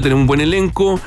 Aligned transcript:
tenemos 0.00 0.20
un 0.20 0.26
buen 0.28 0.40
elenco 0.40 1.00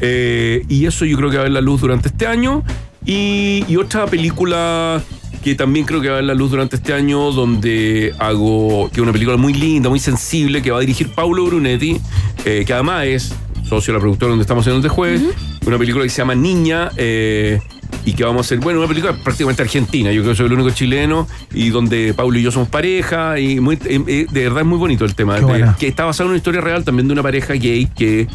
eh, 0.00 0.64
y 0.70 0.86
eso 0.86 1.04
yo 1.04 1.18
creo 1.18 1.28
que 1.28 1.36
va 1.36 1.42
a 1.42 1.44
ver 1.44 1.52
la 1.52 1.60
luz 1.60 1.82
durante 1.82 2.08
este 2.08 2.26
año. 2.26 2.64
Y, 3.04 3.62
y 3.68 3.76
otra 3.76 4.06
película 4.06 5.02
que 5.44 5.54
también 5.54 5.84
creo 5.84 6.00
que 6.00 6.08
va 6.08 6.14
a 6.14 6.16
ver 6.16 6.24
la 6.24 6.34
luz 6.34 6.50
durante 6.50 6.76
este 6.76 6.94
año, 6.94 7.30
donde 7.30 8.14
hago, 8.18 8.88
que 8.88 8.96
es 8.96 9.02
una 9.02 9.12
película 9.12 9.36
muy 9.36 9.52
linda, 9.52 9.90
muy 9.90 9.98
sensible, 9.98 10.62
que 10.62 10.70
va 10.70 10.78
a 10.78 10.80
dirigir 10.80 11.10
Paulo 11.14 11.44
Brunetti, 11.44 12.00
eh, 12.46 12.64
que 12.66 12.72
además 12.72 13.04
es 13.04 13.34
socio 13.68 13.92
de 13.92 13.98
la 13.98 14.00
productora 14.00 14.30
donde 14.30 14.42
estamos 14.42 14.62
haciendo 14.62 14.78
este 14.78 14.94
jueves, 14.94 15.22
una 15.66 15.76
película 15.76 16.04
que 16.04 16.10
se 16.10 16.16
llama 16.16 16.34
Niña. 16.34 16.90
eh, 16.96 17.60
y 18.08 18.12
que 18.14 18.24
vamos 18.24 18.38
a 18.38 18.46
hacer, 18.46 18.58
bueno, 18.58 18.78
una 18.78 18.88
película 18.88 19.12
prácticamente 19.22 19.62
argentina, 19.62 20.10
yo 20.12 20.22
creo 20.22 20.32
que 20.32 20.36
soy 20.38 20.46
el 20.46 20.52
único 20.54 20.70
chileno, 20.70 21.26
y 21.52 21.68
donde 21.70 22.14
Paulo 22.14 22.38
y 22.38 22.42
yo 22.42 22.50
somos 22.50 22.68
pareja, 22.68 23.38
y 23.38 23.60
muy, 23.60 23.74
eh, 23.84 24.00
eh, 24.06 24.26
de 24.30 24.42
verdad 24.44 24.60
es 24.60 24.66
muy 24.66 24.78
bonito 24.78 25.04
el 25.04 25.14
tema, 25.14 25.34
de- 25.34 25.42
que 25.78 25.88
está 25.88 26.04
basado 26.04 26.26
en 26.26 26.30
una 26.30 26.36
historia 26.38 26.60
real 26.60 26.84
también 26.84 27.06
de 27.08 27.12
una 27.12 27.22
pareja 27.22 27.54
gay 27.54 27.86
que 27.94 28.26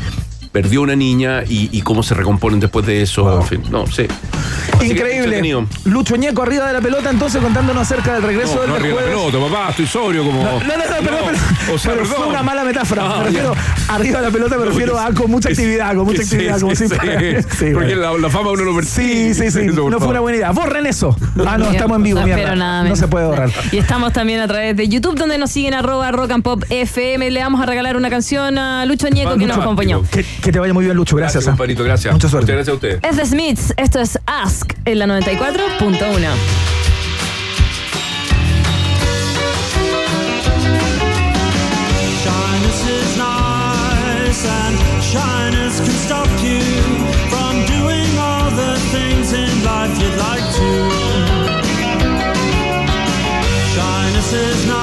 perdió 0.53 0.81
una 0.83 0.95
niña 0.95 1.43
y, 1.45 1.67
y 1.75 1.81
cómo 1.81 2.01
se 2.03 2.13
recomponen 2.13 2.61
después 2.61 2.85
de 2.85 3.01
eso, 3.01 3.23
Wow. 3.23 3.41
en 3.41 3.47
fin, 3.47 3.63
no. 3.71 3.83
Así 3.83 4.07
que, 4.07 4.85
Increíble. 4.85 5.65
Lucho 5.85 6.15
Ñeco 6.15 6.43
arriba 6.43 6.67
de 6.67 6.73
la 6.73 6.81
pelota, 6.81 7.09
entonces 7.09 7.41
contándonos 7.41 7.81
acerca 7.81 8.13
del 8.13 8.23
regreso 8.23 8.55
No, 8.55 8.61
del 8.61 8.69
no 8.69 8.75
arriba 8.75 8.95
la 9.01 9.07
jueves. 9.07 9.31
pelota, 9.31 9.51
papá, 9.53 9.69
estoy 9.71 9.87
sobrio 9.87 10.23
como. 10.23 10.43
No, 10.43 10.51
no, 10.51 10.59
no, 10.59 10.59
no, 10.59 10.83
perdón, 10.83 11.03
perdón. 11.25 11.35
O 11.73 11.77
sea, 11.79 11.91
Pero 11.93 12.03
perdón. 12.03 12.17
fue 12.17 12.27
una 12.27 12.43
mala 12.43 12.63
metáfora. 12.63 13.03
Ah, 13.05 13.17
me 13.19 13.23
refiero, 13.25 13.55
arriba 13.89 14.19
de 14.19 14.25
la 14.27 14.31
pelota 14.31 14.57
me 14.57 14.65
refiero 14.65 14.99
a 14.99 15.11
con 15.13 15.31
mucha 15.31 15.49
actividad, 15.49 15.95
con 15.95 16.05
mucha 16.05 16.21
Sí, 16.23 16.35
actividad, 16.35 16.55
sí, 16.55 16.61
como 16.61 16.75
sí, 16.75 16.87
sí. 16.87 16.95
Sí, 17.57 17.65
Porque 17.73 17.95
bueno. 17.95 18.13
la, 18.13 18.17
la 18.19 18.29
fama 18.29 18.51
uno 18.51 18.63
lo 18.63 18.75
persigue. 18.75 19.33
Sí, 19.33 19.49
sí, 19.49 19.51
sí. 19.51 19.67
No 19.89 19.99
fue 19.99 20.07
una 20.09 20.19
buena 20.19 20.37
idea. 20.37 20.51
Borren 20.51 20.85
eso. 20.85 21.15
Ah, 21.45 21.57
no, 21.57 21.69
estamos 21.71 21.97
en 21.97 22.03
vivo, 22.03 22.19
No, 22.19 22.25
mierda. 22.25 22.43
pero 22.43 22.55
nada 22.55 22.83
no 22.83 22.95
se 22.95 23.07
puede 23.07 23.25
borrar. 23.25 23.49
Y 23.71 23.77
estamos 23.77 24.13
también 24.13 24.39
a 24.39 24.47
través 24.47 24.75
de 24.77 24.87
YouTube, 24.87 25.15
donde 25.15 25.37
nos 25.37 25.49
siguen 25.51 25.73
arroba 25.73 26.11
rock 26.11 26.31
and 26.31 26.43
pop 26.43 26.63
FM. 26.69 27.31
Le 27.31 27.39
vamos 27.41 27.61
a 27.61 27.65
regalar 27.65 27.97
una 27.97 28.09
canción 28.09 28.57
a 28.57 28.85
Lucho 28.85 29.07
Ñeco 29.09 29.35
que 29.37 29.45
nos 29.47 29.57
acompañó. 29.57 30.03
Que, 30.43 30.51
te 30.51 30.59
vaya 30.59 30.73
muy 30.73 30.83
bien, 30.83 30.97
Lucho. 30.97 31.15
Gracias. 31.15 31.35
Gracias, 31.35 31.47
ah. 31.47 31.51
compadrito, 31.51 31.83
gracias. 31.83 32.13
Mucha 32.13 32.27
suerte. 32.27 32.53
Muchas 32.53 32.67
gracias 32.67 32.73
a 32.73 32.97
ustedes. 32.97 32.99
Es 33.03 33.15
The 33.15 33.25
Smiths, 33.25 33.73
esto 33.77 33.99
es 33.99 34.19
Ask 34.25 34.73
en 34.85 34.99
la 34.99 35.05
94.1. 35.07 36.63
Shyness 53.75 54.33
is 54.33 54.65
nice, 54.67 54.82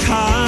time. 0.00 0.45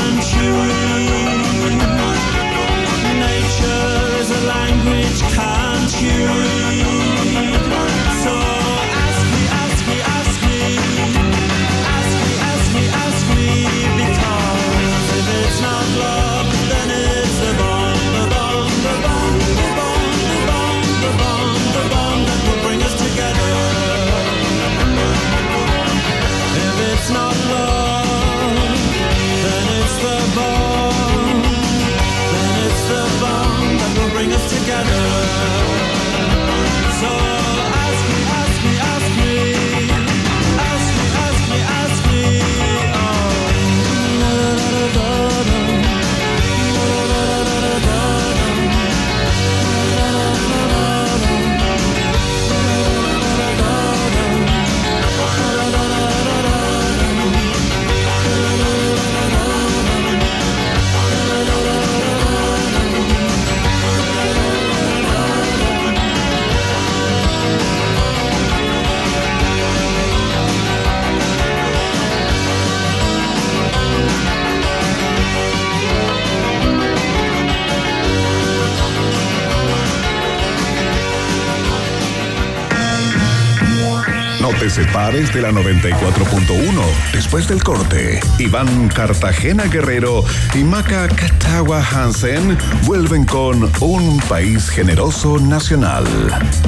Separes 84.78 85.34
de 85.34 85.42
la 85.42 85.50
94.1. 85.50 87.12
Después 87.12 87.48
del 87.48 87.64
corte, 87.64 88.20
Iván 88.38 88.88
Cartagena 88.88 89.64
Guerrero 89.64 90.24
y 90.54 90.58
Maca 90.58 91.08
Catagua 91.08 91.82
Hansen 91.82 92.56
vuelven 92.84 93.24
con 93.24 93.68
Un 93.80 94.20
País 94.28 94.70
Generoso 94.70 95.40
Nacional 95.40 96.04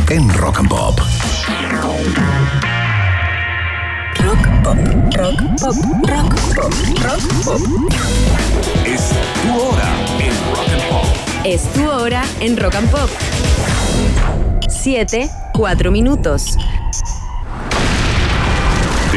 en 0.09 0.29
Rock 0.35 0.59
and 0.59 0.69
Pop. 0.69 0.99
Rock 4.19 4.49
pop, 4.65 4.77
rock 5.17 5.39
pop, 5.61 5.77
rock 6.09 6.35
pop, 6.57 6.73
rock 7.05 7.45
pop. 7.45 7.61
Es 8.85 9.11
tu 9.43 9.55
hora 9.55 9.95
en 10.19 10.35
Rock 10.51 10.73
and 10.73 10.83
Pop. 10.91 11.07
Es 11.45 11.63
tu 11.73 11.89
hora 11.89 12.25
en 12.41 12.57
Rock 12.57 12.75
and 12.75 12.91
Pop. 12.91 13.11
7, 14.69 15.31
4 15.53 15.91
minutos. 15.93 16.57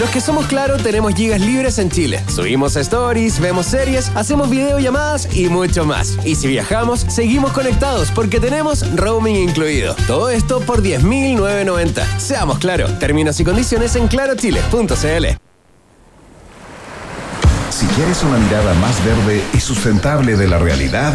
Los 0.00 0.10
que 0.10 0.20
somos 0.20 0.46
claro 0.46 0.76
tenemos 0.76 1.14
gigas 1.14 1.40
libres 1.40 1.78
en 1.78 1.88
Chile. 1.88 2.20
Subimos 2.26 2.74
stories, 2.74 3.38
vemos 3.38 3.66
series, 3.66 4.10
hacemos 4.16 4.50
videollamadas 4.50 5.28
y 5.36 5.48
mucho 5.48 5.84
más. 5.84 6.18
Y 6.24 6.34
si 6.34 6.48
viajamos, 6.48 7.06
seguimos 7.08 7.52
conectados 7.52 8.10
porque 8.10 8.40
tenemos 8.40 8.84
roaming 8.96 9.36
incluido. 9.36 9.94
Todo 10.08 10.30
esto 10.30 10.58
por 10.60 10.82
10.990. 10.82 12.18
Seamos 12.18 12.58
claro. 12.58 12.88
Términos 12.98 13.38
y 13.38 13.44
condiciones 13.44 13.94
en 13.94 14.08
clarochile.cl. 14.08 15.26
Si 17.70 17.86
quieres 17.86 18.22
una 18.24 18.38
mirada 18.38 18.74
más 18.74 19.04
verde 19.04 19.44
y 19.52 19.60
sustentable 19.60 20.36
de 20.36 20.48
la 20.48 20.58
realidad, 20.58 21.14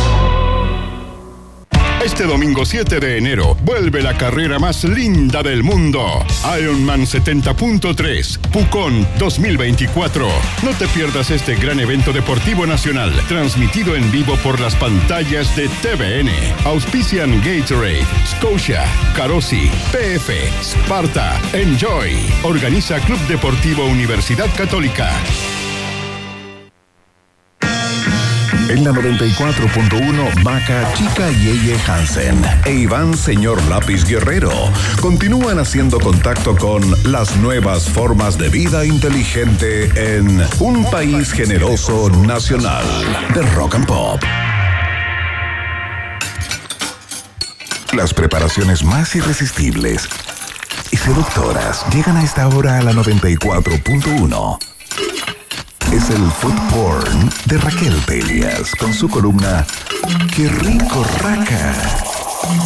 Este 2.03 2.23
domingo 2.23 2.65
7 2.65 2.99
de 2.99 3.17
enero 3.19 3.55
vuelve 3.63 4.01
la 4.01 4.17
carrera 4.17 4.57
más 4.57 4.83
linda 4.83 5.43
del 5.43 5.61
mundo. 5.61 6.25
Ironman 6.59 7.01
70.3, 7.01 8.39
Pucón 8.49 9.07
2024. 9.19 10.27
No 10.63 10.71
te 10.71 10.87
pierdas 10.87 11.29
este 11.29 11.55
gran 11.55 11.79
evento 11.79 12.11
deportivo 12.11 12.65
nacional, 12.65 13.13
transmitido 13.27 13.95
en 13.95 14.11
vivo 14.11 14.35
por 14.37 14.59
las 14.59 14.75
pantallas 14.75 15.55
de 15.55 15.69
TVN. 15.69 16.31
Auspician 16.65 17.39
Gatorade, 17.45 18.05
Scotia, 18.25 18.83
Carosi, 19.15 19.69
PF, 19.91 20.31
Sparta, 20.63 21.39
Enjoy. 21.53 22.15
Organiza 22.41 22.99
Club 23.01 23.19
Deportivo 23.27 23.85
Universidad 23.85 24.49
Católica. 24.57 25.11
En 28.71 28.85
la 28.85 28.91
94.1, 28.91 30.43
Maca 30.43 30.93
Chica 30.93 31.29
Yeye 31.29 31.77
Hansen. 31.85 32.41
E 32.63 32.71
Iván 32.71 33.17
Señor 33.17 33.61
Lápiz 33.63 34.05
Guerrero. 34.05 34.49
Continúan 35.01 35.59
haciendo 35.59 35.99
contacto 35.99 36.55
con 36.55 36.81
las 37.11 37.35
nuevas 37.35 37.89
formas 37.89 38.37
de 38.37 38.47
vida 38.47 38.85
inteligente 38.85 40.15
en 40.15 40.41
un 40.61 40.89
país 40.89 41.33
generoso 41.33 42.09
nacional 42.25 42.85
de 43.33 43.41
rock 43.55 43.75
and 43.75 43.85
pop. 43.85 44.21
Las 47.91 48.13
preparaciones 48.13 48.85
más 48.85 49.13
irresistibles 49.17 50.07
y 50.91 50.95
seductoras 50.95 51.85
llegan 51.93 52.15
a 52.15 52.23
esta 52.23 52.47
hora 52.47 52.79
a 52.79 52.83
la 52.83 52.93
94.1 52.93 54.59
es 55.91 56.09
el 56.09 56.31
food 56.31 56.53
porn 56.69 57.29
de 57.45 57.57
Raquel 57.57 57.95
Pelias 58.05 58.71
con 58.79 58.93
su 58.93 59.09
columna 59.09 59.65
Qué 60.35 60.47
rico 60.47 61.05
raca 61.19 61.73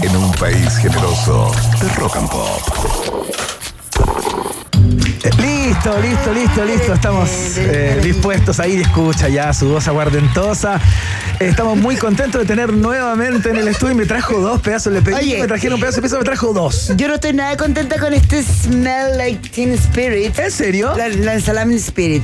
en 0.01 0.15
un 0.15 0.31
país 0.33 0.77
generoso 0.77 1.51
de 1.81 1.89
rock 1.95 2.15
and 2.17 2.29
pop. 2.29 2.61
Listo, 5.23 5.99
listo, 5.99 6.33
listo, 6.33 6.65
listo. 6.65 6.93
Estamos 6.93 7.29
eh, 7.57 7.99
dispuestos 8.03 8.59
ahí. 8.59 8.81
Escucha 8.81 9.29
ya 9.29 9.53
su 9.53 9.69
voz 9.69 9.87
aguardentosa. 9.87 10.79
Estamos 11.39 11.77
muy 11.77 11.95
contentos 11.95 12.41
de 12.41 12.47
tener 12.47 12.71
nuevamente 12.73 13.49
en 13.49 13.57
el 13.57 13.67
estudio. 13.67 13.95
Me 13.95 14.05
trajo 14.05 14.39
dos 14.39 14.61
pedazos. 14.61 14.93
Le 14.93 15.01
pedí, 15.01 15.15
Oye. 15.15 15.41
me 15.41 15.47
trajeron 15.47 15.75
un 15.75 15.79
pedazo 15.81 15.97
de 15.97 16.01
pizza, 16.03 16.17
me 16.17 16.23
trajo 16.23 16.53
dos. 16.53 16.91
Yo 16.95 17.07
no 17.07 17.15
estoy 17.15 17.33
nada 17.33 17.57
contenta 17.57 17.97
con 17.99 18.13
este 18.13 18.43
Smell 18.43 19.17
Like 19.17 19.49
Teen 19.49 19.73
Spirit. 19.73 20.37
¿En 20.37 20.51
serio? 20.51 20.95
La, 20.95 21.07
la 21.09 21.33
ensalada 21.33 21.65
Spirit. 21.73 22.23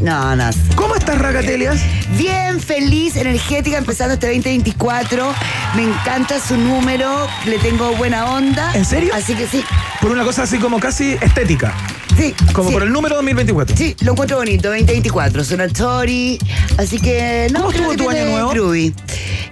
No, 0.00 0.34
no. 0.36 0.50
¿Cómo 0.74 0.96
estás, 0.96 1.18
Racatelias? 1.18 1.80
Bien, 2.18 2.60
feliz, 2.60 3.16
energética, 3.16 3.78
empezando 3.78 4.14
este 4.14 4.26
2024. 4.26 5.32
Me 5.76 5.84
encanta 5.84 6.40
su 6.40 6.56
número, 6.56 7.28
le 7.46 7.58
tengo 7.58 7.94
buena 7.96 8.26
onda. 8.26 8.72
¿En 8.74 8.84
serio? 8.84 9.12
Así 9.14 9.34
que 9.34 9.46
sí. 9.46 9.64
Por 10.00 10.10
una 10.10 10.24
cosa 10.24 10.42
así 10.42 10.58
como 10.58 10.80
casi 10.80 11.16
estética. 11.20 11.74
Sí. 12.16 12.34
Como 12.52 12.68
sí. 12.68 12.74
por 12.74 12.82
el 12.84 12.92
número 12.92 13.16
2024. 13.16 13.76
Sí, 13.76 13.96
lo 14.00 14.12
encuentro 14.12 14.36
bonito, 14.38 14.68
2024, 14.68 15.44
Sonatori, 15.44 16.38
así 16.78 16.98
que 16.98 17.48
no 17.52 17.60
¿Cómo 17.60 17.70
creo 17.72 17.90
estuvo 17.92 18.08
que 18.10 18.14
tu 18.16 18.20
año 18.22 18.30
nuevo? 18.30 18.50
groovy. 18.50 18.94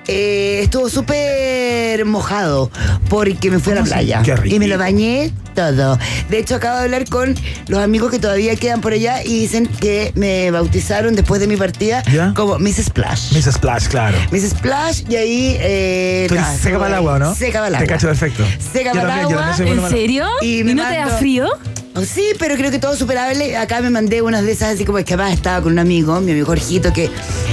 Eh, 0.09 0.61
estuvo 0.64 0.88
súper 0.88 2.05
mojado 2.05 2.70
porque 3.09 3.50
me 3.53 3.61
fui 3.61 3.73
a 3.73 3.76
la 3.76 3.82
playa 3.85 4.20
Qué 4.25 4.35
rico. 4.35 4.56
y 4.56 4.59
me 4.59 4.67
lo 4.67 4.76
bañé 4.76 5.32
todo. 5.55 5.97
De 6.29 6.38
hecho, 6.38 6.56
acabo 6.56 6.79
de 6.79 6.85
hablar 6.85 7.09
con 7.09 7.35
los 7.69 7.79
amigos 7.81 8.11
que 8.11 8.19
todavía 8.19 8.56
quedan 8.56 8.81
por 8.81 8.93
allá 8.94 9.23
y 9.23 9.38
dicen 9.41 9.67
que 9.67 10.11
me 10.17 10.50
bautizaron 10.50 11.14
después 11.14 11.41
de 11.41 11.47
mi 11.47 11.56
partida 11.56 12.03
¿Ya? 12.12 12.32
como 12.35 12.59
Miss 12.59 12.79
Splash. 12.79 13.32
Miss 13.35 13.44
Splash, 13.44 13.87
claro. 13.88 14.19
Miss 14.32 14.49
Splash 14.50 15.03
y 15.09 15.17
ahí... 15.17 15.56
Eh, 15.61 16.26
nada, 16.32 16.56
seca 16.56 16.79
para 16.79 16.88
el 16.88 16.94
agua, 16.94 17.14
¿o 17.14 17.19
¿no? 17.20 17.35
Seca 17.37 17.59
para 17.61 17.67
el 17.69 17.73
Te 17.75 17.76
agua. 17.79 17.87
cacho 17.94 18.06
perfecto. 18.09 18.44
Seca 18.73 18.93
para 18.93 19.20
el 19.20 19.26
agua. 19.26 19.55
¿En 19.59 19.88
serio? 19.88 20.26
Y 20.41 20.61
¿Y, 20.61 20.64
me 20.64 20.75
no 20.75 20.88
te 20.88 20.97
da 20.97 21.06
frío? 21.19 21.47
Oh, 21.94 22.02
Sí, 22.04 22.32
pero 22.38 22.56
creo 22.56 22.70
que 22.70 22.78
todo 22.78 22.96
superable. 22.96 23.56
Acá 23.56 23.80
me 23.80 23.90
mandé 23.90 24.22
unas 24.22 24.44
de 24.44 24.52
esas 24.52 24.74
así 24.74 24.84
como 24.84 24.98
es 24.98 25.04
que 25.04 25.14
además 25.14 25.34
estaba 25.34 25.60
con 25.62 25.72
un 25.72 25.78
amigo, 25.78 26.20
mi 26.20 26.30
amigo 26.32 26.46
Jorgito, 26.46 26.92
que 26.92 27.10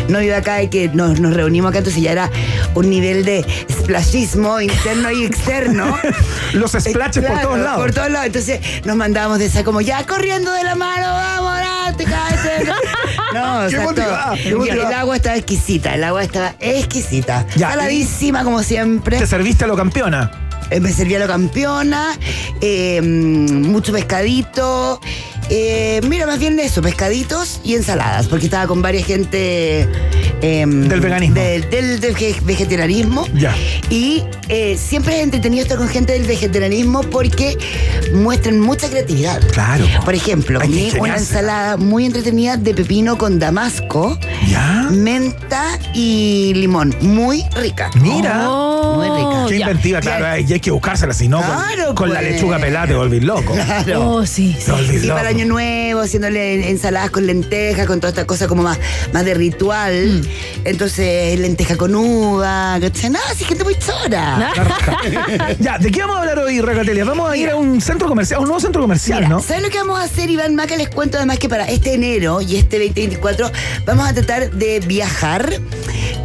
no 0.07 0.19
vive 0.19 0.35
acá 0.35 0.61
y 0.63 0.69
que 0.69 0.87
nos, 0.89 1.19
nos 1.19 1.33
reunimos 1.33 1.69
acá, 1.69 1.79
entonces 1.79 2.01
ya 2.01 2.11
era 2.11 2.31
un 2.73 2.89
nivel 2.89 3.25
de 3.25 3.45
splashismo 3.69 4.61
interno 4.61 5.11
y 5.11 5.25
externo. 5.25 5.97
Los 6.53 6.71
splashes 6.71 7.23
por 7.23 7.31
Claro, 7.33 7.47
todos 7.49 7.59
lados. 7.59 7.81
Por 7.81 7.93
todos 7.93 8.11
lados. 8.11 8.27
Entonces 8.27 8.59
nos 8.85 8.95
mandábamos 8.95 9.39
de 9.39 9.45
esa 9.47 9.63
como 9.63 9.81
ya 9.81 10.05
corriendo 10.05 10.51
de 10.53 10.63
la 10.63 10.75
mano, 10.75 11.07
vamos, 11.07 11.59
cállate. 12.05 12.71
No, 13.33 13.59
o 13.65 13.69
sea, 13.69 13.79
todo. 13.83 13.89
motivada. 13.89 14.35
el 14.35 14.93
agua 14.93 15.15
estaba 15.15 15.35
exquisita, 15.35 15.93
el 15.93 16.03
agua 16.03 16.23
estaba 16.23 16.55
exquisita. 16.59 17.45
Ya, 17.55 17.69
Saladísima 17.69 18.43
como 18.43 18.63
siempre. 18.63 19.19
Te 19.19 19.27
serviste 19.27 19.65
a 19.65 19.67
lo 19.67 19.75
campeona. 19.75 20.48
Eh, 20.69 20.79
me 20.79 20.91
servía 20.93 21.19
la 21.19 21.27
campeona, 21.27 22.17
eh, 22.61 23.01
mm, 23.01 23.71
mucho 23.71 23.91
pescadito. 23.91 24.99
Eh, 25.49 26.01
mira, 26.07 26.25
más 26.25 26.39
bien 26.39 26.59
eso, 26.59 26.81
pescaditos 26.81 27.59
y 27.63 27.75
ensaladas, 27.75 28.27
porque 28.27 28.45
estaba 28.45 28.67
con 28.67 28.81
varias 28.81 29.05
gente 29.05 29.87
eh, 30.41 30.65
Del 30.65 31.01
veganismo. 31.01 31.35
de- 31.35 31.61
del, 31.61 31.99
del 31.99 32.13
ve- 32.13 32.35
vegetarianismo. 32.43 33.25
Ya. 33.33 33.55
Y 33.89 34.23
eh, 34.47 34.77
siempre 34.77 35.17
es 35.17 35.23
entretenido 35.23 35.63
estar 35.63 35.77
con 35.77 35.87
gente 35.89 36.13
del 36.13 36.23
vegetarianismo 36.25 37.01
porque 37.03 37.57
muestran 38.13 38.59
mucha 38.59 38.89
creatividad. 38.89 39.41
Claro. 39.51 39.85
Por 40.05 40.13
ejemplo, 40.15 40.59
comí 40.61 40.91
una 40.99 41.17
ensalada 41.17 41.77
muy 41.77 42.05
entretenida 42.05 42.57
de 42.57 42.73
pepino 42.73 43.17
con 43.17 43.39
damasco, 43.39 44.17
¿Ya? 44.47 44.87
menta 44.91 45.79
y 45.93 46.53
limón. 46.55 46.95
Muy 47.01 47.43
rica. 47.55 47.89
Mira. 48.01 48.49
Oh, 48.49 48.95
Muy 48.95 49.07
rica. 49.17 49.45
Qué 49.49 49.59
ya. 49.59 49.67
inventiva, 49.69 49.99
claro. 49.99 50.39
Y 50.39 50.53
hay 50.53 50.59
que 50.59 50.71
buscársela, 50.71 51.13
si 51.13 51.27
no, 51.27 51.41
con- 51.95 52.09
la 52.13 52.19
pues. 52.19 52.31
lechuga 52.33 52.59
pelada 52.59 52.87
te 52.87 52.95
volvís 52.95 53.23
loco. 53.23 53.53
Claro. 53.53 54.09
Oh, 54.09 54.25
sí, 54.25 54.55
sí. 54.59 54.71
Y 54.93 54.99
loco. 55.07 55.15
para 55.17 55.29
el 55.31 55.38
año 55.39 55.53
nuevo, 55.53 56.01
haciéndole 56.01 56.69
ensaladas 56.69 57.11
con 57.11 57.25
lentejas, 57.25 57.87
con 57.87 58.01
toda 58.01 58.09
esta 58.09 58.27
cosa 58.27 58.47
como 58.47 58.63
más, 58.63 58.77
más 59.13 59.23
de 59.23 59.33
ritual. 59.33 60.27
Entonces, 60.65 61.39
lenteja 61.39 61.77
con 61.77 61.95
uva, 61.95 62.77
¿cachai? 62.81 63.09
No, 63.09 63.19
sí, 63.37 63.45
gente 63.45 63.63
muy 63.63 63.75
chora. 63.75 64.51
ya, 65.59 65.77
¿de 65.77 65.91
qué 65.91 66.01
vamos 66.01 66.17
a 66.17 66.19
hablar 66.19 66.39
hoy, 66.39 66.59
Racatelia? 66.59 67.05
Vamos 67.05 67.31
a 67.31 67.37
ir 67.37 67.49
a 67.51 67.55
un 67.55 67.79
centro 67.79 68.09
comercial, 68.09 68.39
a 68.39 68.41
un 68.41 68.47
nuevo 68.47 68.59
centro 68.59 68.81
comercial, 68.81 69.19
Mira, 69.19 69.29
¿no? 69.29 69.41
¿sabes 69.41 69.63
lo 69.63 69.69
que 69.69 69.77
vamos 69.77 69.97
a 69.99 70.03
hacer, 70.03 70.29
Iván 70.29 70.55
Maca? 70.55 70.75
Les 70.75 70.89
cuento 70.89 71.17
además 71.17 71.39
que 71.39 71.47
para 71.47 71.69
este 71.69 71.93
enero 71.93 72.41
y 72.41 72.57
este 72.57 72.77
2024 72.77 73.49
vamos 73.85 74.09
a 74.09 74.13
tratar 74.13 74.51
de 74.51 74.81
viajar 74.81 75.53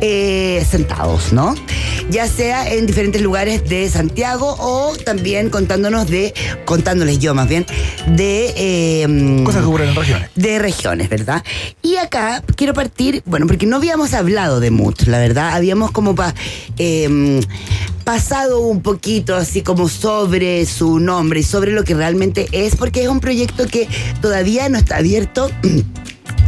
eh, 0.01 0.65
sentados, 0.69 1.33
¿no? 1.33 1.55
ya 2.11 2.29
sea 2.29 2.71
en 2.71 2.87
diferentes 2.87 3.23
lugares 3.23 3.67
de 3.69 3.89
Santiago 3.89 4.57
o 4.61 4.95
también 5.05 5.49
contándonos 5.49 6.07
de, 6.09 6.35
contándoles 6.67 7.19
yo 7.19 7.35
más 7.35 7.49
bien, 7.49 7.65
de... 8.09 8.53
eh, 8.57 9.43
Cosas 9.45 9.63
que 9.63 9.67
ocurren 9.69 9.89
en 9.91 9.95
regiones. 9.95 10.31
de 10.35 10.59
regiones, 10.59 11.09
¿verdad? 11.09 11.43
Y 11.83 11.97
acá 11.97 12.43
quiero 12.57 12.75
partir, 12.75 13.23
bueno, 13.25 13.47
porque 13.47 13.65
no 13.67 13.77
habíamos 13.77 14.13
hablado 14.13 14.61
de 14.61 14.71
Mood, 14.71 14.97
la 15.07 15.19
verdad, 15.19 15.55
habíamos 15.55 15.93
como 15.93 16.15
pa- 16.15 16.35
eh, 16.77 17.41
pasado 18.05 18.61
un 18.61 18.83
poquito 18.83 19.35
así 19.35 19.63
como 19.63 19.89
sobre 19.89 20.67
su 20.67 20.99
nombre 21.01 21.41
y 21.41 21.43
sobre 21.43 21.73
lo 21.73 21.85
que 21.85 21.95
realmente 21.95 22.47
es, 22.53 22.77
porque 22.77 23.03
es 23.03 23.09
un 23.09 23.21
proyecto 23.21 23.67
que 23.67 23.89
todavía 24.21 24.69
no 24.69 24.77
está 24.79 24.99
abierto 24.99 25.51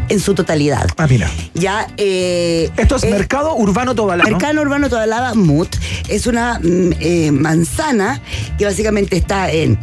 en 0.08 0.20
su 0.20 0.34
totalidad. 0.34 0.86
Ah, 0.96 1.06
mira. 1.08 1.30
Ya, 1.54 1.86
eh, 1.96 2.70
Esto 2.76 2.96
es 2.96 3.04
eh, 3.04 3.10
Mercado 3.10 3.54
Urbano 3.56 3.94
Tobalá. 3.94 4.24
¿no? 4.24 4.30
Mercado 4.30 4.60
Urbano 4.60 4.88
Tobalaba 4.88 5.34
Mut 5.34 5.74
es 6.08 6.26
una 6.26 6.58
mm, 6.62 6.92
eh, 7.00 7.30
manzana 7.32 8.20
que 8.58 8.64
básicamente 8.64 9.16
está 9.16 9.50
en, 9.50 9.78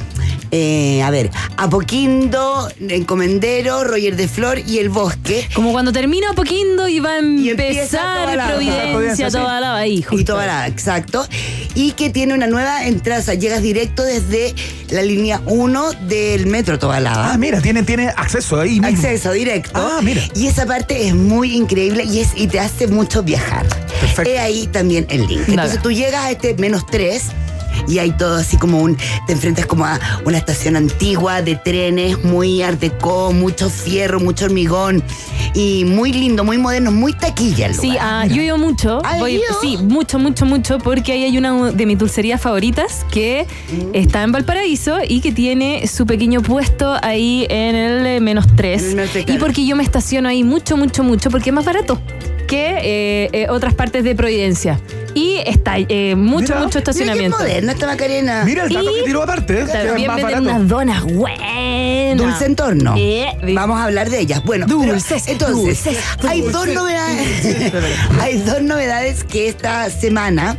eh, 0.51 1.01
a 1.01 1.09
ver, 1.09 1.29
Apoquindo, 1.57 2.69
Encomendero, 2.79 3.83
Roger 3.83 4.15
de 4.15 4.27
Flor 4.27 4.59
y 4.59 4.79
El 4.79 4.89
Bosque. 4.89 5.47
Como 5.53 5.71
cuando 5.71 5.91
termina 5.91 6.33
Poquindo 6.33 6.87
y 6.87 6.99
va 6.99 7.13
a 7.13 7.19
empezar 7.19 8.25
Tobalaba. 8.25 8.49
Providencia, 8.49 9.29
la 9.29 9.75
ahí, 9.75 10.05
Y. 10.11 10.23
Tobalaba, 10.23 10.67
exacto. 10.67 11.27
Y 11.75 11.93
que 11.93 12.09
tiene 12.09 12.33
una 12.33 12.47
nueva 12.47 12.85
entrada, 12.85 13.33
llegas 13.33 13.61
directo 13.61 14.03
desde 14.03 14.53
la 14.89 15.01
línea 15.01 15.41
1 15.45 15.91
del 16.07 16.45
metro 16.45 16.77
Tobalaba. 16.77 17.33
Ah, 17.33 17.37
mira, 17.37 17.61
tiene, 17.61 17.83
tiene 17.83 18.09
acceso 18.09 18.59
ahí 18.59 18.79
mismo. 18.79 18.87
Acceso 18.87 19.31
directo. 19.31 19.71
Ah, 19.73 19.99
mira. 20.03 20.12
Y 20.35 20.47
esa 20.47 20.65
parte 20.65 21.07
es 21.07 21.15
muy 21.15 21.55
increíble 21.55 22.03
y, 22.03 22.19
es, 22.19 22.29
y 22.35 22.47
te 22.47 22.59
hace 22.59 22.87
mucho 22.87 23.23
viajar. 23.23 23.65
Perfecto. 23.99 24.29
He 24.29 24.39
ahí 24.39 24.67
también 24.67 25.05
el 25.09 25.27
link. 25.27 25.41
Entonces 25.47 25.81
tú 25.81 25.91
llegas 25.91 26.25
a 26.25 26.31
este 26.31 26.53
menos 26.55 26.85
3 26.87 27.23
y 27.87 27.99
hay 27.99 28.11
todo 28.11 28.37
así 28.37 28.57
como 28.57 28.79
un. 28.81 28.97
Te 29.27 29.33
enfrentas 29.33 29.65
como 29.65 29.85
a 29.85 29.99
una 30.25 30.37
estación 30.37 30.75
antigua 30.75 31.41
de 31.41 31.55
trenes, 31.55 32.23
muy 32.23 32.61
art 32.61 32.79
deco, 32.79 33.31
mucho 33.33 33.69
fierro, 33.69 34.19
mucho 34.19 34.45
hormigón. 34.45 35.03
Y 35.55 35.85
muy 35.85 36.11
lindo, 36.13 36.43
muy 36.43 36.57
moderno, 36.57 36.91
muy 36.91 37.13
taquilla 37.13 37.67
el 37.67 37.75
Sí, 37.75 37.87
lugar. 37.89 37.99
ah, 38.01 38.25
yo 38.25 38.41
he 38.41 38.45
ido 38.45 38.57
mucho. 38.57 39.01
¿Has 39.05 39.19
Voy- 39.19 39.39
sí, 39.61 39.77
mucho, 39.77 40.17
mucho, 40.17 40.45
mucho, 40.45 40.79
porque 40.79 41.11
ahí 41.11 41.23
hay 41.25 41.37
una 41.37 41.71
de 41.71 41.85
mis 41.85 41.97
dulcerías 41.97 42.41
favoritas 42.41 43.05
que 43.11 43.45
Mm. 43.71 43.89
está 43.95 44.23
en 44.23 44.31
Valparaíso 44.31 44.97
y 45.07 45.21
que 45.21 45.31
tiene 45.31 45.85
su 45.87 46.05
pequeño 46.07 46.41
puesto 46.41 46.95
ahí 47.03 47.45
en 47.49 47.75
el 47.75 48.05
eh, 48.05 48.19
menos 48.19 48.47
3. 48.55 48.81
En 48.83 48.89
el 48.89 48.95
menos 48.95 49.11
tres, 49.11 49.25
Y 49.27 49.37
porque 49.37 49.65
yo 49.65 49.75
me 49.75 49.83
estaciono 49.83 50.27
ahí 50.29 50.43
mucho, 50.43 50.75
mucho, 50.77 51.03
mucho, 51.03 51.29
porque 51.29 51.49
es 51.51 51.53
más 51.53 51.65
barato 51.65 51.99
que 52.53 52.77
eh, 52.83 53.29
eh, 53.33 53.47
otras 53.49 53.73
partes 53.73 54.03
de 54.03 54.13
Providencia. 54.13 54.79
Y 55.15 55.37
está 55.45 55.77
eh, 55.79 56.13
mucho, 56.15 56.53
Mira, 56.53 56.59
mucho 56.59 56.65
Mira 56.65 56.71
qué 56.71 56.77
estacionamiento. 56.77 57.37
moderna 57.39 57.71
esta 57.71 57.87
Macarena. 57.87 58.43
Mira 58.45 58.63
el 58.65 58.73
dato 58.73 58.91
Y 58.91 58.99
que 58.99 59.03
tiró 59.05 59.23
aparte. 59.23 59.53
¿eh? 59.53 59.65
que 59.65 59.71
es 59.71 59.87
También 59.87 60.07
más 60.07 60.17
venden 60.17 60.43
barato. 60.43 60.55
unas 60.55 60.67
donas 60.67 61.03
buenas. 61.03 62.17
Dulce 62.17 62.45
entorno. 62.45 62.93
Eh, 62.95 63.25
Vamos 63.55 63.79
a 63.79 63.85
hablar 63.85 64.11
de 64.11 64.19
ellas. 64.19 64.43
Bueno, 64.43 64.67
pero 64.67 64.79
Dulces, 64.79 65.27
entonces, 65.27 65.83
dulces, 65.83 65.97
hay 66.27 66.41
dos 66.41 66.67
novedades. 66.67 67.73
hay 68.21 68.37
dos 68.37 68.61
novedades 68.61 69.23
que 69.23 69.47
esta 69.47 69.89
semana 69.89 70.55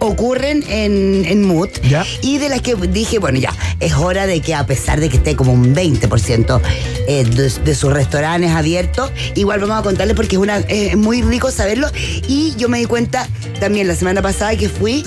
ocurren 0.00 0.62
en, 0.68 1.24
en 1.24 1.44
Mood. 1.44 1.70
Ya. 1.88 2.04
Y 2.20 2.36
de 2.36 2.50
las 2.50 2.60
que 2.60 2.74
dije, 2.74 3.18
bueno, 3.18 3.38
ya, 3.38 3.54
es 3.80 3.94
hora 3.94 4.26
de 4.26 4.42
que 4.42 4.54
a 4.54 4.66
pesar 4.66 5.00
de 5.00 5.08
que 5.08 5.16
esté 5.16 5.34
como 5.34 5.54
un 5.54 5.74
20% 5.74 6.60
eh, 7.08 7.24
de, 7.24 7.48
de 7.48 7.74
sus 7.74 7.92
restaurantes 7.92 8.50
abiertos, 8.50 9.10
igual 9.34 9.60
vamos 9.60 9.80
a 9.80 9.82
contarles 9.82 10.14
porque 10.14 10.36
es, 10.36 10.42
una, 10.42 10.58
es 10.58 10.96
muy 10.96 11.22
rico 11.22 11.50
saberlo. 11.50 11.88
Y 12.28 12.54
yo 12.56 12.68
me 12.68 12.78
di 12.78 12.84
cuenta 12.84 13.26
también 13.58 13.88
la 13.88 13.94
semana 13.94 14.22
pasada 14.22 14.54
que 14.56 14.68
fui 14.68 15.04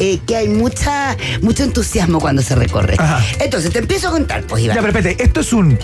eh, 0.00 0.18
que 0.26 0.36
hay 0.36 0.48
mucha, 0.48 1.16
mucho 1.40 1.62
entusiasmo 1.62 2.20
cuando 2.20 2.42
se 2.42 2.54
recorre. 2.56 2.96
Ajá. 2.98 3.24
Entonces, 3.38 3.72
te 3.72 3.78
empiezo 3.78 4.08
a 4.08 4.10
contar, 4.10 4.42
pues, 4.42 4.64
Iván. 4.64 4.76
Ya, 4.76 4.82
pero 4.82 4.98
espérate, 4.98 5.22
esto 5.22 5.40
es 5.40 5.52
un 5.52 5.78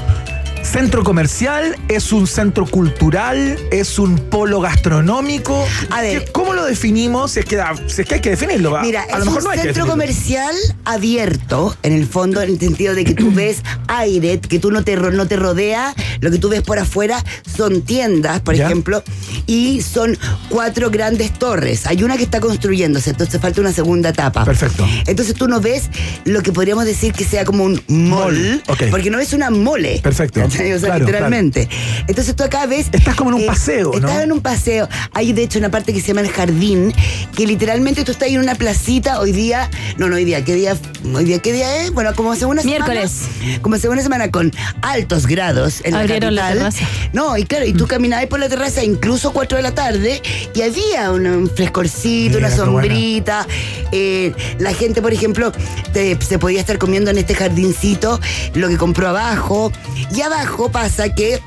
centro 0.71 1.03
comercial, 1.03 1.77
es 1.89 2.13
un 2.13 2.27
centro 2.29 2.65
cultural, 2.65 3.59
es 3.73 3.99
un 3.99 4.17
polo 4.17 4.61
gastronómico. 4.61 5.67
A 5.91 6.01
ver. 6.01 6.25
¿Qué- 6.25 6.31
¿Cómo 6.33 6.55
lo 6.55 6.65
definimos? 6.65 7.33
Si 7.33 7.41
es 7.41 7.45
que, 7.47 7.61
si 7.89 8.03
es, 8.03 8.07
que 8.09 8.15
hay 8.15 8.21
que 8.21 8.31
definirlo. 8.31 8.71
¿va? 8.71 8.83
Mira, 8.83 9.03
a 9.03 9.19
lo 9.19 9.19
es 9.19 9.25
mejor 9.27 9.39
un 9.41 9.45
no 9.47 9.51
hay 9.51 9.59
centro 9.59 9.87
comercial 9.87 10.55
abierto, 10.85 11.77
en 11.83 11.93
el 11.93 12.07
fondo, 12.07 12.41
en 12.41 12.51
el 12.51 12.61
sentido 12.61 12.95
de 12.95 13.05
que 13.05 13.15
tú 13.15 13.33
ves 13.33 13.63
aire, 13.89 14.39
que 14.41 14.59
tú 14.61 14.71
no 14.71 14.85
te, 14.85 14.97
no 14.97 15.27
te 15.27 15.37
rodea, 15.37 15.93
lo 16.21 16.31
que 16.31 16.39
tú 16.39 16.49
ves 16.49 16.63
por 16.63 16.79
afuera 16.79 17.25
son 17.57 17.83
tiendas, 17.83 18.41
por 18.41 18.55
Ya. 18.55 18.67
ejemplo, 18.67 19.03
y 19.47 19.83
son 19.83 20.17
cuatro 20.51 20.91
grandes 20.91 21.33
torres. 21.33 21.87
Hay 21.87 22.03
una 22.05 22.17
que 22.17 22.23
está 22.23 22.39
construyéndose, 22.41 23.11
entonces 23.11 23.41
falta 23.41 23.61
una 23.61 23.73
segunda 23.73 24.11
etapa. 24.11 24.45
Perfecto. 24.45 24.87
Entonces 25.07 25.35
tú 25.35 25.49
no 25.49 25.61
ves 25.61 25.91
lo 26.25 26.43
que 26.43 26.53
podríamos 26.53 26.85
decir 26.85 27.13
que 27.13 27.25
sea 27.25 27.45
como 27.45 27.65
un 27.65 27.83
mall, 27.89 28.63
porque 28.91 29.11
no 29.11 29.19
ves 29.19 29.33
una 29.33 29.51
mole. 29.51 30.01
Perfecto. 30.03 30.41
O 30.75 30.79
sea, 30.79 30.89
Claro, 30.91 31.01
literalmente. 31.07 31.69
Entonces 32.07 32.35
tú 32.37 32.43
acá 32.45 32.67
ves. 32.67 32.89
Estás 32.93 33.15
como 33.17 33.31
en 33.31 33.37
un 33.37 33.47
paseo, 33.47 33.91
¿no? 33.93 34.09
Estás 34.09 34.23
en 34.25 34.33
un 34.33 34.41
paseo. 34.41 34.89
Hay 35.13 35.33
de 35.33 35.43
hecho 35.43 35.59
una 35.59 35.71
parte 35.71 35.93
que 35.93 36.01
se 36.01 36.09
llama 36.09 36.21
el 36.23 36.29
jardín, 36.31 36.93
que 37.35 37.47
literalmente 37.47 38.05
tú 38.05 38.13
estás 38.13 38.29
en 38.29 38.41
una 38.41 38.55
placita 38.55 39.21
hoy 39.21 39.33
día. 39.33 39.71
No, 39.97 40.09
no, 40.09 40.17
hoy 40.17 40.25
día. 40.25 40.45
¿Qué 40.45 40.55
día? 40.55 40.77
Hoy 41.15 41.25
día, 41.25 41.39
¿qué 41.41 41.53
día 41.53 41.83
es? 41.85 41.93
Bueno, 41.93 42.15
como 42.15 42.33
hace 42.33 42.45
una 42.47 42.63
Miércoles. 42.63 43.11
semana. 43.11 43.63
Como 43.63 43.75
hace 43.77 43.89
una 43.89 44.03
semana 44.03 44.31
con 44.31 44.53
altos 44.83 45.27
grados 45.27 45.81
en 45.85 45.95
Abrieron 45.95 46.35
la 46.35 46.43
la 46.43 46.49
capital. 46.61 46.73
terraza. 46.75 47.11
No, 47.13 47.37
y 47.37 47.45
claro, 47.45 47.65
y 47.67 47.73
tú 47.73 47.87
caminabas 47.87 48.27
por 48.27 48.41
la 48.41 48.49
terraza 48.49 48.83
incluso 48.85 49.33
4 49.33 49.57
de 49.57 49.63
la 49.63 49.75
tarde 49.75 50.21
y 50.55 50.63
había 50.63 51.11
un, 51.13 51.27
un 51.27 51.51
frescorcito, 51.51 52.37
Mira, 52.37 52.49
una 52.49 52.57
sombrita. 52.57 53.47
eh, 53.93 54.33
la 54.59 54.73
gente, 54.75 55.01
por 55.03 55.13
ejemplo, 55.13 55.53
te- 55.93 56.17
se 56.21 56.39
podía 56.39 56.61
estar 56.61 56.79
comiendo 56.79 57.11
en 57.11 57.19
este 57.19 57.35
jardincito 57.35 58.21
lo 58.55 58.69
que 58.69 58.77
compró 58.77 59.09
abajo. 59.09 59.73
Y 60.15 60.21
abajo 60.23 60.50
pasa 60.71 61.09
que 61.15 61.41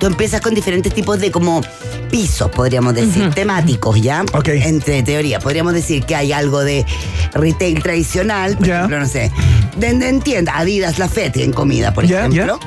tú 0.00 0.06
empiezas 0.06 0.40
con 0.40 0.54
diferentes 0.54 0.92
tipos 0.94 1.18
de 1.20 1.30
como 1.30 1.60
pisos, 2.10 2.50
podríamos 2.50 2.94
decir, 2.94 3.30
temáticos, 3.34 4.00
¿ya? 4.00 4.24
Ok. 4.32 4.48
Entre 4.48 5.02
teoría, 5.02 5.40
podríamos 5.40 5.74
decir 5.74 6.04
que 6.04 6.14
hay 6.16 6.32
algo 6.32 6.60
de 6.60 6.86
retail 7.34 7.82
tradicional, 7.82 8.56
por 8.56 8.66
ejemplo, 8.68 8.98
no 9.00 9.06
sé, 9.06 9.30
de, 9.76 9.92
de- 9.94 10.08
en 10.08 10.20
tienda, 10.20 10.56
Adidas, 10.56 10.98
La 10.98 11.08
Fete 11.08 11.42
en 11.44 11.52
comida, 11.52 11.92
por 11.92 12.04
ejemplo. 12.04 12.58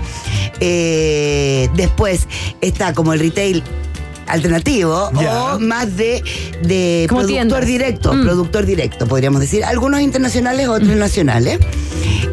Eh, 0.59 1.69
después 1.75 2.27
está 2.61 2.93
como 2.93 3.13
el 3.13 3.19
retail 3.19 3.63
alternativo 4.27 5.11
o 5.13 5.59
más 5.59 5.95
de, 5.97 6.23
productor 7.07 7.27
tiendas. 7.27 7.65
directo, 7.65 8.13
Mm. 8.13 8.23
productor 8.23 8.65
directo, 8.65 9.07
podríamos 9.07 9.41
decir. 9.41 9.63
Algunos 9.63 10.01
internacionales, 10.01 10.67
otros 10.67 10.95
nacionales. 10.95 11.59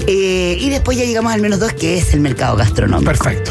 Eh, 0.06 0.56
y 0.58 0.70
después 0.70 0.96
ya 0.96 1.04
llegamos 1.04 1.32
al 1.32 1.40
menos 1.42 1.60
dos, 1.60 1.72
que 1.72 1.98
es 1.98 2.14
el 2.14 2.20
mercado 2.20 2.56
gastronómico. 2.56 3.10
Perfecto. 3.10 3.50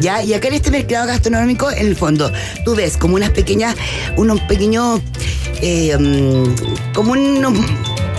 ¿Ya? 0.00 0.22
Y 0.22 0.34
acá 0.34 0.48
en 0.48 0.54
este 0.54 0.70
mercado 0.70 1.06
gastronómico, 1.06 1.70
en 1.70 1.86
el 1.86 1.96
fondo, 1.96 2.30
tú 2.64 2.74
ves 2.74 2.96
como 2.96 3.14
unas 3.14 3.30
pequeñas, 3.30 3.74
unos 4.16 4.40
pequeños, 4.40 5.00
eh, 5.62 5.96
mm, 5.98 6.92
como 6.92 7.12
unos 7.12 7.54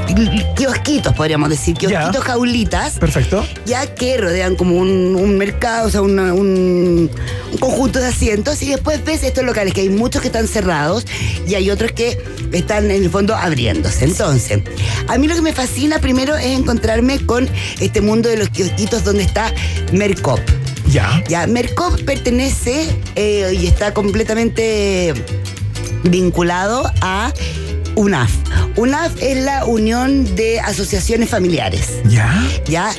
kiosquitos, 0.55 1.13
podríamos 1.13 1.49
decir, 1.49 1.75
kiosquitos 1.75 2.23
jaulitas, 2.23 2.99
Perfecto. 2.99 3.45
ya 3.65 3.93
que 3.95 4.17
rodean 4.17 4.55
como 4.55 4.75
un, 4.77 5.15
un 5.15 5.37
mercado, 5.37 5.87
o 5.87 5.91
sea, 5.91 6.01
una- 6.01 6.33
un, 6.33 7.09
un 7.51 7.57
conjunto 7.59 7.99
de 7.99 8.07
asientos, 8.07 8.61
y 8.61 8.69
después 8.69 9.03
ves 9.03 9.23
estos 9.23 9.43
locales, 9.43 9.73
que 9.73 9.81
hay 9.81 9.89
muchos 9.89 10.21
que 10.21 10.27
están 10.27 10.47
cerrados 10.47 11.05
y 11.47 11.55
hay 11.55 11.69
otros 11.71 11.91
que 11.91 12.17
están 12.51 12.85
en 12.91 13.03
el 13.03 13.09
fondo 13.09 13.35
abriéndose. 13.35 14.05
Entonces, 14.05 14.61
a 15.07 15.17
mí 15.17 15.27
lo 15.27 15.35
que 15.35 15.41
me 15.41 15.53
fascina 15.53 15.99
primero 15.99 16.35
es 16.37 16.45
encontrarme 16.57 17.25
con 17.25 17.49
este 17.79 18.01
mundo 18.01 18.29
de 18.29 18.37
los 18.37 18.49
kiosquitos 18.49 19.03
donde 19.03 19.23
está 19.23 19.53
Mercop. 19.91 20.39
Ya. 20.91 21.23
Ya, 21.27 21.47
Mercop 21.47 21.99
pertenece 22.03 22.87
eh, 23.15 23.57
y 23.59 23.65
está 23.67 23.93
completamente 23.93 25.13
vinculado 26.03 26.89
a 27.01 27.33
UNAF. 27.95 28.31
UNAF 28.77 29.13
es 29.21 29.41
la 29.43 29.65
Unión 29.65 30.35
de 30.35 30.59
Asociaciones 30.59 31.29
Familiares. 31.29 31.89
Ya. 32.09 32.43
Ya, 32.67 32.91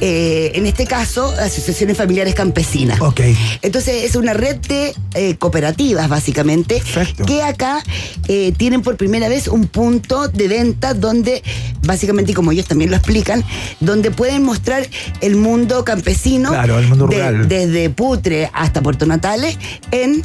Eh, 0.00 0.52
en 0.56 0.66
este 0.66 0.86
caso, 0.86 1.32
asociaciones 1.40 1.96
familiares 1.96 2.34
campesinas. 2.34 3.00
Ok. 3.00 3.20
Entonces 3.62 4.04
es 4.04 4.16
una 4.16 4.34
red 4.34 4.56
de 4.56 4.94
eh, 5.14 5.36
cooperativas, 5.36 6.08
básicamente, 6.10 6.74
Perfecto. 6.92 7.24
que 7.24 7.42
acá 7.42 7.82
eh, 8.28 8.52
tienen 8.56 8.82
por 8.82 8.96
primera 8.98 9.28
vez 9.30 9.48
un 9.48 9.66
punto 9.66 10.28
de 10.28 10.46
venta 10.48 10.92
donde, 10.92 11.42
básicamente, 11.84 12.32
y 12.32 12.34
como 12.34 12.52
ellos 12.52 12.66
también 12.66 12.90
lo 12.90 12.96
explican, 12.96 13.42
donde 13.80 14.10
pueden 14.10 14.42
mostrar 14.42 14.86
el 15.22 15.36
mundo 15.36 15.84
campesino. 15.84 16.50
Claro, 16.50 16.78
el 16.78 16.86
mundo 16.88 17.06
de- 17.06 17.16
rural. 17.16 17.48
desde 17.48 17.88
Putre 17.88 18.50
hasta 18.52 18.82
Puerto 18.82 19.06
Natales, 19.06 19.56
en, 19.90 20.22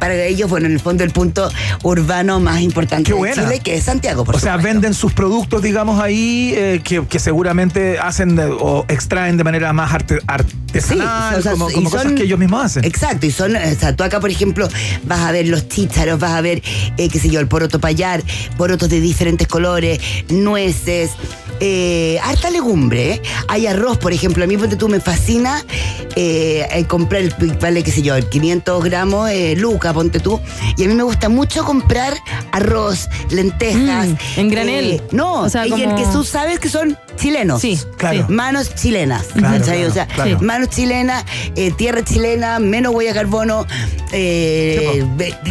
para 0.00 0.14
ellos, 0.24 0.50
bueno, 0.50 0.66
en 0.66 0.72
el 0.72 0.80
fondo, 0.80 1.04
el 1.04 1.10
punto 1.12 1.48
urbano 1.84 2.40
más 2.40 2.60
importante 2.60 3.04
Qué 3.04 3.12
de 3.12 3.18
buena. 3.18 3.34
Chile, 3.44 3.60
que 3.60 3.76
es 3.76 3.84
Santiago. 3.84 4.09
Santiago, 4.10 4.24
por 4.24 4.36
O 4.36 4.38
sea, 4.38 4.56
venden 4.56 4.94
sus 4.94 5.12
productos, 5.12 5.62
digamos, 5.62 6.00
ahí, 6.00 6.52
eh, 6.56 6.80
que, 6.82 7.06
que 7.06 7.18
seguramente 7.18 7.98
hacen 7.98 8.36
de- 8.36 8.46
o 8.46 8.84
extraen 8.88 9.36
de 9.36 9.44
manera 9.44 9.72
más 9.72 9.92
arte- 9.92 10.20
artesanal, 10.26 11.34
Sí, 11.34 11.38
o 11.38 11.42
sea, 11.42 11.52
como, 11.52 11.70
cosas 11.90 12.12
que 12.12 12.22
ellos 12.24 12.38
mismos 12.38 12.64
hacen. 12.64 12.84
Exacto, 12.84 13.26
y 13.26 13.30
son, 13.30 13.56
o 13.56 13.74
sea, 13.78 13.94
tú 13.96 14.02
acá, 14.04 14.20
por 14.20 14.30
ejemplo, 14.30 14.68
vas 15.04 15.20
a 15.20 15.32
ver 15.32 15.46
los 15.48 15.68
chícharos, 15.68 16.18
vas 16.18 16.32
a 16.32 16.40
ver, 16.40 16.62
eh, 16.96 17.08
qué 17.08 17.18
sé 17.18 17.28
yo, 17.30 17.40
el 17.40 17.46
poroto 17.48 17.78
payar, 17.80 18.22
porotos 18.56 18.88
de 18.88 19.00
diferentes 19.00 19.46
colores, 19.48 20.00
nueces, 20.28 21.10
eh, 21.60 22.18
harta 22.22 22.50
legumbre. 22.50 23.14
¿eh? 23.14 23.22
Hay 23.48 23.66
arroz, 23.66 23.98
por 23.98 24.12
ejemplo, 24.12 24.42
a 24.44 24.46
mí, 24.46 24.56
ponte 24.56 24.76
tú, 24.76 24.88
me 24.88 25.00
fascina 25.00 25.64
eh, 26.16 26.84
comprar, 26.88 27.22
el, 27.22 27.34
vale, 27.60 27.82
qué 27.82 27.90
sé 27.92 28.02
yo, 28.02 28.14
el 28.16 28.28
500 28.28 28.82
gramos, 28.84 29.30
eh, 29.30 29.54
luca, 29.56 29.92
ponte 29.92 30.18
tú, 30.20 30.40
y 30.76 30.84
a 30.84 30.88
mí 30.88 30.94
me 30.94 31.02
gusta 31.02 31.28
mucho 31.28 31.64
comprar 31.64 32.14
arroz, 32.52 33.08
lentejas. 33.30 34.08
Mm, 34.08 34.14
en 34.36 34.48
granel. 34.48 34.90
eh, 34.92 35.02
no, 35.12 35.42
O 35.42 35.48
sea, 35.48 35.66
y 35.66 35.72
el 35.72 35.84
como- 35.90 35.96
que 35.96 36.04
tú 36.12 36.24
sabes 36.24 36.58
que 36.58 36.68
son 36.68 36.96
chilenos. 37.16 37.60
Sí, 37.60 37.78
Claro. 37.98 38.26
sí. 38.26 38.32
Manos 38.32 38.74
chilenas. 38.74 39.26
Claro, 39.34 39.58
¿cachai? 39.58 39.76
claro, 39.78 39.90
o 39.90 39.94
sea, 39.94 40.06
claro. 40.06 40.38
manos 40.40 40.70
chilenas, 40.70 41.24
eh, 41.56 41.70
tierra 41.72 42.02
chilena, 42.02 42.58
menos 42.58 42.94
huella 42.94 43.12
de 43.12 43.18
carbono. 43.20 43.66
eh, 44.12 45.04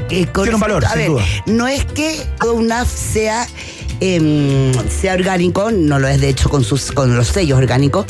eh, 0.10 0.26
con- 0.34 0.54
un 0.54 0.60
valor, 0.60 0.84
A 0.86 0.90
sin 0.90 0.98
ver, 1.00 1.08
duda. 1.10 1.24
no 1.46 1.68
es 1.68 1.86
que 1.86 2.20
todo 2.42 2.56
UNAF 2.56 2.90
sea. 2.94 3.48
Em, 4.00 4.72
sea 4.90 5.14
orgánico, 5.14 5.72
no 5.72 6.00
lo 6.00 6.08
es 6.08 6.22
de 6.22 6.30
hecho 6.30 6.50
con 6.50 6.64
sus 6.64 6.92
con 6.92 7.16
los 7.16 7.28
sellos 7.28 7.58
orgánicos, 7.58 8.06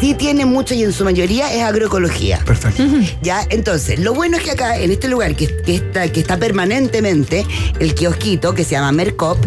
sí 0.00 0.14
tiene 0.14 0.44
mucho 0.46 0.74
y 0.74 0.82
en 0.82 0.92
su 0.92 1.04
mayoría 1.04 1.52
es 1.52 1.62
agroecología. 1.62 2.40
Perfecto. 2.44 2.82
Ya, 3.22 3.46
entonces, 3.50 3.98
lo 3.98 4.14
bueno 4.14 4.36
es 4.36 4.42
que 4.42 4.52
acá, 4.52 4.78
en 4.78 4.90
este 4.90 5.08
lugar 5.08 5.34
que, 5.36 5.48
que 5.62 5.76
está, 5.76 6.10
que 6.10 6.20
está 6.20 6.38
permanentemente, 6.38 7.46
el 7.80 7.94
kiosquito, 7.94 8.54
que 8.54 8.64
se 8.64 8.72
llama 8.72 8.92
Mercop, 8.92 9.38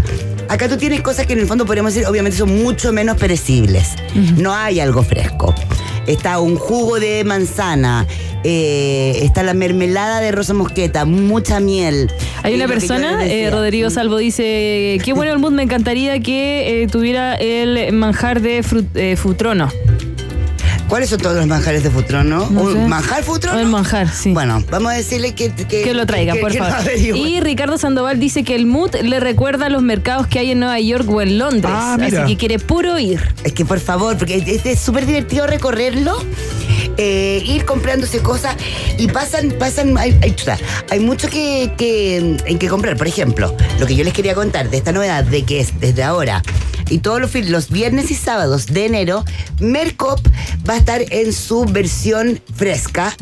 acá 0.47 0.67
tú 0.67 0.77
tienes 0.77 1.01
cosas 1.01 1.25
que 1.25 1.33
en 1.33 1.39
el 1.39 1.47
fondo 1.47 1.65
podríamos 1.65 1.93
decir, 1.93 2.07
obviamente 2.07 2.37
son 2.37 2.61
mucho 2.63 2.91
menos 2.91 3.17
perecibles. 3.17 3.95
No 4.37 4.53
hay 4.53 4.79
algo 4.79 5.03
fresco. 5.03 5.53
Está 6.09 6.39
un 6.39 6.55
jugo 6.55 6.99
de 6.99 7.23
manzana, 7.23 8.07
eh, 8.43 9.19
está 9.21 9.43
la 9.43 9.53
mermelada 9.53 10.19
de 10.21 10.31
rosa 10.31 10.53
mosqueta, 10.55 11.05
mucha 11.05 11.59
miel. 11.59 12.11
Hay 12.43 12.55
una 12.55 12.67
persona, 12.67 13.25
eh. 13.27 13.49
Rodrigo 13.51 13.89
Salvo 13.91 14.17
dice, 14.17 14.97
qué 15.03 15.13
bueno 15.13 15.31
el 15.31 15.37
mood, 15.39 15.51
me 15.51 15.61
encantaría 15.63 16.19
que 16.19 16.81
eh, 16.83 16.87
tuviera 16.87 17.35
el 17.35 17.93
manjar 17.93 18.41
de 18.41 18.63
fru- 18.63 18.87
eh, 18.95 19.15
futrono. 19.17 19.69
¿Cuáles 20.89 21.09
son 21.11 21.19
todos 21.19 21.35
los 21.37 21.45
manjares 21.45 21.83
de 21.83 21.91
Futrono? 21.91 22.49
No 22.49 22.61
¿Un 22.63 22.89
manjar 22.89 23.23
Futrono? 23.23 23.59
El 23.59 23.67
manjar, 23.67 24.09
sí. 24.11 24.33
Bueno, 24.33 24.63
vamos 24.71 24.91
a 24.91 24.95
decirle 24.95 25.35
que... 25.35 25.51
Que, 25.53 25.83
Que 25.83 25.93
lo 25.93 26.05
traiga, 26.07 26.33
que- 26.33 26.39
por 26.39 26.51
que 26.51 26.57
favor. 26.57 26.91
Y 26.97 27.39
Ricardo 27.41 27.77
Sandoval 27.77 28.19
dice 28.19 28.43
que 28.43 28.55
el 28.55 28.65
mood 28.65 28.95
le 28.95 29.19
recuerda 29.19 29.67
a 29.67 29.69
los 29.69 29.83
mercados 29.83 30.25
que 30.27 30.39
hay 30.39 30.51
en 30.51 30.59
Nueva 30.59 30.79
York 30.79 31.07
o 31.09 31.21
en 31.21 31.37
Londres. 31.37 31.71
Ah, 31.73 31.95
mira. 31.99 32.23
Así 32.23 32.33
que 32.33 32.37
quiere 32.39 32.57
puro 32.59 32.97
ir. 32.97 33.21
Es 33.43 33.53
que 33.53 33.65
por 33.65 33.79
favor, 33.79 34.17
porque 34.17 34.61
es- 34.63 34.79
súper 34.81 35.05
divertido 35.05 35.45
recorrerlo, 35.45 36.17
eh, 36.97 37.41
ir 37.45 37.65
comprándose 37.65 38.19
cosas 38.19 38.55
y 38.97 39.07
pasan, 39.07 39.51
pasan, 39.59 39.97
hay, 39.97 40.17
hay, 40.23 40.35
hay 40.89 40.99
mucho 40.99 41.29
que, 41.29 41.71
que, 41.77 42.17
en 42.45 42.57
que 42.57 42.67
comprar. 42.67 42.97
Por 42.97 43.07
ejemplo, 43.07 43.55
lo 43.79 43.85
que 43.85 43.95
yo 43.95 44.03
les 44.03 44.13
quería 44.13 44.33
contar 44.33 44.69
de 44.69 44.77
esta 44.77 44.91
novedad, 44.91 45.23
de 45.23 45.43
que 45.43 45.59
es 45.59 45.79
desde 45.79 46.03
ahora 46.03 46.41
y 46.89 46.99
todos 46.99 47.21
los, 47.21 47.33
los 47.35 47.69
viernes 47.69 48.11
y 48.11 48.15
sábados 48.15 48.67
de 48.67 48.85
enero, 48.85 49.23
Mercop 49.59 50.19
va 50.67 50.73
a 50.73 50.77
estar 50.77 51.01
en 51.09 51.33
su 51.33 51.65
versión 51.65 52.41
fresca. 52.55 53.15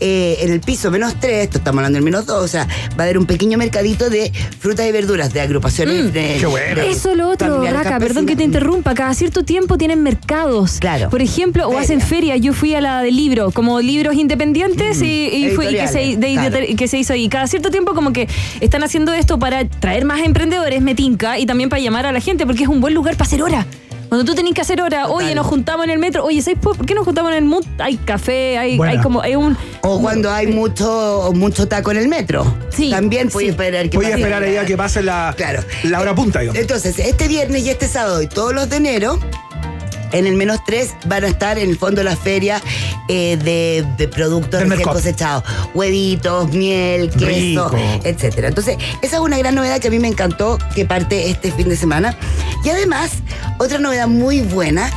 Eh, 0.00 0.38
en 0.40 0.52
el 0.52 0.60
piso 0.60 0.90
menos 0.90 1.14
3, 1.20 1.44
esto 1.44 1.58
estamos 1.58 1.78
hablando 1.78 1.96
del 1.96 2.04
menos 2.04 2.26
2, 2.26 2.42
o 2.44 2.48
sea, 2.48 2.66
va 2.98 3.00
a 3.00 3.02
haber 3.04 3.18
un 3.18 3.26
pequeño 3.26 3.58
mercadito 3.58 4.10
de 4.10 4.32
frutas 4.58 4.86
y 4.88 4.92
verduras, 4.92 5.32
de 5.32 5.40
agrupaciones. 5.40 6.04
Mm, 6.06 6.08
de, 6.12 6.36
qué 6.40 6.46
bueno. 6.46 6.82
Eso 6.82 7.14
lo 7.14 7.28
otro, 7.28 7.62
Raca, 7.64 7.98
perdón 7.98 8.26
que 8.26 8.36
te 8.36 8.44
interrumpa. 8.44 8.94
Cada 8.94 9.14
cierto 9.14 9.44
tiempo 9.44 9.78
tienen 9.78 10.02
mercados. 10.02 10.78
Claro. 10.80 11.10
Por 11.10 11.22
ejemplo, 11.22 11.64
o 11.66 11.70
Feria. 11.70 11.82
hacen 11.82 12.00
feria. 12.00 12.36
Yo 12.36 12.52
fui 12.52 12.74
a 12.74 12.80
la 12.80 13.02
de 13.02 13.10
libro, 13.10 13.50
como 13.50 13.80
libros 13.80 14.14
independientes 14.14 15.00
y, 15.02 15.28
y 15.28 15.50
fui- 15.50 15.66
y 15.66 15.70
que, 15.76 15.88
se, 15.88 16.02
Editoriales, 16.02 16.20
de- 16.20 16.32
claro. 16.50 16.66
de- 16.68 16.76
que 16.76 16.88
se 16.88 16.98
hizo 16.98 17.12
ahí. 17.12 17.28
Cada 17.28 17.46
cierto 17.46 17.70
tiempo 17.70 17.94
como 17.94 18.12
que 18.12 18.28
están 18.60 18.82
haciendo 18.82 19.12
esto 19.12 19.38
para 19.38 19.68
traer 19.68 20.04
más 20.04 20.20
emprendedores, 20.24 20.80
me 20.82 20.94
tinca, 20.94 21.38
y 21.38 21.46
también 21.46 21.68
para 21.70 21.80
llamar 21.82 22.06
a 22.06 22.12
la 22.12 22.20
gente, 22.20 22.46
porque 22.46 22.62
es 22.64 22.68
un 22.68 22.80
buen 22.80 22.94
lugar 22.94 23.16
para 23.16 23.26
hacer 23.26 23.42
hora. 23.42 23.66
Cuando 24.14 24.30
tú 24.30 24.36
tenés 24.36 24.54
que 24.54 24.60
hacer 24.60 24.80
hora, 24.80 25.08
oye, 25.08 25.34
nos 25.34 25.44
juntamos 25.44 25.82
en 25.82 25.90
el 25.90 25.98
metro, 25.98 26.24
oye, 26.24 26.40
¿sabes 26.40 26.60
por 26.60 26.76
por 26.76 26.86
qué 26.86 26.94
nos 26.94 27.04
juntamos 27.04 27.32
en 27.32 27.38
el 27.38 27.44
mood? 27.46 27.64
Hay 27.78 27.96
café, 27.96 28.56
hay, 28.56 28.78
como, 29.02 29.20
hay 29.20 29.34
un... 29.34 29.56
O 29.80 30.00
cuando 30.00 30.30
hay 30.30 30.46
mucho, 30.46 31.32
mucho 31.34 31.66
taco 31.66 31.90
en 31.90 31.96
el 31.96 32.06
metro. 32.06 32.46
Sí, 32.70 32.90
También 32.90 33.28
puedes 33.28 33.48
sí. 33.48 33.50
esperar 33.50 33.90
que 33.90 33.96
Voy 33.96 34.06
a 34.06 34.10
pase 34.10 34.20
esperar 34.20 34.44
a 34.44 34.66
que 34.66 34.76
pase 34.76 35.02
la, 35.02 35.34
Claro. 35.36 35.64
la 35.82 36.00
hora 36.00 36.14
punta, 36.14 36.38
digamos. 36.38 36.60
Entonces, 36.60 36.96
este 37.00 37.26
viernes 37.26 37.64
y 37.64 37.70
este 37.70 37.88
sábado 37.88 38.22
y 38.22 38.28
todos 38.28 38.54
los 38.54 38.70
de 38.70 38.76
enero, 38.76 39.18
en 40.14 40.26
el 40.26 40.36
menos 40.36 40.60
3 40.64 40.94
van 41.06 41.24
a 41.24 41.28
estar 41.28 41.58
en 41.58 41.68
el 41.68 41.76
fondo 41.76 41.98
de 42.00 42.04
la 42.04 42.16
feria 42.16 42.62
eh, 43.08 43.36
de, 43.42 43.84
de 43.98 44.08
productos 44.08 44.60
recién 44.66 44.88
cosechados. 44.88 45.44
Huevitos, 45.74 46.50
miel, 46.52 47.10
queso, 47.10 47.70
etcétera. 48.04 48.48
Entonces, 48.48 48.76
esa 49.02 49.16
es 49.16 49.20
una 49.22 49.36
gran 49.38 49.54
novedad 49.54 49.80
que 49.80 49.88
a 49.88 49.90
mí 49.90 49.98
me 49.98 50.08
encantó 50.08 50.58
que 50.74 50.84
parte 50.86 51.30
este 51.30 51.52
fin 51.52 51.68
de 51.68 51.76
semana. 51.76 52.16
Y 52.64 52.70
además, 52.70 53.10
otra 53.58 53.78
novedad 53.78 54.08
muy 54.08 54.40
buena 54.40 54.90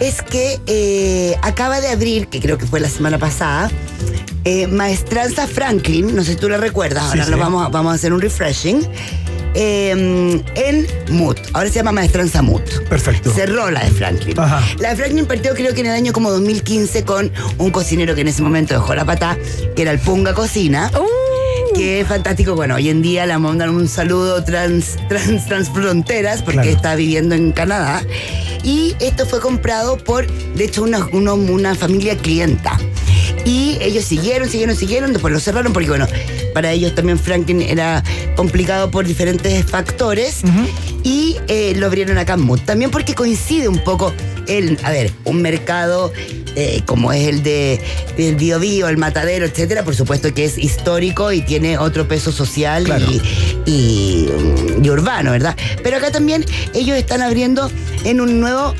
es 0.00 0.22
que 0.22 0.58
eh, 0.66 1.36
acaba 1.42 1.80
de 1.80 1.88
abrir, 1.88 2.28
que 2.28 2.40
creo 2.40 2.56
que 2.56 2.64
fue 2.66 2.80
la 2.80 2.88
semana 2.88 3.18
pasada, 3.18 3.70
eh, 4.44 4.66
Maestranza 4.66 5.46
Franklin, 5.46 6.16
no 6.16 6.24
sé 6.24 6.32
si 6.32 6.36
tú 6.38 6.48
la 6.48 6.56
recuerdas, 6.56 7.02
Sí, 7.04 7.10
ahora 7.10 7.24
sí. 7.26 7.30
lo 7.30 7.36
vamos, 7.36 7.66
a- 7.66 7.68
vamos 7.68 7.92
a 7.92 7.94
hacer 7.96 8.12
un 8.14 8.20
refreshing. 8.22 8.80
Eh, 9.54 9.90
en 10.54 10.86
Mood. 11.10 11.36
Ahora 11.52 11.68
se 11.68 11.76
llama 11.76 11.92
Maestranza 11.92 12.42
Mood. 12.42 12.62
Perfecto. 12.88 13.32
Cerró 13.32 13.70
la 13.70 13.84
de 13.84 13.90
Franklin. 13.90 14.38
Ajá. 14.38 14.62
La 14.78 14.90
de 14.90 14.96
Franklin 14.96 15.26
partió 15.26 15.54
creo 15.54 15.74
que 15.74 15.80
en 15.80 15.86
el 15.86 15.92
año 15.92 16.12
como 16.12 16.30
2015 16.30 17.04
con 17.04 17.30
un 17.58 17.70
cocinero 17.70 18.14
que 18.14 18.20
en 18.22 18.28
ese 18.28 18.42
momento 18.42 18.74
dejó 18.74 18.94
la 18.94 19.04
pata, 19.04 19.36
que 19.76 19.82
era 19.82 19.90
el 19.92 19.98
Punga 19.98 20.34
Cocina. 20.34 20.90
¡Uh! 20.98 21.74
Que 21.74 22.00
es 22.00 22.06
fantástico. 22.08 22.54
Bueno, 22.54 22.74
hoy 22.76 22.88
en 22.88 23.00
día 23.02 23.26
le 23.26 23.36
mandan 23.38 23.70
un 23.70 23.88
saludo 23.88 24.42
trans, 24.44 24.96
trans, 25.08 25.46
transfronteras 25.46 26.42
porque 26.42 26.60
Claro. 26.60 26.76
está 26.76 26.94
viviendo 26.96 27.34
en 27.34 27.52
Canadá. 27.52 28.02
Y 28.62 28.94
esto 29.00 29.24
fue 29.24 29.40
comprado 29.40 29.96
por, 29.96 30.26
de 30.26 30.64
hecho, 30.64 30.82
una, 30.82 31.06
uno- 31.12 31.34
una 31.34 31.74
familia 31.74 32.16
clienta. 32.16 32.78
Y 33.46 33.78
ellos 33.80 34.04
siguieron, 34.04 34.48
siguieron, 34.50 34.76
siguieron, 34.76 35.12
después 35.12 35.32
lo 35.32 35.40
cerraron 35.40 35.72
porque, 35.72 35.88
bueno, 35.88 36.06
para 36.52 36.72
ellos 36.72 36.94
también 36.94 37.18
Franklin 37.18 37.62
era 37.62 38.02
complicado 38.36 38.90
por 38.90 39.06
diferentes 39.06 39.64
factores. 39.64 40.42
Y 41.02 41.36
eh, 41.48 41.72
lo 41.76 41.86
abrieron 41.86 42.18
acá 42.18 42.34
en 42.34 42.42
Mood. 42.42 42.60
También 42.60 42.90
porque 42.90 43.14
coincide 43.14 43.68
un 43.68 43.78
poco 43.82 44.12
el, 44.48 44.78
a 44.82 44.90
ver, 44.90 45.10
un 45.24 45.40
mercado 45.40 46.12
eh, 46.56 46.82
como 46.84 47.12
es 47.12 47.26
el 47.28 47.42
de 47.42 47.80
el 48.18 48.34
Bio 48.36 48.58
Bio, 48.58 48.88
el 48.88 48.98
Matadero, 48.98 49.46
etcétera, 49.46 49.82
por 49.84 49.94
supuesto 49.94 50.34
que 50.34 50.44
es 50.44 50.58
histórico 50.58 51.32
y 51.32 51.40
tiene 51.42 51.78
otro 51.78 52.06
peso 52.08 52.32
social 52.32 52.84
Claro. 52.84 53.06
y, 53.10 53.22
y, 53.70 54.28
y 54.82 54.90
urbano, 54.90 55.30
¿verdad? 55.30 55.56
Pero 55.82 55.96
acá 55.96 56.10
también 56.10 56.44
ellos 56.74 56.98
están 56.98 57.22
abriendo 57.22 57.70
en 58.04 58.20
un 58.20 58.40
nuevo 58.40 58.74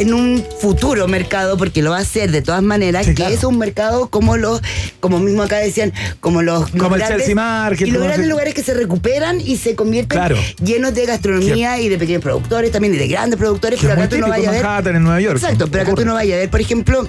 en 0.00 0.14
un 0.14 0.44
futuro 0.60 1.06
mercado, 1.08 1.56
porque 1.56 1.82
lo 1.82 1.90
va 1.90 1.98
a 1.98 2.00
hacer 2.00 2.30
de 2.30 2.42
todas 2.42 2.62
maneras, 2.62 3.04
Sí, 3.06 3.10
que 3.12 3.16
claro. 3.16 3.34
es 3.34 3.44
un 3.44 3.58
mercado 3.58 4.08
como 4.08 4.36
los, 4.36 4.60
como 5.00 5.18
mismo 5.18 5.42
acá 5.42 5.58
decían, 5.58 5.92
como 6.20 6.42
los, 6.42 6.72
los 6.72 6.82
Como 6.82 6.96
el 6.96 7.02
Chelsea 7.02 7.34
Market, 7.34 7.86
y 7.88 7.90
los 7.90 8.02
grandes 8.02 8.28
lugares 8.28 8.54
que 8.54 8.62
se 8.62 8.74
recuperan 8.74 9.40
y 9.40 9.56
se 9.56 9.74
convierten 9.74 10.18
Claro. 10.18 10.36
llenos 10.64 10.94
de 10.94 11.06
gastronomía 11.06 11.78
y 11.80 11.88
de 11.88 11.98
pequeños 11.98 12.22
productores 12.22 12.70
también 12.70 12.94
y 12.94 12.98
de 12.98 13.08
grandes 13.08 13.38
productores, 13.38 13.78
pero 13.80 13.92
acá 13.94 14.08
tú 14.08 14.18
no 14.18 14.28
vayas 14.28 14.48
a 14.64 14.80
ver. 14.80 14.94
En 14.96 15.02
Nueva 15.02 15.20
York. 15.20 15.36
Exacto, 15.36 15.68
pero 15.70 15.82
acá 15.84 15.94
tú 15.94 16.04
no 16.04 16.14
vayas 16.14 16.36
a 16.36 16.38
ver, 16.40 16.50
por 16.50 16.60
ejemplo, 16.60 17.06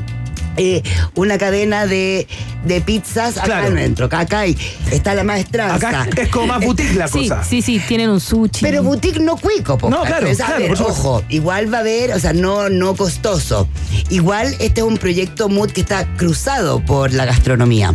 eh, 0.57 0.81
una 1.15 1.37
cadena 1.37 1.85
de, 1.87 2.27
de 2.65 2.81
pizzas 2.81 3.37
acá 3.37 3.45
Claro. 3.45 3.67
adentro. 3.67 4.05
Acá, 4.11 4.39
hay, 4.39 4.57
está 4.91 5.13
la 5.13 5.23
maestranza. 5.23 5.75
Acá 6.01 6.07
es 6.21 6.29
como 6.29 6.47
más 6.47 6.63
boutique 6.65 6.93
la 6.95 7.07
Sí, 7.07 7.27
cosa. 7.29 7.43
sí, 7.43 7.61
sí, 7.61 7.79
tienen 7.87 8.09
un 8.09 8.19
sushi. 8.19 8.61
Pero 8.61 8.83
boutique 8.83 9.19
no 9.19 9.37
cuico, 9.37 9.77
po, 9.77 9.89
No, 9.89 10.03
claro, 10.03 10.27
claro, 10.35 10.57
ver, 10.59 10.67
por 10.69 10.77
supuesto. 10.77 11.01
ojo, 11.01 11.23
igual 11.29 11.73
va 11.73 11.77
a 11.77 11.81
haber, 11.81 12.13
o 12.13 12.19
sea, 12.19 12.33
no, 12.33 12.69
no 12.69 12.95
costoso. 12.95 13.67
Igual 14.09 14.55
este 14.59 14.81
es 14.81 14.87
un 14.87 14.97
proyecto 14.97 15.49
Mood 15.49 15.71
que 15.71 15.81
está 15.81 16.05
cruzado 16.17 16.79
por 16.85 17.13
la 17.13 17.25
gastronomía. 17.25 17.93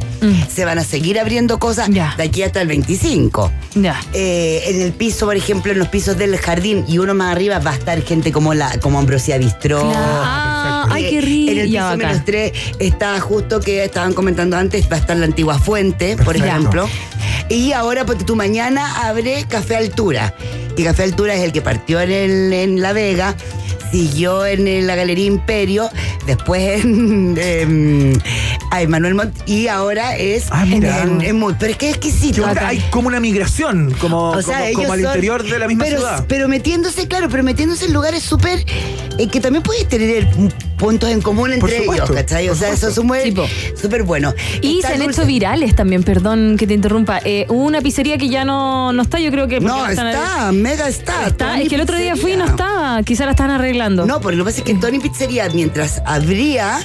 Se 0.54 0.64
van 0.64 0.78
a 0.78 0.84
seguir 0.84 1.18
abriendo 1.20 1.58
cosas 1.58 1.88
Mm. 1.88 2.16
De 2.16 2.22
aquí 2.22 2.42
hasta 2.42 2.60
el 2.62 2.68
25. 2.68 3.52
Ya. 3.74 4.00
Eh, 4.12 4.62
en 4.66 4.82
el 4.82 4.92
piso, 4.92 5.26
por 5.26 5.36
ejemplo, 5.36 5.72
en 5.72 5.78
los 5.78 5.88
pisos 5.88 6.16
del 6.16 6.36
jardín 6.38 6.84
y 6.88 6.98
uno 6.98 7.14
más 7.14 7.32
arriba 7.32 7.58
va 7.58 7.72
a 7.72 7.74
estar 7.74 8.00
gente 8.02 8.32
como 8.32 8.54
la 8.54 8.78
como 8.80 8.98
Ambrosia 8.98 9.36
Bistró. 9.38 9.80
Ah, 9.94 10.65
ay, 10.90 11.04
Eh, 11.04 11.10
qué 11.10 11.20
rico. 11.20 11.52
En 11.52 11.58
el 11.58 11.68
piso 11.68 11.96
menos 11.96 12.24
3 12.24 12.52
está 12.78 13.20
justo 13.20 13.60
que 13.60 13.84
estaban 13.84 14.12
comentando 14.14 14.56
antes, 14.56 14.90
va 14.90 14.96
a 14.96 15.00
estar 15.00 15.16
la 15.16 15.26
antigua 15.26 15.58
fuente, 15.58 16.16
por 16.16 16.36
ejemplo. 16.36 16.88
Y 17.48 17.72
ahora, 17.72 18.04
porque 18.04 18.24
tú 18.24 18.34
mañana 18.36 19.06
abre 19.08 19.44
Café 19.48 19.76
Altura. 19.76 20.34
Que 20.76 20.84
Café 20.84 21.04
Altura 21.04 21.34
es 21.34 21.42
el 21.42 21.52
que 21.52 21.62
partió 21.62 22.00
en, 22.00 22.10
el- 22.10 22.52
en 22.52 22.82
La 22.82 22.92
Vega, 22.92 23.34
siguió 23.92 24.44
en 24.44 24.86
la 24.86 24.94
Galería 24.96 25.26
Imperio, 25.26 25.88
después 26.26 26.84
en, 26.84 27.36
em, 27.40 28.12
a 28.70 28.82
Emanuel 28.82 29.14
Mont 29.14 29.34
y 29.48 29.68
ahora 29.68 30.16
es 30.16 30.46
Ah, 30.50 30.64
mira. 30.64 31.02
en, 31.02 31.20
en 31.22 31.38
Mood. 31.38 31.54
Pero 31.58 31.72
es 31.72 31.78
que 31.78 31.90
es 31.90 31.98
¿Qué 31.98 32.08
exquisito. 32.08 32.46
Hay 32.60 32.78
como 32.90 33.08
una 33.08 33.20
migración, 33.20 33.94
como, 34.00 34.30
O 34.30 34.42
sea, 34.42 34.70
como, 34.74 34.92
al 34.92 35.00
son- 35.00 35.08
interior 35.10 35.42
de 35.48 35.58
la 35.58 35.68
misma 35.68 35.84
pero, 35.84 35.98
ciudad. 35.98 36.24
Pero 36.28 36.48
metiéndose, 36.48 37.06
claro, 37.08 37.28
pero 37.30 37.42
metiéndose 37.42 37.86
en 37.86 37.92
lugares 37.92 38.22
súper. 38.22 38.64
eh, 39.18 39.28
que 39.28 39.40
también 39.40 39.62
puedes 39.62 39.88
tener 39.88 40.28
puntos 40.78 41.08
en 41.10 41.22
común 41.22 41.52
entre 41.52 41.78
supuesto, 41.78 42.04
ellos, 42.12 42.16
¿cachai? 42.16 42.48
O 42.50 42.54
sea, 42.54 42.70
eso 42.70 42.88
es 42.88 42.94
súper 42.94 43.22
Sí, 43.22 43.32
po. 43.32 43.46
súper 43.80 44.02
bueno. 44.02 44.34
Y 44.60 44.76
Está 44.76 44.88
se 44.88 44.94
han 44.94 45.00
dulce- 45.00 45.20
hecho 45.22 45.26
virales 45.26 45.74
también, 45.74 46.02
perdón 46.02 46.56
que 46.58 46.66
te 46.66 46.74
interrumpa. 46.74 47.20
Eh, 47.24 47.46
hubo 47.48 47.64
una 47.64 47.80
pizzería 47.80 48.18
que 48.18 48.28
ya 48.28 48.44
no, 48.44 48.92
no 48.92 49.02
está, 49.02 49.18
yo 49.18 49.30
creo 49.30 49.48
que. 49.48 49.60
No, 49.60 49.86
están- 49.86 50.08
está, 50.08 50.52
mega 50.52 50.86
está. 50.88 51.26
Es 51.60 51.68
que 51.68 51.76
el 51.76 51.80
otro 51.80 51.96
día 51.96 52.14
fui 52.16 52.32
y 52.32 52.36
no 52.36 52.44
estaba. 52.46 53.02
Quizá 53.04 53.24
la 53.24 53.30
están 53.30 53.50
arreglando. 53.50 54.04
No, 54.06 54.20
porque 54.20 54.36
lo 54.36 54.44
que 54.44 54.50
pasa 54.50 54.58
es 54.58 54.64
que 54.64 54.74
Tony 54.74 54.98
Pizzería, 54.98 55.48
mientras 55.54 56.02
abría 56.04 56.78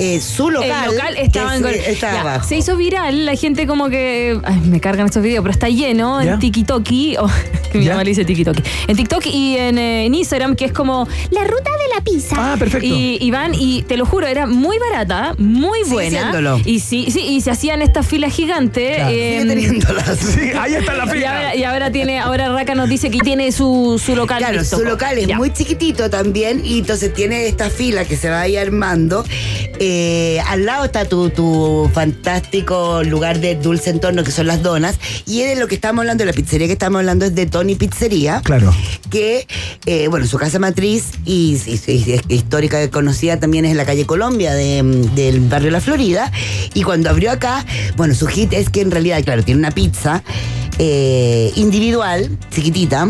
eh, 0.00 0.20
su 0.20 0.50
local, 0.50 0.70
el 0.90 0.96
local 0.96 1.16
estaba, 1.18 1.56
en 1.56 1.62
se- 1.62 1.68
Gol- 1.68 1.74
estaba 1.86 2.12
Ya, 2.14 2.20
abajo. 2.22 2.48
Se 2.48 2.56
hizo 2.56 2.76
viral, 2.76 3.26
la 3.26 3.36
gente 3.36 3.66
como 3.66 3.88
que. 3.88 4.38
Ay, 4.44 4.60
me 4.66 4.80
cargan 4.80 5.06
estos 5.06 5.22
videos, 5.22 5.42
pero 5.42 5.52
está 5.52 5.68
lleno 5.68 6.22
¿Ya? 6.22 6.32
en 6.32 6.38
TikTok. 6.38 6.86
Oh, 7.18 7.30
que 7.72 7.78
mi 7.78 7.84
¿Ya? 7.84 7.92
mamá 7.92 8.04
le 8.04 8.10
dice 8.10 8.24
TikTok. 8.24 8.56
En 8.88 8.96
TikTok 8.96 9.26
y 9.26 9.56
en, 9.56 9.78
eh, 9.78 10.06
en 10.06 10.14
Instagram, 10.14 10.56
que 10.56 10.64
es 10.64 10.72
como 10.72 11.06
la 11.30 11.44
ruta 11.44 11.70
de 11.70 11.94
la 11.94 12.00
pizza. 12.02 12.36
Ah, 12.38 12.56
perfecto. 12.58 12.86
Y, 12.86 13.18
y 13.20 13.30
van, 13.30 13.52
y 13.54 13.82
te 13.82 13.96
lo 13.96 14.06
juro, 14.06 14.26
era 14.26 14.46
muy 14.46 14.78
barata, 14.78 15.34
muy 15.38 15.80
buena. 15.88 16.20
siéndolo. 16.20 16.60
Y 16.64 16.80
sí, 16.80 17.06
sí, 17.10 17.20
y 17.20 17.40
se 17.40 17.50
hacían 17.50 17.82
estas 17.82 18.06
filas 18.06 18.32
gigantes. 18.34 18.96
Claro. 18.96 19.10
eh, 19.12 19.44
teniéndolas. 19.46 20.18
Sí, 20.30 20.50
ahí 20.58 20.74
está 20.74 20.94
la 20.94 21.04
y 21.06 21.08
fila. 21.10 21.30
ahora, 21.36 21.56
y 21.56 21.64
ahora 21.64 21.90
tiene, 21.92 22.18
ahora 22.20 22.48
Raka 22.50 22.74
nos 22.74 22.88
dice 22.88 23.10
que 23.10 23.18
tiene 23.18 23.50
su, 23.52 24.00
su 24.04 24.14
local. 24.14 24.38
Claro, 24.38 24.60
listo. 24.60 24.78
su 24.78 24.84
local 24.84 25.18
es 25.18 25.26
Ya. 25.26 25.36
muy 25.36 25.52
chiquitito 25.52 26.08
también 26.08 26.62
y 26.64 26.78
entonces 26.80 27.12
tiene 27.12 27.46
esta 27.46 27.68
fila 27.70 28.04
que 28.04 28.16
se 28.16 28.28
va 28.30 28.40
ahí 28.42 28.56
armando. 28.56 29.24
Eh, 29.78 29.89
al 30.46 30.64
lado 30.66 30.84
está 30.84 31.04
tu, 31.04 31.30
tu 31.30 31.90
fantástico 31.92 33.02
lugar 33.02 33.40
de 33.40 33.54
dulce 33.56 33.90
entorno 33.90 34.24
que 34.24 34.30
son 34.30 34.46
las 34.46 34.62
donas 34.62 34.96
y 35.26 35.42
de 35.42 35.56
lo 35.56 35.66
que 35.68 35.74
estamos 35.74 36.00
hablando, 36.02 36.24
la 36.24 36.32
pizzería 36.32 36.66
que 36.66 36.72
estamos 36.74 36.98
hablando 37.00 37.24
es 37.24 37.34
de 37.34 37.46
Tony 37.46 37.74
Pizzería. 37.74 38.40
Claro. 38.44 38.74
Que, 39.10 39.46
eh, 39.86 40.08
bueno, 40.08 40.26
su 40.26 40.38
casa 40.38 40.58
matriz 40.58 41.04
y, 41.24 41.58
y- 41.66 41.80
y- 41.92 42.12
es 42.12 42.22
histórica 42.28 42.90
conocida 42.90 43.38
también 43.38 43.64
es 43.64 43.70
en 43.72 43.76
la 43.76 43.84
calle 43.84 44.06
Colombia 44.06 44.54
de- 44.54 44.82
del 45.14 45.40
barrio 45.40 45.70
La 45.70 45.80
Florida. 45.80 46.30
Y 46.74 46.82
cuando 46.82 47.10
abrió 47.10 47.30
acá, 47.30 47.64
bueno, 47.96 48.14
su 48.14 48.26
hit 48.26 48.52
es 48.52 48.68
que 48.70 48.80
en 48.80 48.90
realidad, 48.90 49.22
claro, 49.24 49.42
tiene 49.44 49.58
una 49.58 49.70
pizza 49.70 50.22
eh, 50.78 51.52
individual, 51.56 52.30
chiquitita, 52.50 53.08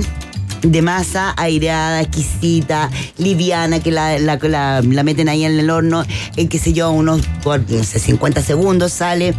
de 0.62 0.82
masa 0.82 1.34
aireada, 1.36 2.00
exquisita, 2.00 2.90
liviana, 3.18 3.80
que 3.80 3.90
la, 3.90 4.18
la, 4.18 4.36
la- 4.42 4.82
la 4.82 5.02
meten 5.02 5.28
ahí 5.28 5.44
en 5.44 5.58
el 5.58 5.70
horno, 5.70 6.04
en 6.36 6.48
qué 6.48 6.58
sé 6.58 6.72
yo, 6.72 6.90
unos 6.90 7.22
por, 7.42 7.68
no 7.70 7.82
sé, 7.84 7.98
50 7.98 8.42
segundos, 8.42 8.92
sale 8.92 9.34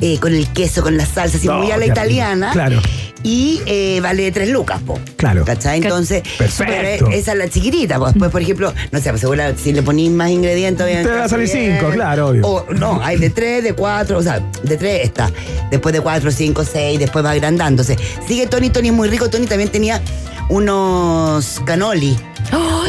eh, 0.00 0.18
con 0.18 0.34
el 0.34 0.46
queso, 0.48 0.82
con 0.82 0.96
la 0.96 1.06
salsa, 1.06 1.36
así 1.38 1.46
No, 1.46 1.58
muy 1.58 1.70
a 1.70 1.76
la 1.76 1.86
italiana. 1.86 2.50
Claro. 2.52 2.80
Y 3.24 3.62
eh, 3.64 4.00
vale 4.02 4.30
3 4.30 4.50
lucas, 4.50 4.80
po. 4.82 5.00
Claro. 5.16 5.44
¿Cachai? 5.46 5.78
Entonces, 5.82 6.22
Perfecto. 6.36 7.08
esa 7.10 7.32
es 7.32 7.38
la 7.38 7.48
chiquitita. 7.48 7.98
Pues 7.98 8.12
después, 8.12 8.30
por 8.30 8.42
ejemplo, 8.42 8.72
no 8.92 9.00
sé, 9.00 9.08
pues 9.08 9.20
seguro 9.22 9.42
si 9.56 9.72
le 9.72 9.82
ponís 9.82 10.10
más 10.10 10.30
ingredientes, 10.30 10.84
obviamente. 10.84 11.10
Te 11.10 11.16
va 11.18 11.24
a 11.24 11.28
salir 11.28 11.50
bien. 11.50 11.78
cinco, 11.78 11.90
claro, 11.90 12.28
obvio. 12.28 12.46
O 12.46 12.66
no, 12.74 13.00
hay 13.02 13.16
de 13.16 13.30
3, 13.30 13.64
de 13.64 13.72
4, 13.72 14.18
o 14.18 14.22
sea, 14.22 14.40
de 14.62 14.76
3 14.76 15.04
está. 15.04 15.30
Después 15.70 15.94
de 15.94 16.02
4, 16.02 16.30
5, 16.30 16.64
6, 16.64 16.98
después 16.98 17.24
va 17.24 17.30
agrandándose. 17.30 17.96
Sigue 18.28 18.46
Tony, 18.46 18.68
Tony 18.68 18.88
es 18.88 18.94
muy 18.94 19.08
rico. 19.08 19.30
Tony 19.30 19.46
también 19.46 19.70
tenía 19.70 20.02
unos 20.50 21.60
canoli. 21.64 22.16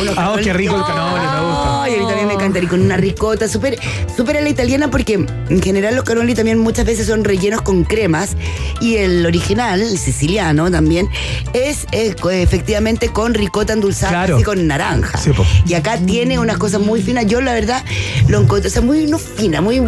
Unos 0.01 0.17
Ah, 0.17 0.33
oh, 0.33 0.37
qué 0.43 0.51
rico 0.51 0.75
el 0.75 0.83
canoli, 0.83 1.21
me 1.21 1.41
gusta. 1.49 1.74
Ay, 1.85 1.95
a 1.95 1.97
mí 1.99 2.05
también 2.07 2.27
me 2.27 2.33
encanta. 2.33 2.59
Y 2.59 2.67
con 2.67 2.81
una 2.81 2.97
ricota, 2.97 3.47
súper 3.47 3.77
súper 4.15 4.37
a 4.37 4.41
la 4.41 4.49
italiana, 4.49 4.89
porque 4.91 5.13
en 5.13 5.61
general 5.61 5.95
los 5.95 6.03
canoli 6.03 6.33
también 6.35 6.57
muchas 6.59 6.85
veces 6.85 7.07
son 7.07 7.23
rellenos 7.23 7.61
con 7.61 7.83
cremas. 7.83 8.35
Y 8.81 8.97
el 8.97 9.25
original, 9.25 9.81
el 9.81 9.97
siciliano 9.97 10.69
también, 10.71 11.07
es 11.53 11.85
eh, 11.91 12.15
co- 12.19 12.29
efectivamente 12.31 13.09
con 13.09 13.33
ricota 13.33 13.73
endulzada 13.73 14.09
Claro. 14.11 14.35
así 14.35 14.43
con 14.43 14.67
naranja. 14.67 15.17
Sí, 15.17 15.31
y 15.65 15.73
acá 15.73 15.97
tiene 15.97 16.39
unas 16.39 16.57
cosas 16.57 16.81
muy 16.81 17.01
finas. 17.01 17.25
Yo, 17.25 17.41
la 17.41 17.53
verdad, 17.53 17.83
lo 18.27 18.41
encuentro, 18.41 18.69
o 18.69 18.71
sea, 18.71 18.81
muy, 18.81 19.05
no 19.07 19.17
fina, 19.19 19.61
muy. 19.61 19.81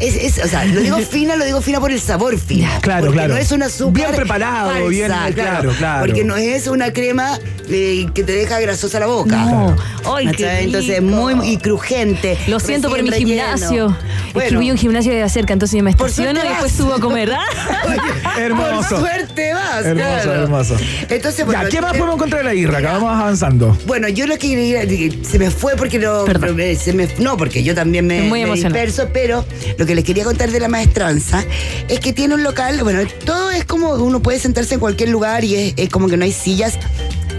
es- 0.00 0.38
es- 0.38 0.44
o 0.44 0.48
sea, 0.48 0.64
lo 0.64 0.80
digo 0.80 0.98
fina, 1.10 1.36
lo 1.36 1.44
digo 1.44 1.60
fina 1.60 1.80
por 1.80 1.90
el 1.92 2.00
sabor 2.00 2.36
fino. 2.38 2.68
Claro, 2.80 3.06
porque 3.06 3.18
claro. 3.18 3.34
No 3.34 3.40
es 3.40 3.52
una 3.52 3.66
azúcar. 3.66 3.92
Bien 3.94 4.16
preparado, 4.16 4.70
falsa, 4.70 4.88
bien- 4.88 5.06
claro, 5.34 5.72
claro. 5.78 6.06
Porque 6.06 6.24
no 6.24 6.36
es 6.36 6.66
una 6.66 6.92
crema 6.92 7.38
eh, 7.70 8.06
que 8.14 8.22
te 8.24 8.32
deja 8.32 8.58
grasosa 8.60 8.98
la 9.00 9.06
boca. 9.06 9.36
No. 9.36 9.76
Ay. 10.14 10.28
Entonces, 10.38 10.98
rico. 11.00 11.07
Muy 11.10 11.48
y 11.48 11.56
crujiente. 11.56 12.38
Lo 12.46 12.60
siento 12.60 12.88
por 12.88 13.02
mi 13.02 13.10
relleno. 13.10 13.28
gimnasio. 13.28 13.86
Es 13.88 14.32
que 14.32 14.32
Bueno, 14.34 14.60
vi 14.60 14.70
un 14.70 14.78
gimnasio 14.78 15.12
de 15.12 15.28
cerca, 15.28 15.52
entonces 15.52 15.82
me 15.82 15.90
estaciono 15.90 16.40
y 16.42 16.48
después 16.48 16.72
subo 16.72 16.94
a 16.94 17.00
comer. 17.00 17.32
¿ah? 18.24 18.38
Hermoso. 18.38 18.88
Por 18.90 18.98
suerte 19.00 19.52
vas. 19.54 19.84
Hermoso, 19.84 20.22
claro. 20.22 20.42
hermoso. 20.44 20.76
Entonces, 21.08 21.44
bueno, 21.46 21.62
ya, 21.62 21.68
¿qué 21.68 21.80
más 21.80 21.94
eh, 21.94 21.98
podemos 21.98 22.16
encontrar 22.16 22.40
en 22.42 22.46
la 22.46 22.54
Irra? 22.54 22.78
Que 22.78 22.86
vamos 22.86 23.10
avanzando. 23.12 23.76
Bueno, 23.86 24.08
yo 24.08 24.26
lo 24.26 24.36
que 24.38 24.48
quería- 24.48 25.24
se 25.24 25.38
me 25.38 25.50
fue 25.50 25.76
porque 25.76 25.98
no, 25.98 26.24
Perdón. 26.24 26.60
eh, 26.60 26.76
se 26.76 26.92
me, 26.92 27.08
no, 27.18 27.36
porque 27.36 27.62
yo 27.62 27.74
también 27.74 28.06
me, 28.06 28.22
Muy 28.22 28.44
me 28.44 28.52
disperso, 28.54 29.08
pero 29.12 29.44
lo 29.76 29.86
que 29.86 29.94
les 29.94 30.04
quería 30.04 30.24
contar 30.24 30.50
de 30.50 30.60
la 30.60 30.68
maestranza 30.68 31.44
es 31.88 32.00
que 32.00 32.12
tiene 32.12 32.34
un 32.34 32.42
local, 32.42 32.82
bueno, 32.82 33.00
todo 33.24 33.50
es 33.50 33.64
como 33.64 33.90
uno 33.94 34.20
puede 34.20 34.38
sentarse 34.38 34.74
en 34.74 34.80
cualquier 34.80 35.08
lugar 35.08 35.44
y 35.44 35.54
es, 35.54 35.74
es 35.76 35.88
como 35.88 36.08
que 36.08 36.16
no 36.16 36.24
hay 36.24 36.32
sillas 36.32 36.78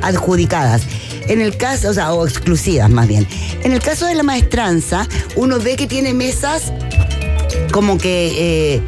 adjudicadas. 0.01 0.83
En 1.29 1.41
el 1.41 1.55
caso, 1.55 1.89
o 1.89 1.93
sea, 1.93 2.13
o 2.13 2.25
exclusivas 2.27 2.89
más 2.89 3.07
bien. 3.07 3.25
En 3.63 3.71
el 3.71 3.79
caso 3.79 4.05
de 4.05 4.15
la 4.15 4.23
maestranza, 4.23 5.07
uno 5.35 5.59
ve 5.59 5.75
que 5.77 5.87
tiene 5.87 6.13
mesas 6.13 6.73
como 7.71 7.97
que 7.97 8.75
eh, 8.75 8.81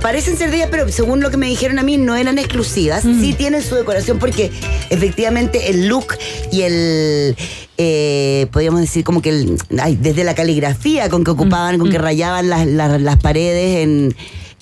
parecen 0.00 0.36
ser 0.36 0.50
de 0.50 0.56
ellas, 0.58 0.68
pero 0.70 0.88
según 0.90 1.20
lo 1.20 1.30
que 1.30 1.36
me 1.36 1.46
dijeron 1.46 1.78
a 1.78 1.82
mí, 1.82 1.96
no 1.96 2.14
eran 2.16 2.38
exclusivas. 2.38 3.02
Sí 3.02 3.32
tienen 3.34 3.62
su 3.62 3.74
decoración 3.74 4.18
porque 4.18 4.50
efectivamente 4.90 5.70
el 5.70 5.88
look 5.88 6.14
y 6.52 6.62
el. 6.62 7.36
eh, 7.78 8.46
podríamos 8.52 8.80
decir 8.82 9.02
como 9.04 9.22
que 9.22 9.30
el- 9.30 9.56
ay, 9.80 9.96
desde 10.00 10.22
la 10.24 10.34
caligrafía 10.34 11.08
con 11.08 11.24
que 11.24 11.30
ocupaban, 11.30 11.78
con 11.78 11.90
que 11.90 11.98
rayaban 11.98 12.48
las, 12.50 12.66
las- 12.66 13.00
las 13.00 13.16
paredes 13.18 13.78
en, 13.84 14.14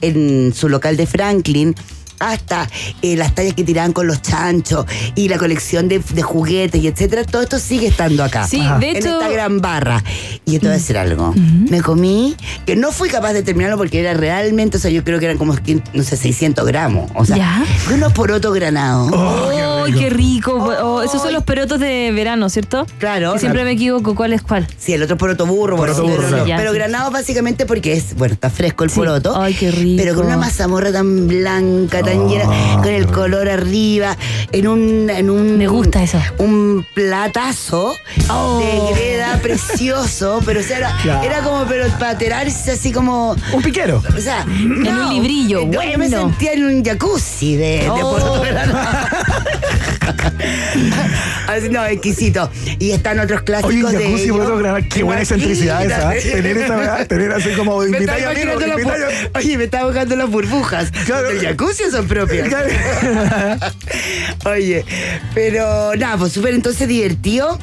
en 0.02 0.54
su 0.54 0.68
local 0.68 0.96
de 0.96 1.06
Franklin. 1.06 1.74
Hasta 2.20 2.68
eh, 3.02 3.16
las 3.16 3.34
tallas 3.34 3.54
que 3.54 3.64
tiraban 3.64 3.92
con 3.92 4.06
los 4.06 4.22
chanchos 4.22 4.86
y 5.14 5.28
la 5.28 5.38
colección 5.38 5.88
de, 5.88 5.98
de 6.00 6.22
juguetes 6.22 6.82
y 6.82 6.86
etcétera, 6.88 7.24
todo 7.24 7.42
esto 7.42 7.58
sigue 7.58 7.86
estando 7.88 8.24
acá. 8.24 8.46
Sí, 8.46 8.60
Ajá. 8.60 8.78
de 8.78 8.90
En 8.90 8.96
hecho. 8.96 9.20
esta 9.20 9.28
gran 9.30 9.60
barra. 9.60 10.02
Y 10.44 10.52
yo 10.52 10.60
te 10.60 10.66
voy 10.66 10.74
a 10.74 10.78
decir 10.78 10.96
algo. 10.98 11.34
Me 11.70 11.80
comí, 11.82 12.36
que 12.66 12.76
no 12.76 12.92
fui 12.92 13.08
capaz 13.08 13.32
de 13.32 13.42
terminarlo 13.42 13.76
porque 13.76 14.00
era 14.00 14.14
realmente, 14.14 14.76
o 14.78 14.80
sea, 14.80 14.90
yo 14.90 15.04
creo 15.04 15.18
que 15.18 15.26
eran 15.26 15.38
como, 15.38 15.54
no 15.92 16.02
sé, 16.02 16.16
600 16.16 16.66
gramos. 16.66 17.10
O 17.14 17.24
sea, 17.24 17.36
¿Ya? 17.36 17.64
unos 17.94 18.12
porotos 18.12 18.54
granados. 18.54 19.12
¡Ay, 19.14 19.92
qué 19.92 20.10
rico! 20.10 20.52
Oh, 20.82 21.02
esos 21.02 21.22
son 21.22 21.32
los 21.32 21.44
perotos 21.44 21.78
de 21.80 22.10
verano, 22.12 22.48
¿cierto? 22.48 22.86
Claro. 22.98 23.32
Que 23.34 23.38
siempre 23.40 23.64
me 23.64 23.72
equivoco 23.72 24.14
cuál 24.14 24.32
es 24.32 24.42
cuál. 24.42 24.66
Sí, 24.78 24.92
el 24.92 25.02
otro 25.02 25.16
poroto 25.16 25.46
burro. 25.46 25.76
bueno, 25.76 25.94
Poroto 25.94 26.02
burro, 26.08 26.16
pero, 26.22 26.28
claro. 26.28 26.46
Ya, 26.46 26.56
pero 26.56 26.70
sí. 26.72 26.76
granados 26.78 27.12
básicamente 27.12 27.66
porque 27.66 27.92
es, 27.94 28.14
bueno, 28.14 28.34
está 28.34 28.50
fresco 28.50 28.84
el 28.84 28.90
Sí. 28.90 28.96
poroto. 28.96 29.40
Ay, 29.40 29.54
qué 29.54 29.70
rico. 29.70 30.02
Pero 30.02 30.14
con 30.14 30.26
una 30.26 30.36
mazamorra 30.36 30.92
tan 30.92 31.26
blanca, 31.28 32.02
llena, 32.12 32.44
con 32.82 32.88
el 32.88 33.06
color 33.06 33.48
arriba, 33.48 34.16
en 34.52 34.68
un, 34.68 35.10
en 35.10 35.30
un. 35.30 35.58
Me 35.58 35.66
gusta 35.66 36.02
eso. 36.02 36.20
Un 36.38 36.86
platazo 36.94 37.96
Oh. 38.30 38.58
de 38.58 38.94
greda 38.94 39.38
precioso, 39.42 40.40
pero 40.44 40.60
o 40.60 40.62
sea, 40.62 40.78
era, 40.78 40.96
Claro. 41.02 41.22
era 41.26 41.40
como 41.42 41.64
pero 41.66 41.86
para 41.98 42.16
tirarse 42.18 42.72
así 42.72 42.92
como. 42.92 43.36
Un 43.52 43.62
piquero. 43.62 44.02
O 44.16 44.20
sea, 44.20 44.42
En 44.42 44.88
un 44.88 45.08
librillo, 45.14 45.60
no, 45.66 45.72
Yo 45.72 45.80
me 45.80 45.96
bueno. 45.96 46.18
sentía 46.28 46.52
en 46.52 46.64
un 46.64 46.84
jacuzzi 46.84 47.56
de, 47.56 47.66
de 47.82 47.90
Oh. 47.90 48.16
Así, 48.16 48.48
no, 51.70 51.84
exquisito. 51.86 52.50
Y 52.78 52.90
están 52.92 53.18
otros 53.18 53.42
clásicos 53.42 53.72
Oye, 53.74 53.98
de 53.98 54.04
jacuzzi, 54.04 54.24
ellos. 54.24 54.36
puedo 54.36 54.56
grabar. 54.58 54.88
Qué 54.88 55.02
buena 55.02 55.22
excentricidad 55.22 55.84
esa. 55.84 56.14
¿eh? 56.16 56.20
Tener 56.20 56.56
esa, 56.58 56.76
¿verdad? 56.76 57.06
tener 57.06 57.32
así 57.32 57.50
como 57.50 57.78
Me 57.80 57.86
invitar 57.86 58.18
estaba 58.18 58.32
a 58.32 58.34
amigos. 58.34 58.54
imaginando 58.62 58.66
las 58.66 58.78
invitar 58.78 59.02
a- 59.02 59.30
bur- 59.30 59.38
Oye, 59.44 59.58
me 59.58 59.64
estaba 59.64 59.84
buscando 59.86 60.16
las 60.16 60.30
burbujas. 60.30 60.90
Claro. 61.06 61.28
¿Del 61.28 61.40
jacuzzi 61.40 61.84
son 61.90 62.06
propias? 62.06 62.48
Oye, 64.46 64.84
pero 65.34 65.94
nada, 65.96 66.16
pues 66.16 66.32
súper 66.32 66.54
entonces 66.54 66.88
divertido. 66.88 67.58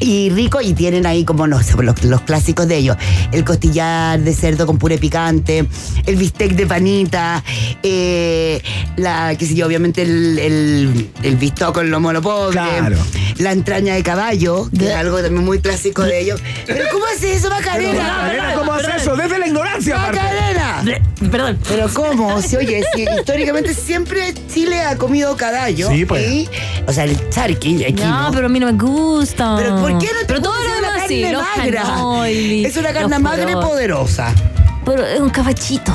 Y 0.00 0.30
rico, 0.30 0.60
y 0.60 0.74
tienen 0.74 1.06
ahí 1.06 1.24
como 1.24 1.46
no 1.46 1.58
los, 1.82 2.04
los 2.04 2.20
clásicos 2.22 2.66
de 2.68 2.76
ellos. 2.76 2.96
El 3.32 3.44
costillar 3.44 4.20
de 4.20 4.34
cerdo 4.34 4.66
con 4.66 4.78
puré 4.78 4.98
picante, 4.98 5.66
el 6.06 6.16
bistec 6.16 6.52
de 6.52 6.66
panita, 6.66 7.42
eh, 7.82 8.60
la, 8.96 9.34
qué 9.36 9.46
sé 9.46 9.54
yo, 9.54 9.66
obviamente 9.66 10.02
el, 10.02 10.38
el, 10.38 11.10
el 11.22 11.36
bistec 11.36 11.72
con 11.72 11.90
lomo 11.90 12.12
lo 12.12 12.20
pobre, 12.22 12.52
Claro. 12.52 12.96
la 13.38 13.52
entraña 13.52 13.94
de 13.94 14.02
caballo, 14.02 14.68
que 14.76 14.88
es 14.90 14.94
algo 14.94 15.20
también 15.22 15.44
muy 15.44 15.60
clásico 15.60 16.02
de 16.02 16.20
ellos. 16.20 16.40
Pero 16.66 16.84
¿cómo 16.92 17.04
hace 17.06 17.34
eso, 17.34 17.48
Macarena? 17.48 18.02
Macarena, 18.22 18.54
¿cómo 18.54 18.72
hace 18.72 18.96
eso? 18.96 19.16
Desde 19.16 19.38
la 19.38 19.46
ignorancia, 19.46 19.96
aparte. 19.96 20.18
¡Macarena! 20.20 21.00
Perdón. 21.30 21.58
Pero 21.68 21.88
¿cómo? 21.94 22.42
Si, 22.42 22.56
oye, 22.56 22.82
si 22.94 23.02
históricamente 23.18 23.72
siempre 23.74 24.34
Chile 24.52 24.80
ha 24.80 24.96
comido 24.98 25.36
cadallo. 25.36 25.88
Sí, 25.90 26.04
pues. 26.04 26.48
o 26.86 26.92
sea, 26.92 27.04
el 27.04 27.28
charqui, 27.30 27.82
aquí 27.84 28.02
No, 28.02 28.24
no. 28.24 28.30
pero 28.32 28.46
a 28.46 28.48
mí 28.48 28.60
no 28.60 28.66
me 28.66 28.72
gusta. 28.72 29.54
Pero 29.56 29.80
¿por 29.90 29.98
qué 29.98 30.06
no 30.12 30.20
te 30.20 30.26
Pero 30.26 30.42
todo 30.42 30.54
lo 30.54 30.74
demás 30.74 31.02
sí, 31.08 31.22
carne 31.22 31.32
los 31.32 31.42
magra. 31.56 32.28
Es 32.68 32.76
una 32.76 32.92
carne 32.92 33.18
magra 33.18 33.50
y 33.50 33.54
poderosa. 33.54 34.32
pero 34.84 35.04
es 35.06 35.20
un 35.20 35.30
cabachito. 35.30 35.92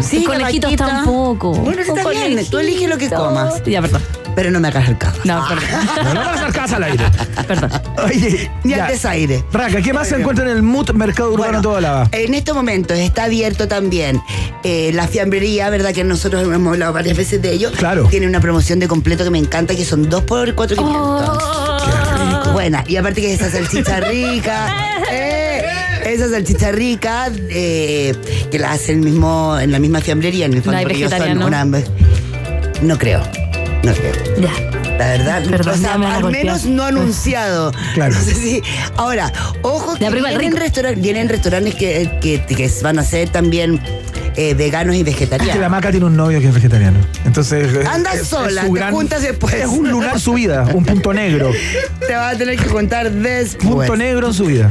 Sí, 0.00 0.24
conejitos 0.24 0.74
tampoco. 0.76 1.52
Bueno, 1.52 1.82
sí 1.84 1.90
está 1.94 2.08
bien. 2.10 2.46
Tú 2.50 2.58
eliges 2.58 2.88
lo 2.88 2.98
que 2.98 3.08
comas. 3.10 3.62
Ya, 3.64 3.80
perdón. 3.80 4.02
Pero 4.34 4.50
no 4.50 4.60
me 4.60 4.68
hagas 4.68 4.88
el 4.88 4.96
caso. 4.96 5.20
No, 5.24 5.44
perdón. 5.46 5.64
No, 6.04 6.14
no 6.14 6.20
vas 6.20 6.28
a 6.28 6.40
hacer 6.40 6.52
casa 6.54 6.76
al 6.76 6.84
aire. 6.84 7.04
perdón. 7.46 7.70
Oye, 8.02 8.50
Ni 8.64 8.74
ya. 8.74 8.86
al 8.86 8.90
desaire. 8.92 9.44
Raca, 9.52 9.82
¿qué 9.82 9.92
más 9.92 10.08
se 10.08 10.16
encuentra 10.16 10.46
en 10.46 10.52
el 10.56 10.62
MUT 10.62 10.92
Mercado 10.92 11.32
Urbano 11.32 11.60
Bueno, 11.60 11.80
Toda? 11.80 12.08
En 12.12 12.32
estos 12.32 12.56
momentos 12.56 12.96
está 12.98 13.24
abierto 13.24 13.68
también 13.68 14.22
eh, 14.64 14.90
la 14.94 15.06
fiambrería, 15.06 15.68
¿verdad? 15.68 15.92
Que 15.92 16.02
nosotros 16.02 16.42
hemos 16.42 16.72
hablado 16.72 16.94
varias 16.94 17.14
veces 17.16 17.42
de 17.42 17.52
ello. 17.52 17.70
Claro. 17.72 18.06
Tiene 18.08 18.26
una 18.26 18.40
promoción 18.40 18.78
de 18.78 18.88
completo 18.88 19.22
que 19.22 19.30
me 19.30 19.38
encanta, 19.38 19.74
que 19.74 19.84
son 19.84 20.08
2 20.08 20.22
por 20.24 20.54
4,500. 20.54 21.38
Oh. 21.42 21.71
Buena. 22.62 22.84
Y 22.86 22.94
aparte 22.94 23.20
que 23.20 23.34
esa 23.34 23.50
salchicha 23.50 23.98
rica. 23.98 24.72
eh, 25.10 25.64
esa 26.06 26.30
salchicha 26.30 26.70
rica 26.70 27.28
eh, 27.50 28.14
que 28.52 28.58
la 28.60 28.70
hace 28.70 28.92
el 28.92 28.98
mismo, 29.00 29.58
en 29.58 29.72
la 29.72 29.80
misma 29.80 30.00
fiambrería, 30.00 30.46
en 30.46 30.54
el 30.54 30.62
fondo. 30.62 30.80
No 30.80 30.86
hay 30.88 31.08
son 31.08 31.42
una- 31.42 31.64
no 32.82 32.98
creo. 32.98 33.20
No 33.82 33.92
creo. 33.94 34.12
Ya. 34.40 34.52
La 34.96 35.06
verdad, 35.08 35.42
Perdón, 35.50 35.74
o 35.74 35.76
sea, 35.76 35.98
me 35.98 36.06
al 36.06 36.30
menos 36.30 36.64
no 36.66 36.84
anunciado. 36.84 37.72
Claro. 37.94 38.14
No 38.14 38.20
sé 38.20 38.34
si- 38.36 38.62
Ahora, 38.96 39.32
ojo 39.62 39.96
que 39.96 40.08
vienen, 40.08 40.38
rico. 40.38 40.58
restauran- 40.58 41.00
vienen 41.00 41.28
restaurantes 41.28 41.74
que, 41.74 42.08
que- 42.20 42.44
que 42.46 42.70
van 42.84 43.00
a 43.00 43.04
ser 43.04 43.28
también 43.28 43.80
eh, 44.36 44.54
veganos 44.54 44.94
y 44.96 45.00
Es 45.00 45.04
que 45.04 45.10
la 45.12 45.16
vegetarianos. 45.18 45.70
maca 45.70 45.90
tiene 45.90 46.06
un 46.06 46.16
novio 46.16 46.40
que 46.40 46.48
es 46.48 46.54
vegetariano. 46.54 46.98
Entonces. 47.24 47.86
Anda 47.86 48.12
es- 48.14 48.22
es 48.22 48.28
sola, 48.28 48.66
su 48.66 48.74
te 48.74 48.82
juntas 48.90 49.22
después. 49.22 49.54
Es 49.54 49.66
un 49.66 49.90
lunar 49.90 50.18
su 50.20 50.34
vida, 50.34 50.66
un 50.72 50.84
punto 50.84 51.12
negro. 51.12 51.50
Te 52.06 52.14
vas 52.14 52.34
a 52.34 52.38
tener 52.38 52.56
que 52.58 52.68
juntar 52.68 53.10
después. 53.10 53.60
Punto 53.88 53.96
negro 53.96 54.28
en 54.28 54.34
su 54.34 54.46
vida. 54.46 54.70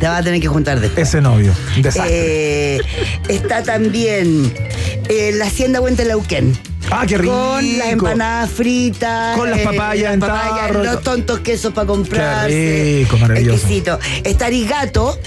Te 0.00 0.08
vas 0.08 0.20
a 0.20 0.22
tener 0.24 0.40
que 0.40 0.48
juntar 0.48 0.80
después. 0.80 1.08
Ese 1.08 1.20
novio. 1.20 1.52
Desastre. 1.80 2.76
Eh, 2.76 2.80
está 3.28 3.62
también 3.62 4.52
eh, 5.08 5.32
la 5.34 5.46
Hacienda 5.46 5.80
Huente 5.80 6.04
Lauquén. 6.04 6.56
Ah, 6.92 7.04
qué 7.06 7.18
rico. 7.18 7.32
Con 7.32 7.78
las 7.78 7.88
empanadas 7.88 8.50
fritas. 8.50 9.36
Con 9.36 9.50
las 9.50 9.60
papayas 9.60 10.04
las 10.04 10.14
en 10.14 10.20
papayas, 10.20 10.66
tarro. 10.66 10.84
Los 10.84 11.02
tontos 11.02 11.40
quesos 11.40 11.72
para 11.72 11.86
comprarse. 11.86 12.48
Qué 12.48 12.98
rico, 13.04 13.18
maravilloso. 13.18 13.56
Exquisito. 13.56 13.98
Está 14.24 14.46
Arigato. 14.46 15.18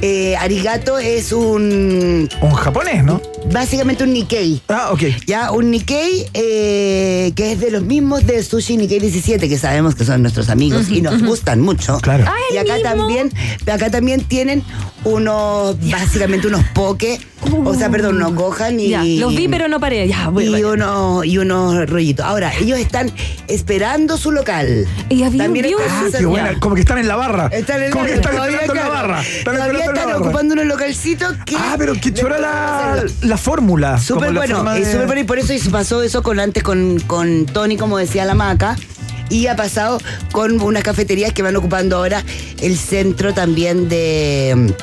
Eh, 0.00 0.36
arigato 0.36 0.98
es 0.98 1.32
un. 1.32 2.28
Un 2.40 2.52
japonés, 2.52 3.04
¿no? 3.04 3.20
Básicamente 3.52 4.04
un 4.04 4.12
Nikkei. 4.12 4.60
Ah, 4.68 4.90
ok. 4.92 5.02
Ya, 5.26 5.50
un 5.52 5.70
Nikkei 5.70 6.26
eh, 6.34 7.32
que 7.34 7.52
es 7.52 7.60
de 7.60 7.70
los 7.70 7.82
mismos 7.82 8.26
de 8.26 8.42
Sushi 8.42 8.76
Nikkei 8.76 9.00
17, 9.00 9.48
que 9.48 9.58
sabemos 9.58 9.94
que 9.94 10.04
son 10.04 10.22
nuestros 10.22 10.48
amigos 10.50 10.88
y 10.90 11.00
nos 11.00 11.22
gustan 11.22 11.60
mucho. 11.60 11.98
Claro. 12.00 12.24
Ah, 12.28 12.34
Y 12.52 12.58
acá 12.58 12.74
mismo. 12.74 12.90
también, 12.90 13.32
acá 13.72 13.90
también 13.90 14.20
tienen 14.24 14.62
unos, 15.04 15.76
básicamente 15.90 16.46
unos 16.46 16.62
poke, 16.74 17.18
o 17.64 17.74
sea, 17.74 17.88
perdón, 17.88 18.16
unos 18.16 18.34
gohan 18.34 18.78
y. 18.80 18.90
Ya, 18.90 19.02
los 19.04 19.34
vi, 19.34 19.48
pero 19.48 19.68
no 19.68 19.80
paré. 19.80 20.06
Ya, 20.08 20.28
voy, 20.28 20.44
y 20.46 20.62
unos, 20.64 21.24
y 21.24 21.38
unos 21.38 21.88
rollitos. 21.88 22.26
Ahora, 22.26 22.52
ellos 22.60 22.78
están 22.78 23.10
esperando 23.46 24.18
su 24.18 24.30
local. 24.32 24.86
Y 25.08 25.22
había 25.22 25.44
También 25.44 25.66
un 25.66 25.80
está 25.80 25.84
view- 26.02 26.14
en 26.18 26.24
Ah, 26.24 26.28
buena. 26.28 26.60
Como 26.60 26.74
que 26.74 26.80
están 26.82 26.98
en 26.98 27.08
la 27.08 27.16
barra. 27.16 27.46
Están 27.52 27.82
en 27.82 27.92
Como 27.92 28.04
que 28.04 28.10
la- 28.10 28.16
están 28.16 28.34
todavía, 28.34 28.56
esperando 28.58 28.82
en 28.82 28.88
la 28.88 28.92
barra. 29.02 29.22
Están 29.22 29.54
Todavía 29.56 29.84
están 29.84 30.12
ocupando 30.14 30.54
unos 30.54 30.66
localcitos 30.66 31.34
que. 31.46 31.56
Ah, 31.56 31.76
pero 31.78 31.94
qué 31.94 32.12
chora 32.12 32.38
la 32.38 33.04
fórmula. 33.38 33.98
Súper 33.98 34.32
la 34.32 34.40
bueno, 34.40 34.72
es 34.74 34.90
súper 34.90 35.06
bueno 35.06 35.20
y 35.22 35.24
por 35.24 35.38
eso 35.38 35.52
pasó 35.70 36.02
eso 36.02 36.22
con 36.22 36.40
antes 36.40 36.62
con, 36.62 37.00
con 37.00 37.46
Tony, 37.46 37.76
como 37.76 37.98
decía 37.98 38.24
la 38.24 38.34
maca. 38.34 38.76
Y 39.30 39.46
ha 39.46 39.56
pasado 39.56 39.98
con 40.32 40.60
unas 40.60 40.82
cafeterías 40.82 41.32
que 41.32 41.42
van 41.42 41.54
ocupando 41.54 41.96
ahora 41.96 42.24
el 42.62 42.78
centro 42.78 43.34
también 43.34 43.88
de 43.88 44.74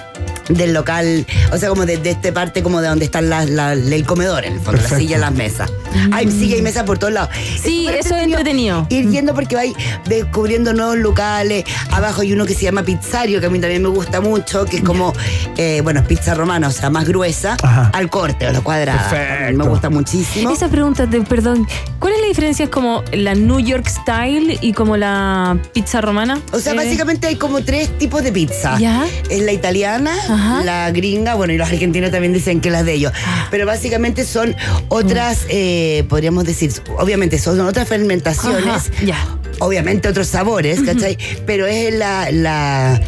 del 0.49 0.73
local, 0.73 1.25
o 1.51 1.57
sea, 1.57 1.69
como 1.69 1.85
de, 1.85 1.97
de 1.97 2.11
esta 2.11 2.31
parte 2.33 2.61
como 2.63 2.81
de 2.81 2.87
donde 2.89 3.05
están 3.05 3.29
las- 3.29 3.49
la- 3.49 3.73
el 3.73 4.05
comedor, 4.05 4.45
en 4.45 4.53
el 4.53 4.59
fondo, 4.59 4.81
las 4.81 4.91
sillas, 4.97 5.19
las 5.19 5.33
mesas. 5.33 5.71
Hay 6.11 6.29
sillas 6.29 6.59
y 6.59 6.61
mesas 6.61 6.83
por 6.83 6.97
todos 6.97 7.13
lados. 7.13 7.29
Sí, 7.61 7.87
eso 7.87 8.15
es 8.15 8.23
entretenido. 8.23 8.85
Ir 8.89 9.09
yendo 9.09 9.33
porque 9.33 9.55
vais 9.55 9.73
descubriendo 10.05 10.73
nuevos 10.73 10.97
locales. 10.97 11.63
Abajo 11.91 12.21
hay 12.21 12.33
uno 12.33 12.45
que 12.45 12.53
se 12.53 12.61
llama 12.63 12.83
Pizzario, 12.83 13.39
que 13.39 13.47
a 13.47 13.49
mí 13.49 13.59
también 13.59 13.81
me 13.81 13.89
gusta 13.89 14.21
mucho, 14.21 14.65
que 14.65 14.77
es 14.77 14.83
como, 14.83 15.13
eh, 15.57 15.81
bueno, 15.83 16.01
es 16.01 16.05
pizza 16.05 16.33
romana, 16.33 16.67
o 16.67 16.71
sea, 16.71 16.89
más 16.89 17.07
gruesa, 17.07 17.57
Ajá. 17.63 17.91
al 17.93 18.09
corte, 18.09 18.47
o 18.47 18.51
la 18.51 18.61
cuadrada. 18.61 19.09
Perfecto. 19.09 19.57
Me 19.63 19.69
gusta 19.69 19.89
muchísimo. 19.89 20.49
Esa 20.51 20.67
pregunta, 20.67 21.05
de, 21.05 21.21
perdón, 21.21 21.67
¿cuál 21.99 22.13
es 22.13 22.21
la 22.21 22.27
diferencia? 22.27 22.65
¿Es 22.65 22.69
como 22.71 23.03
la 23.13 23.33
New 23.33 23.59
York 23.59 23.87
Style 23.87 24.57
y 24.61 24.73
como 24.73 24.97
la 24.97 25.57
pizza 25.73 26.01
romana? 26.01 26.39
O 26.51 26.59
sea, 26.59 26.73
Eh, 26.73 26.75
básicamente 26.75 27.27
hay 27.27 27.35
como 27.37 27.63
tres 27.63 27.97
tipos 27.97 28.23
de 28.23 28.31
pizza. 28.31 28.77
Ya. 28.79 29.05
Es 29.29 29.41
la 29.41 29.51
italiana, 29.53 30.14
Ajá. 30.29 30.63
la 30.63 30.91
gringa, 30.91 31.35
bueno, 31.35 31.53
y 31.53 31.57
los 31.57 31.67
argentinos 31.69 32.11
también 32.11 32.33
dicen 32.33 32.61
que 32.61 32.69
las 32.71 32.85
de 32.85 32.93
ellos. 32.93 33.11
Ah. 33.25 33.47
Pero 33.51 33.65
básicamente 33.65 34.23
son 34.25 34.55
otras, 34.89 35.43
Mm. 35.43 35.49
eh, 35.49 36.05
podríamos 36.09 36.43
decir, 36.45 36.71
obviamente 36.97 37.37
son 37.39 37.59
otras 37.61 37.87
fermentaciones. 37.87 38.91
Ajá. 39.11 39.37
Obviamente 39.59 40.09
otros 40.09 40.27
sabores, 40.27 40.81
¿cachai? 40.81 41.17
Pero 41.45 41.65
es 41.65 41.93
la, 41.93 42.29
la 42.31 43.01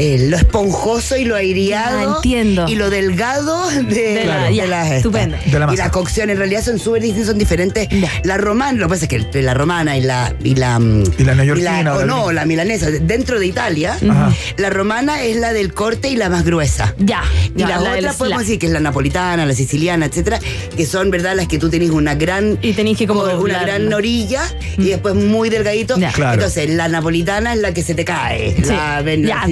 eh, 0.00 0.26
lo 0.28 0.36
esponjoso 0.36 1.16
y 1.16 1.24
lo 1.24 1.36
aireado. 1.36 1.98
Ya, 2.10 2.16
entiendo. 2.16 2.66
Y 2.68 2.74
lo 2.74 2.88
delgado 2.90 3.68
de, 3.70 3.84
De 3.84 4.24
la- 4.24 4.44
de 4.44 4.54
ya, 4.54 4.66
las- 4.66 4.90
estupendo. 4.92 5.36
De 5.44 5.58
la 5.58 5.64
y 5.66 5.68
masa. 5.68 5.84
la 5.84 5.90
cocción 5.90 6.30
en 6.30 6.38
realidad 6.38 6.64
son 6.64 6.78
súper 6.78 7.02
distintas, 7.02 7.28
son 7.28 7.38
diferentes. 7.38 7.88
Ya. 7.90 8.10
La 8.24 8.36
romana, 8.38 8.78
lo 8.78 8.86
que 8.86 8.90
pasa 8.90 9.04
es 9.04 9.08
que 9.08 9.16
entre 9.16 9.42
la 9.42 9.54
romana 9.54 9.96
y 9.96 10.00
la. 10.02 10.34
Y 10.42 10.54
la, 10.54 10.78
mm, 10.78 11.04
Y 11.18 11.24
la 11.24 11.34
neoyorquina, 11.34 11.92
o 11.92 11.96
o 11.96 12.00
la- 12.00 12.06
no, 12.06 12.32
la 12.32 12.46
milanesa, 12.46 12.90
dentro 12.90 13.38
de 13.38 13.46
Italia, 13.46 13.98
Ajá. 14.08 14.32
la 14.56 14.70
romana 14.70 15.22
es 15.22 15.36
la 15.36 15.52
del 15.52 15.72
corte 15.74 16.08
y 16.08 16.16
la 16.16 16.28
más 16.30 16.44
gruesa. 16.44 16.94
Ya. 16.98 17.22
Y 17.54 17.60
las 17.60 17.82
la 17.82 17.92
otras 17.92 18.16
podemos 18.16 18.40
decir 18.40 18.58
que 18.58 18.66
es 18.66 18.72
la 18.72 18.80
napolitana, 18.80 19.44
la 19.44 19.54
siciliana, 19.54 20.06
etcétera, 20.06 20.38
que 20.76 20.86
son, 20.86 21.10
¿verdad? 21.10 21.34
Las 21.36 21.46
que 21.48 21.58
tú 21.58 21.68
tenés 21.68 21.90
una 21.90 22.14
gran. 22.14 22.58
Y 22.62 22.72
tenés 22.72 22.96
que 22.96 23.06
como 23.06 23.22
una 23.24 23.60
gran 23.62 23.92
orilla 23.92 24.42
y 24.78 24.84
después 24.84 25.14
muy 25.14 25.50
delgadito. 25.50 25.98
Ya. 25.98 26.12
Claro. 26.12 26.34
Entonces, 26.34 26.70
la 26.70 26.88
napolitana 26.88 27.52
es 27.54 27.60
la 27.60 27.74
que 27.74 27.82
se 27.82 27.94
te 27.94 28.04
cae. 28.04 28.56
Sí. 28.62 28.70
La, 28.70 29.02
Ya, 29.16 29.42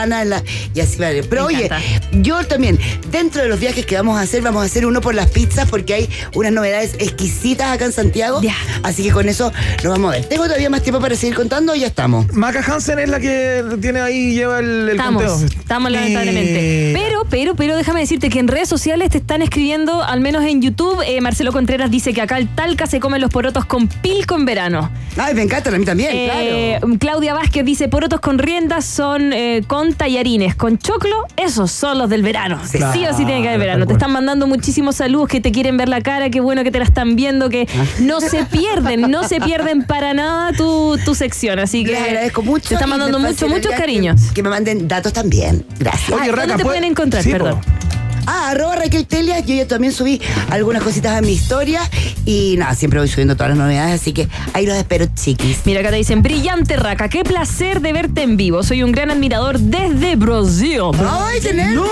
es 0.00 0.26
la. 0.26 0.42
Y 0.74 0.80
así 0.80 0.98
va. 0.98 1.08
Pero 1.28 1.42
Me 1.48 1.54
oye, 1.56 1.64
encanta. 1.66 1.84
yo 2.12 2.44
también, 2.46 2.78
dentro 3.10 3.42
de 3.42 3.48
los 3.48 3.60
viajes 3.60 3.84
que 3.86 3.96
vamos 3.96 4.18
a 4.18 4.22
hacer, 4.22 4.42
vamos 4.42 4.62
a 4.62 4.66
hacer 4.66 4.86
uno 4.86 5.00
por 5.00 5.14
las 5.14 5.28
pizzas 5.30 5.68
porque 5.68 5.94
hay 5.94 6.08
unas 6.34 6.52
novedades 6.52 6.94
exquisitas 6.98 7.68
acá 7.72 7.84
en 7.84 7.92
Santiago. 7.92 8.40
Ya. 8.42 8.54
Así 8.82 9.02
que 9.02 9.10
con 9.10 9.28
eso 9.28 9.52
lo 9.82 9.90
vamos 9.90 10.14
a 10.14 10.18
ver. 10.18 10.24
¿Tengo 10.26 10.44
todavía 10.44 10.70
más 10.70 10.82
tiempo 10.82 11.00
para 11.00 11.14
seguir 11.14 11.34
contando 11.36 11.72
o 11.72 11.76
ya 11.76 11.86
estamos? 11.86 12.32
Maca 12.32 12.60
Hansen 12.66 12.98
es 12.98 13.08
la 13.08 13.20
que 13.20 13.62
tiene 13.80 14.00
ahí, 14.00 14.34
lleva 14.34 14.58
el, 14.60 14.88
el 14.88 14.88
Estamos, 14.90 15.22
conteo. 15.24 15.46
estamos 15.60 15.90
lamentablemente. 15.92 16.90
Eh, 16.90 16.92
Pero, 16.94 17.24
pero, 17.28 17.54
pero 17.54 17.76
déjame 17.76 18.00
decirte 18.00 18.28
que 18.30 18.38
en 18.38 18.48
redes 18.48 18.68
sociales 18.68 19.10
te 19.10 19.18
están 19.18 19.42
escribiendo, 19.42 20.02
al 20.02 20.20
menos 20.20 20.44
en 20.44 20.62
YouTube, 20.62 21.02
eh, 21.06 21.20
Marcelo 21.20 21.52
Contreras 21.52 21.90
dice 21.90 22.12
que 22.12 22.20
acá 22.20 22.38
el 22.38 22.48
Talca 22.54 22.86
se 22.86 23.00
comen 23.00 23.20
los 23.20 23.30
porotos 23.30 23.64
con 23.64 23.88
pilco 23.88 24.36
en 24.36 24.44
verano. 24.44 24.90
Ay, 25.16 25.34
me 25.34 25.42
encantan 25.42 25.74
a 25.74 25.78
mí 25.78 25.84
también, 25.84 26.10
Eh, 26.12 26.76
claro. 26.80 26.96
Claudia 26.98 27.34
Vázquez 27.34 27.64
dice, 27.64 27.88
porotos 27.88 28.20
con 28.20 28.38
riendas 28.38 28.84
son 28.84 29.32
eh, 29.32 29.62
con 29.82 29.94
tallarines, 29.94 30.54
con 30.54 30.78
choclo, 30.78 31.24
esos 31.36 31.72
son 31.72 31.98
los 31.98 32.08
del 32.08 32.22
verano. 32.22 32.60
Sí, 32.64 32.78
Claro, 32.78 33.00
o 33.12 33.16
sí 33.16 33.24
tiene 33.24 33.42
que 33.42 33.48
haber 33.48 33.58
verano. 33.58 33.84
Te 33.84 33.94
están 33.94 34.12
mandando 34.12 34.46
muchísimos 34.46 34.94
saludos 34.94 35.26
que 35.28 35.40
te 35.40 35.50
quieren 35.50 35.76
ver 35.76 35.88
la 35.88 36.00
cara, 36.00 36.30
qué 36.30 36.38
bueno 36.40 36.62
que 36.62 36.70
te 36.70 36.78
la 36.78 36.84
están 36.84 37.16
viendo, 37.16 37.48
que 37.50 37.66
Ah. 37.76 37.84
no 37.98 38.20
se 38.20 38.44
pierden, 38.44 39.10
no 39.10 39.24
se 39.26 39.40
pierden 39.40 39.82
para 39.82 40.14
nada 40.14 40.52
tu, 40.52 40.96
tu 41.04 41.16
sección. 41.16 41.58
Así 41.58 41.84
que 41.84 41.92
Les 41.92 42.02
agradezco 42.02 42.42
mucho. 42.42 42.68
Te 42.68 42.74
están 42.74 42.90
mandando 42.90 43.18
me 43.18 43.30
muchos, 43.30 43.72
cariños. 43.72 44.20
Que, 44.28 44.34
que 44.34 44.42
me 44.44 44.50
manden 44.50 44.86
datos 44.86 45.12
también. 45.12 45.64
Gracias. 45.80 46.12
Oye, 46.12 46.30
Raca, 46.30 46.42
¿dónde 46.42 46.46
te 46.58 46.62
¿puede- 46.62 46.64
pueden 46.78 46.84
encontrar? 46.84 47.24
Sí, 47.24 47.34
po. 47.34 47.60
Ah, 48.26 48.50
arroba 48.50 48.76
Raquel 48.76 49.06
Telias, 49.06 49.44
yo 49.46 49.54
ya 49.54 49.66
también 49.66 49.92
subí 49.92 50.20
algunas 50.50 50.82
cositas 50.82 51.16
a 51.16 51.20
mi 51.22 51.32
historia 51.32 51.80
y 52.24 52.56
nada, 52.56 52.74
siempre 52.74 53.00
voy 53.00 53.08
subiendo 53.08 53.34
todas 53.34 53.50
las 53.50 53.58
novedades, 53.58 54.00
así 54.00 54.12
que 54.12 54.28
ahí 54.52 54.66
los 54.66 54.76
espero, 54.76 55.06
chiquis. 55.14 55.60
Mira, 55.64 55.80
acá 55.80 55.90
te 55.90 55.96
dicen, 55.96 56.22
brillante 56.22 56.76
Raca, 56.76 57.08
qué 57.08 57.24
placer 57.24 57.80
de 57.80 57.92
verte 57.92 58.22
en 58.22 58.36
vivo. 58.36 58.62
Soy 58.62 58.82
un 58.82 58.92
gran 58.92 59.10
admirador 59.10 59.58
desde 59.58 60.16
Brasil. 60.16 60.80
¡Ay, 61.08 61.40
tener! 61.40 61.74
¡No! 61.74 61.86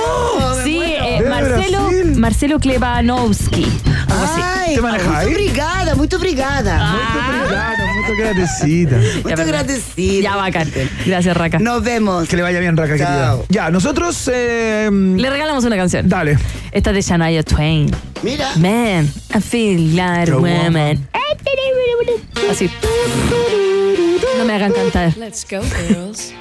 Sí, 0.65 0.81
eh, 0.83 1.23
Marcelo, 1.29 1.89
Brasil. 1.89 2.17
Marcelo 2.17 2.61
Klebanowski. 2.61 3.67
Algo 4.09 4.25
así. 4.25 4.41
Ay, 4.43 4.75
¿Te 4.75 4.81
manejas 4.81 5.09
ahí? 5.09 5.27
Muy 5.27 5.35
obrigada, 5.35 5.95
muy 5.95 6.09
obrigada. 6.15 6.93
Muito 6.93 7.45
obrigado, 7.45 7.80
muito 8.07 8.13
agradecida. 8.23 8.99
Muy 9.23 9.33
agradecida. 9.33 10.23
Ya 10.31 10.37
bacán. 10.37 10.71
Gracias, 11.07 11.37
Raca. 11.37 11.59
Nos 11.59 11.83
vemos. 11.83 12.29
Que 12.29 12.37
le 12.37 12.43
vaya 12.43 12.61
bien, 12.61 12.77
Raca, 12.77 12.93
querida. 12.93 13.07
Chao. 13.27 13.45
Ya, 13.49 13.71
nosotros. 13.71 14.29
eh, 14.33 14.89
Le 14.91 15.31
regalamos 15.31 15.65
una 15.65 15.77
canción. 15.77 16.09
dale. 16.09 16.39
Esta 16.73 16.91
es 16.91 16.97
de 16.97 17.03
Shania 17.03 17.43
Twain. 17.43 17.91
Mira. 18.23 18.51
Man, 18.57 19.11
I 19.35 19.41
feel 19.41 19.95
like 19.97 20.31
a 20.31 20.37
woman. 20.37 21.09
Así. 22.51 22.71
No 24.39 24.45
me 24.45 24.53
hagan 24.55 24.73
cantar. 24.73 25.17
Let's 25.17 25.45
go, 25.45 25.61
girls. 25.61 26.33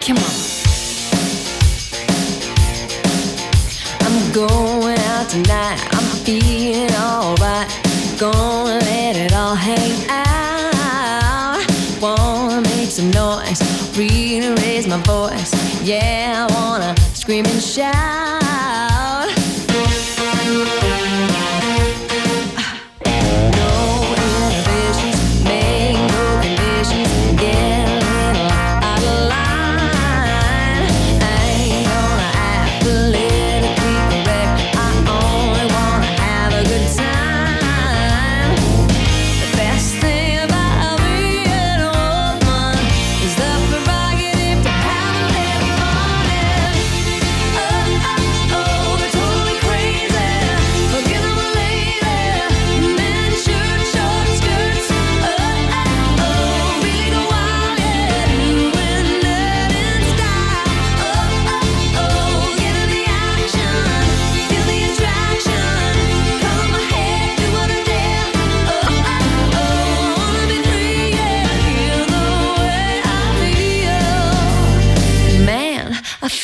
Come 0.00 0.18
on. 0.18 0.24
I'm 4.00 4.32
going 4.32 4.98
out 4.98 5.28
tonight. 5.28 5.78
I'm 5.92 6.24
feeling 6.24 6.90
alright. 6.94 7.85
Gonna 8.18 8.78
let 8.78 9.14
it 9.14 9.34
all 9.34 9.54
hang 9.54 10.08
out. 10.08 11.62
Wanna 12.00 12.62
make 12.62 12.90
some 12.90 13.10
noise. 13.10 13.60
Really 13.94 14.54
raise 14.62 14.86
my 14.86 14.96
voice. 15.02 15.52
Yeah, 15.82 16.46
I 16.48 16.54
wanna 16.54 16.94
scream 17.12 17.44
and 17.44 17.62
shout. 17.62 18.45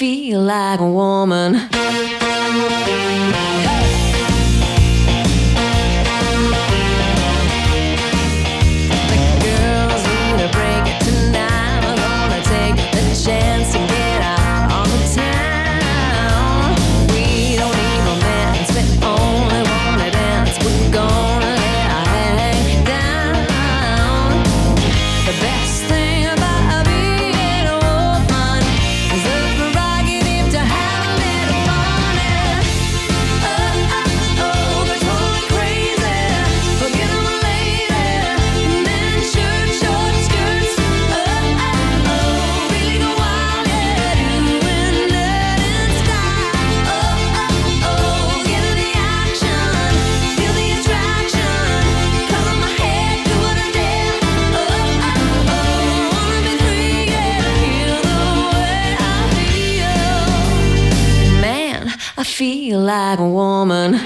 Feel 0.03 0.41
like 0.41 0.81
a 0.81 0.85
woman. 0.85 1.82
Like 62.77 63.19
a 63.19 63.29
woman. 63.29 63.99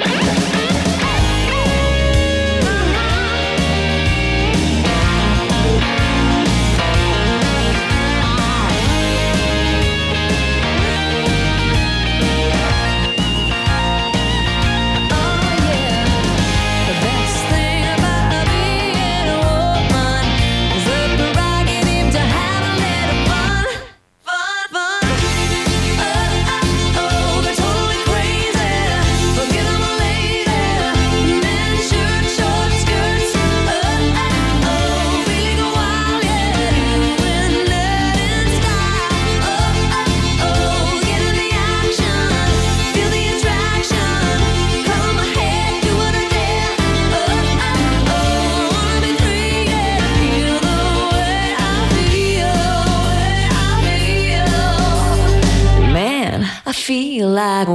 Like 57.37 57.69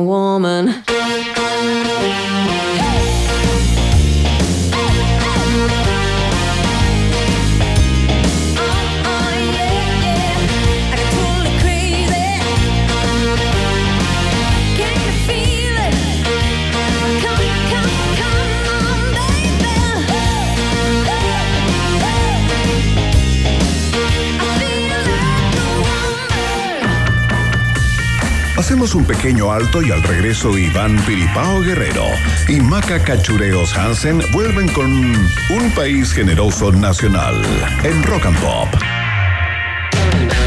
un 29.02 29.08
pequeño 29.08 29.52
alto 29.52 29.82
y 29.82 29.90
al 29.92 30.04
regreso 30.04 30.56
Iván 30.58 30.96
Piripao 31.08 31.62
Guerrero 31.62 32.06
y 32.48 32.60
Maca 32.62 33.00
Cachureos 33.04 33.76
Hansen 33.76 34.22
vuelven 34.32 34.68
con 34.70 34.92
un 34.92 35.72
país 35.76 36.14
generoso 36.14 36.72
nacional 36.72 37.42
en 37.84 38.04
Rock 38.04 38.28
and 38.28 38.38
Pop. 38.40 38.68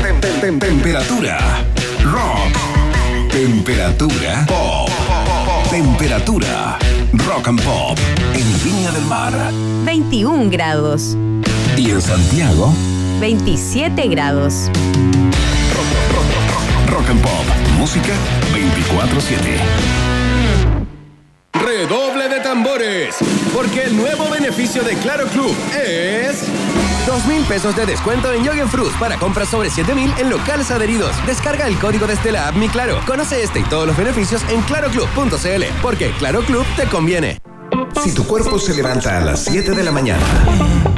Tem- 0.03 0.21
tem- 0.21 0.41
tem- 0.41 0.59
Temperatura 0.61 1.39
rock. 2.05 2.57
Temperatura 3.33 4.45
pop. 4.47 4.89
Temperatura 5.71 6.79
rock 7.27 7.49
and 7.49 7.61
pop 7.63 7.99
en 8.35 8.63
Viña 8.63 8.93
del 8.93 9.05
Mar 9.07 9.33
21 9.85 10.49
grados. 10.51 11.17
y 11.77 11.91
en 11.91 12.01
Santiago 12.01 12.73
27 13.21 14.07
grados. 14.09 14.71
Rock 16.89 17.11
and 17.11 17.21
Pop. 17.21 17.31
Música 17.79 18.13
24-7. 18.55 19.59
Redoble 21.55 22.29
de 22.29 22.41
tambores, 22.41 23.17
porque 23.53 23.85
el 23.85 23.97
nuevo 23.97 24.31
beneficio 24.31 24.83
de 24.83 24.97
Claro 24.99 25.27
Club 25.27 25.55
es... 25.75 26.45
2 27.07 27.27
mil 27.27 27.45
pesos 27.45 27.75
de 27.77 27.85
descuento 27.85 28.33
en 28.33 28.45
Yogen 28.45 28.69
Fruits 28.69 28.97
para 28.97 29.19
compras 29.19 29.49
sobre 29.49 29.71
7 29.71 29.95
mil 29.95 30.13
en 30.19 30.31
locales 30.31 30.71
adheridos. 30.71 31.15
Descarga 31.27 31.67
el 31.67 31.77
código 31.79 32.07
desde 32.07 32.33
la 32.33 32.49
app 32.49 32.57
Mi 32.57 32.69
Claro. 32.69 33.01
Conoce 33.07 33.43
este 33.43 33.61
y 33.61 33.65
todos 33.65 33.87
los 33.87 33.97
beneficios 33.97 34.43
en 34.49 34.63
claroclub.cl, 34.63 35.65
porque 35.83 36.13
Claro 36.13 36.43
Club 36.43 36.65
te 36.77 36.85
conviene. 36.85 37.39
Si 38.03 38.13
tu 38.13 38.25
cuerpo 38.25 38.59
se 38.59 38.75
levanta 38.75 39.19
a 39.19 39.21
las 39.21 39.45
7 39.45 39.73
de 39.73 39.83
la 39.83 39.91
mañana, 39.91 40.25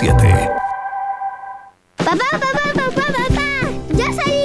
24/7 0.00 0.50
Papá, 1.98 2.16
papá, 2.32 2.72
papá, 2.74 3.06
papá. 3.12 3.70
Ya 3.94 4.12
salieron 4.14 4.39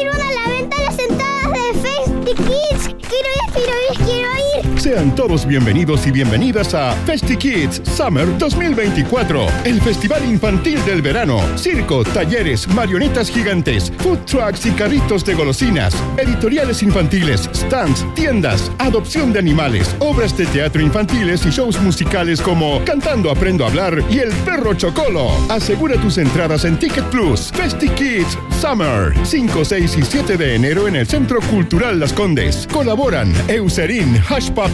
Sean 4.85 5.15
todos 5.15 5.47
bienvenidos 5.47 6.05
y 6.05 6.11
bienvenidas 6.11 6.75
a 6.75 6.91
Festi 7.07 7.35
Kids 7.37 7.81
Summer 7.97 8.37
2024, 8.37 9.47
el 9.63 9.81
festival 9.81 10.23
infantil 10.23 10.79
del 10.85 11.01
verano. 11.01 11.39
Circo, 11.57 12.03
talleres, 12.03 12.67
marionetas 12.67 13.31
gigantes, 13.31 13.91
food 13.97 14.19
trucks 14.27 14.63
y 14.67 14.71
carritos 14.73 15.25
de 15.25 15.33
golosinas, 15.33 15.95
editoriales 16.17 16.83
infantiles, 16.83 17.49
stands, 17.55 18.05
tiendas, 18.13 18.71
adopción 18.77 19.33
de 19.33 19.39
animales, 19.39 19.95
obras 19.97 20.37
de 20.37 20.45
teatro 20.45 20.83
infantiles 20.83 21.43
y 21.47 21.49
shows 21.49 21.81
musicales 21.81 22.39
como 22.39 22.79
Cantando 22.85 23.31
Aprendo 23.31 23.65
a 23.65 23.69
Hablar 23.69 24.03
y 24.11 24.19
El 24.19 24.31
Perro 24.45 24.75
Chocolo. 24.75 25.31
Asegura 25.49 25.99
tus 25.99 26.19
entradas 26.19 26.63
en 26.63 26.77
Ticket 26.77 27.05
Plus. 27.05 27.51
Festi 27.55 27.89
Kids 27.89 28.37
Summer, 28.61 29.15
5, 29.23 29.65
6 29.65 29.97
y 29.97 30.03
7 30.03 30.37
de 30.37 30.53
enero 30.53 30.87
en 30.87 30.95
el 30.95 31.07
Centro 31.07 31.39
Cultural 31.41 31.99
Las 31.99 32.13
Condes. 32.13 32.67
Colaboran 32.71 33.33
Eucerin, 33.47 34.21
Hush 34.29 34.51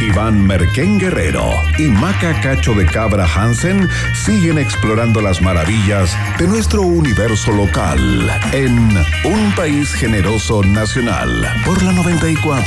Iván 0.00 0.46
Merquén 0.46 0.98
Guerrero 0.98 1.50
y 1.78 1.84
Maca 1.84 2.38
Cacho 2.40 2.74
de 2.74 2.84
Cabra 2.84 3.26
Hansen 3.26 3.88
siguen 4.12 4.58
explorando 4.58 5.22
las 5.22 5.40
maravillas 5.40 6.16
de 6.38 6.46
nuestro 6.46 6.82
universo 6.82 7.52
local 7.52 8.30
en 8.52 8.76
Un 9.24 9.52
País 9.56 9.94
Generoso 9.94 10.62
Nacional 10.62 11.48
por 11.64 11.82
la 11.82 11.92
94.1. 11.92 12.64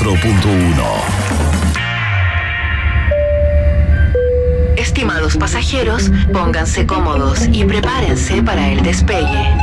Estimados 4.78 5.38
pasajeros, 5.38 6.12
pónganse 6.34 6.88
cómodos 6.88 7.48
y 7.52 7.66
prepárense 7.66 8.42
para 8.42 8.70
el 8.70 8.82
despegue. 8.82 9.54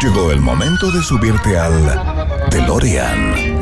Llegó 0.00 0.30
el 0.30 0.40
momento 0.40 0.92
de 0.92 1.02
subirte 1.02 1.58
al 1.58 2.00
DeLorean 2.50 3.25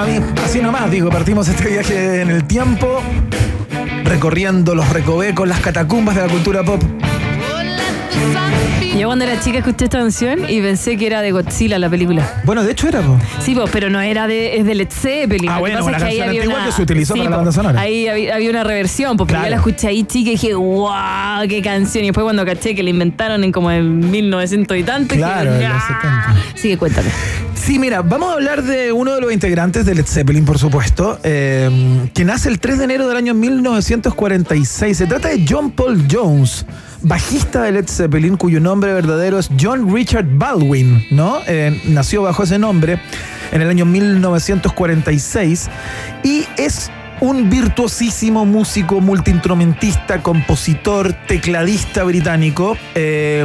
Así, 0.00 0.18
no, 0.20 0.26
así 0.44 0.60
nomás, 0.60 0.90
digo, 0.90 1.10
partimos 1.10 1.48
este 1.48 1.68
viaje 1.68 2.20
en 2.22 2.30
el 2.30 2.44
tiempo, 2.44 3.00
recorriendo 4.04 4.74
los 4.74 4.88
recovecos, 4.90 5.48
las 5.48 5.60
catacumbas 5.60 6.14
de 6.16 6.22
la 6.22 6.28
cultura 6.28 6.62
pop. 6.64 6.82
Yo 8.98 9.08
cuando 9.08 9.26
era 9.26 9.38
chica 9.38 9.58
escuché 9.58 9.84
esta 9.84 9.98
canción 9.98 10.48
y 10.48 10.62
pensé 10.62 10.96
que 10.96 11.06
era 11.06 11.20
de 11.20 11.30
Godzilla 11.30 11.78
la 11.78 11.90
película. 11.90 12.40
Bueno, 12.44 12.62
de 12.64 12.72
hecho 12.72 12.88
era, 12.88 13.02
po. 13.02 13.18
Sí, 13.40 13.54
pues, 13.54 13.68
pero 13.70 13.90
no 13.90 14.00
era 14.00 14.26
de, 14.26 14.56
es 14.56 14.64
de 14.64 14.74
Led 14.74 14.88
Zeppelin. 14.90 15.50
Ah, 15.50 15.58
Lo 15.60 15.64
que 15.66 15.70
bueno, 15.72 15.78
pasa 15.84 15.90
la 15.90 15.96
es 15.98 16.02
que 16.02 16.08
ahí 16.08 16.16
canción 16.16 16.28
había 16.28 16.40
antigua 16.40 16.56
una- 16.60 16.66
que 16.66 16.72
se 16.72 16.82
utilizó 16.82 17.12
para 17.14 17.24
la 17.24 17.30
po, 17.30 17.36
banda 17.36 17.52
sonora. 17.52 17.80
Ahí 17.80 18.08
había, 18.08 18.34
había 18.36 18.48
una 18.50 18.64
reversión, 18.64 19.18
porque 19.18 19.34
yo 19.34 19.38
Claro. 19.38 19.50
la 19.50 19.56
escuché 19.56 19.88
ahí 19.88 20.04
chica 20.04 20.30
y 20.30 20.32
dije, 20.32 20.54
wow, 20.54 21.46
qué 21.46 21.60
canción. 21.60 22.04
Y 22.04 22.06
después 22.08 22.24
cuando 22.24 22.44
caché 22.46 22.74
que 22.74 22.82
la 22.82 22.88
inventaron 22.88 23.44
en 23.44 23.52
como 23.52 23.70
en 23.70 24.10
1900 24.10 24.74
y 24.78 24.82
tanto, 24.82 25.14
Claro, 25.14 25.52
dije, 25.52 25.64
en 25.66 25.72
los 25.72 25.82
"Ah". 26.02 26.34
Sigue, 26.54 26.78
cuéntame. 26.78 27.10
Sí, 27.66 27.80
mira, 27.80 28.00
vamos 28.00 28.30
a 28.30 28.34
hablar 28.34 28.62
de 28.62 28.92
uno 28.92 29.12
de 29.16 29.20
los 29.20 29.32
integrantes 29.32 29.84
de 29.84 29.96
Led 29.96 30.06
Zeppelin, 30.06 30.44
por 30.44 30.56
supuesto, 30.56 31.18
eh, 31.24 32.08
que 32.14 32.24
nace 32.24 32.48
el 32.48 32.60
3 32.60 32.78
de 32.78 32.84
enero 32.84 33.08
del 33.08 33.16
año 33.16 33.34
1946. 33.34 34.96
Se 34.96 35.06
trata 35.08 35.30
de 35.30 35.44
John 35.48 35.72
Paul 35.72 36.06
Jones, 36.08 36.64
bajista 37.02 37.62
de 37.62 37.72
Led 37.72 37.88
Zeppelin, 37.88 38.36
cuyo 38.36 38.60
nombre 38.60 38.92
verdadero 38.92 39.40
es 39.40 39.50
John 39.60 39.92
Richard 39.92 40.26
Baldwin, 40.30 41.08
¿no? 41.10 41.40
Eh, 41.48 41.82
nació 41.86 42.22
bajo 42.22 42.44
ese 42.44 42.56
nombre 42.56 43.00
en 43.50 43.60
el 43.60 43.68
año 43.68 43.84
1946 43.84 45.68
y 46.22 46.44
es 46.56 46.92
un 47.18 47.50
virtuosísimo 47.50 48.44
músico, 48.44 49.00
multiinstrumentista, 49.00 50.22
compositor, 50.22 51.14
tecladista 51.26 52.04
británico. 52.04 52.78
eh, 52.94 53.44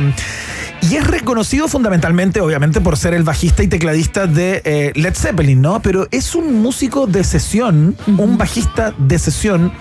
y 0.82 0.96
es 0.96 1.08
reconocido 1.08 1.68
fundamentalmente, 1.68 2.42
obviamente, 2.42 2.82
por 2.82 2.98
ser 2.98 3.14
el 3.14 3.24
bajista 3.24 3.64
y 3.64 3.68
tecladista 3.68 4.28
de 4.28 4.62
eh, 4.66 4.92
Led 4.96 5.16
Zeppelin, 5.16 5.62
¿no? 5.62 5.82
Pero 5.82 6.08
es 6.12 6.36
un 6.36 6.62
músico 6.62 7.08
de 7.08 7.24
sesión, 7.24 7.96
un 8.08 8.38
bajista 8.38 8.94
de 8.98 9.20
sesión 9.20 9.72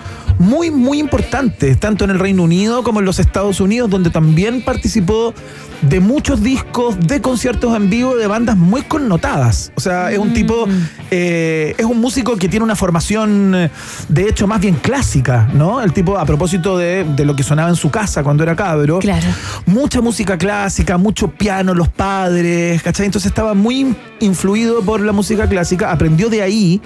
muy, 0.41 0.71
muy 0.71 0.99
importante, 0.99 1.75
tanto 1.75 2.03
en 2.03 2.11
el 2.11 2.19
Reino 2.19 2.43
Unido 2.43 2.83
como 2.83 2.99
en 2.99 3.05
los 3.05 3.19
Estados 3.19 3.61
Unidos, 3.61 3.89
donde 3.89 4.09
también 4.09 4.63
participó 4.63 5.33
de 5.81 5.99
muchos 5.99 6.41
discos, 6.41 6.95
de 6.99 7.21
conciertos 7.21 7.75
en 7.75 7.89
vivo 7.89 8.15
de 8.15 8.27
bandas 8.27 8.57
muy 8.57 8.81
connotadas. 8.83 9.71
O 9.75 9.79
sea, 9.79 10.11
es 10.11 10.19
un 10.19 10.33
tipo, 10.33 10.67
eh, 11.09 11.73
es 11.77 11.85
un 11.85 11.99
músico 11.99 12.35
que 12.37 12.49
tiene 12.49 12.63
una 12.63 12.75
formación, 12.75 13.53
eh, 13.55 13.71
de 14.09 14.29
hecho, 14.29 14.47
más 14.47 14.61
bien 14.61 14.75
clásica, 14.75 15.49
¿no? 15.53 15.81
El 15.81 15.93
tipo, 15.93 16.17
a 16.17 16.25
propósito 16.25 16.77
de, 16.77 17.03
de 17.03 17.25
lo 17.25 17.35
que 17.35 17.43
sonaba 17.43 17.69
en 17.69 17.75
su 17.75 17.89
casa 17.89 18.23
cuando 18.23 18.43
era 18.43 18.55
cabro. 18.55 18.99
Claro. 18.99 19.27
Mucha 19.65 20.01
música 20.01 20.37
clásica, 20.37 20.97
mucho 20.97 21.29
piano, 21.29 21.73
los 21.73 21.89
padres, 21.89 22.81
¿cachai? 22.83 23.07
Entonces 23.07 23.29
estaba 23.29 23.53
muy 23.53 23.95
influido 24.19 24.81
por 24.81 25.01
la 25.01 25.11
música 25.11 25.47
clásica, 25.47 25.91
aprendió 25.91 26.29
de 26.29 26.41
ahí. 26.41 26.81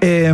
Eh, 0.00 0.32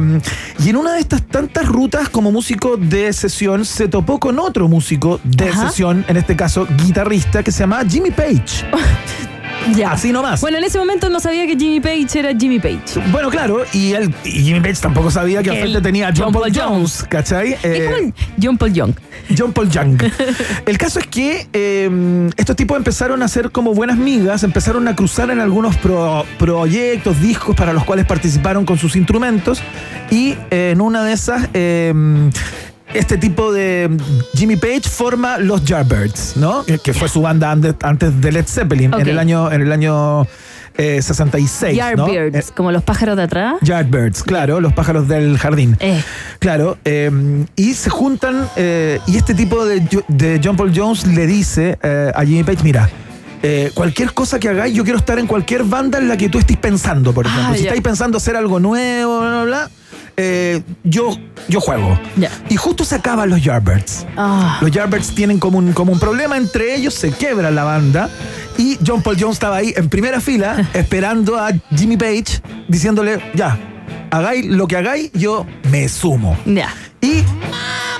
y 0.65 0.71
en 0.71 0.77
una 0.77 0.95
de 0.95 1.01
estas 1.01 1.23
tantas 1.23 1.67
rutas 1.67 2.09
como 2.09 2.31
músico 2.33 2.77
de 2.77 3.13
sesión 3.13 3.65
se 3.65 3.89
topó 3.89 4.19
con 4.19 4.39
otro 4.39 4.69
músico 4.69 5.21
de 5.25 5.49
Ajá. 5.49 5.69
sesión, 5.69 6.05
en 6.09 6.17
este 6.17 6.37
caso 6.37 6.67
guitarrista, 6.85 7.43
que 7.43 7.53
se 7.53 7.61
llama 7.61 7.83
Jimmy 7.89 8.11
Page. 8.11 8.67
Ya. 9.77 9.93
Así 9.93 10.13
nomás. 10.13 10.41
Bueno, 10.41 10.59
en 10.59 10.65
ese 10.65 10.79
momento 10.79 11.09
no 11.09 11.21
sabía 11.21 11.47
que 11.47 11.57
Jimmy 11.57 11.81
Page 11.81 12.19
era 12.19 12.37
Jimmy 12.39 12.59
Page. 12.59 13.01
Bueno, 13.11 13.31
claro, 13.31 13.63
y, 13.73 13.93
él, 13.93 14.15
y 14.25 14.31
Jimmy 14.43 14.61
Page 14.61 14.77
tampoco 14.81 15.11
sabía 15.11 15.43
que 15.43 15.51
al 15.51 15.59
frente 15.59 15.81
tenía 15.81 16.09
a 16.09 16.13
John, 16.17 16.33
Paul 16.33 16.53
Jones, 16.55 17.05
¿cachai? 17.09 17.51
¿Y 17.53 17.57
Eh, 17.63 17.91
cómo 17.95 18.13
John 18.43 18.59
Paul 18.59 18.73
Young? 18.73 18.93
John 19.37 19.53
Paul 19.53 19.71
Young. 19.71 20.03
El 20.67 20.79
caso 20.79 20.99
es 20.99 21.07
que 21.07 21.47
eh, 21.53 22.31
estos 22.37 22.57
tipos 22.57 22.77
empezaron 22.77 23.23
a 23.23 23.29
ser 23.29 23.51
como 23.51 23.73
buenas 23.75 23.97
migas, 23.97 24.43
empezaron 24.43 24.89
a 24.89 24.97
cruzar 24.97 25.31
en 25.31 25.41
algunos 25.41 25.77
pro- 25.77 26.27
proyectos, 26.39 27.21
discos 27.21 27.55
para 27.57 27.73
los 27.73 27.85
cuales 27.85 28.05
participaron 28.07 28.65
con 28.65 28.79
sus 28.79 28.97
instrumentos 28.97 29.63
y 30.11 30.35
eh, 30.51 30.71
en 30.73 30.81
una 30.81 31.03
de 31.05 31.13
esas... 31.13 31.49
este 32.95 33.17
tipo 33.19 33.53
de 33.53 33.91
Jimmy 34.35 34.57
Page 34.57 34.83
forma 34.89 35.39
los 35.39 35.65
Yardbirds, 35.65 36.37
¿no? 36.37 36.65
Que, 36.65 36.79
que 36.79 36.93
fue 36.93 37.09
su 37.09 37.23
banda 37.23 37.51
antes 37.51 38.21
de 38.21 38.33
Led 38.33 38.47
Zeppelin 38.47 38.93
en 38.95 39.09
el 39.09 39.19
año 39.19 39.51
en 39.51 39.61
el 39.63 39.73
año 39.73 40.27
eh, 40.79 41.01
66, 41.03 41.77
¿no? 41.97 42.07
Yardbirds, 42.09 42.49
Eh, 42.49 42.53
como 42.57 42.73
los 42.73 42.83
pájaros 42.83 43.17
de 43.17 43.25
atrás. 43.25 43.57
Yardbirds, 43.61 44.23
claro, 44.23 44.61
los 44.61 44.73
pájaros 44.73 45.07
del 45.09 45.37
jardín. 45.39 45.77
Eh. 45.81 46.03
Claro, 46.39 46.79
eh, 46.85 47.11
y 47.57 47.75
se 47.75 47.91
juntan, 47.91 48.49
eh, 48.57 48.99
y 49.07 49.17
este 49.17 49.35
tipo 49.35 49.65
de, 49.67 49.83
Jo- 49.93 50.05
de 50.09 50.41
John 50.43 50.57
Paul 50.57 50.73
Jones 50.75 51.07
le 51.07 51.27
dice 51.27 51.79
a 52.15 52.25
Jimmy 52.25 52.43
Page, 52.43 52.63
mira, 52.65 52.89
eh, 53.43 53.71
cualquier 53.75 54.15
cosa 54.15 54.39
que 54.39 54.49
hagáis, 54.49 54.73
yo 54.75 54.85
quiero 54.85 54.99
estar 54.99 55.19
en 55.19 55.27
cualquier 55.27 55.65
banda 55.65 55.99
en 55.99 56.09
la 56.09 56.17
que 56.17 56.29
tú 56.29 56.39
estés 56.39 56.57
pensando, 56.57 57.13
por 57.13 57.27
ejemplo. 57.27 57.49
Ah, 57.51 57.57
si 57.57 57.63
estáis 57.65 57.83
pensando 57.83 58.17
hacer 58.19 58.37
algo 58.37 58.59
nuevo, 58.61 59.19
bla, 59.21 59.31
bla, 59.31 59.45
bla, 59.45 59.71
eh, 60.17 60.63
yo, 60.85 61.17
yo 61.49 61.61
juego. 61.61 61.99
Y 62.49 62.57
justo 62.57 62.85
se 62.85 62.97
acaban 62.97 63.31
los 63.31 63.43
Yardbirds. 63.43 64.07
Ah. 64.17 64.59
Los 64.61 64.71
Yardbirds 64.71 65.15
tienen 65.15 65.39
como 65.39 65.59
un, 65.59 65.73
como 65.73 65.93
un 65.93 65.99
problema 65.99 66.37
entre 66.37 66.75
ellos, 66.75 66.95
se 66.95 67.11
quebra 67.11 67.51
la 67.51 67.65
banda. 67.65 68.09
Y 68.59 68.79
John 68.87 69.03
Paul 69.03 69.17
Jones 69.19 69.37
estaba 69.37 69.57
ahí 69.57 69.73
en 69.77 69.89
primera 69.89 70.21
fila, 70.21 70.69
esperando 70.75 71.39
a 71.39 71.51
Jimmy 71.75 71.97
Page, 71.97 72.43
diciéndole, 72.69 73.21
ya, 73.35 73.59
hagáis 74.11 74.47
lo 74.47 74.67
que 74.67 74.77
hagáis, 74.77 75.11
yo 75.13 75.47
me 75.71 75.89
sumo. 75.89 76.37
Ya. 76.45 76.69
Y 77.01 77.25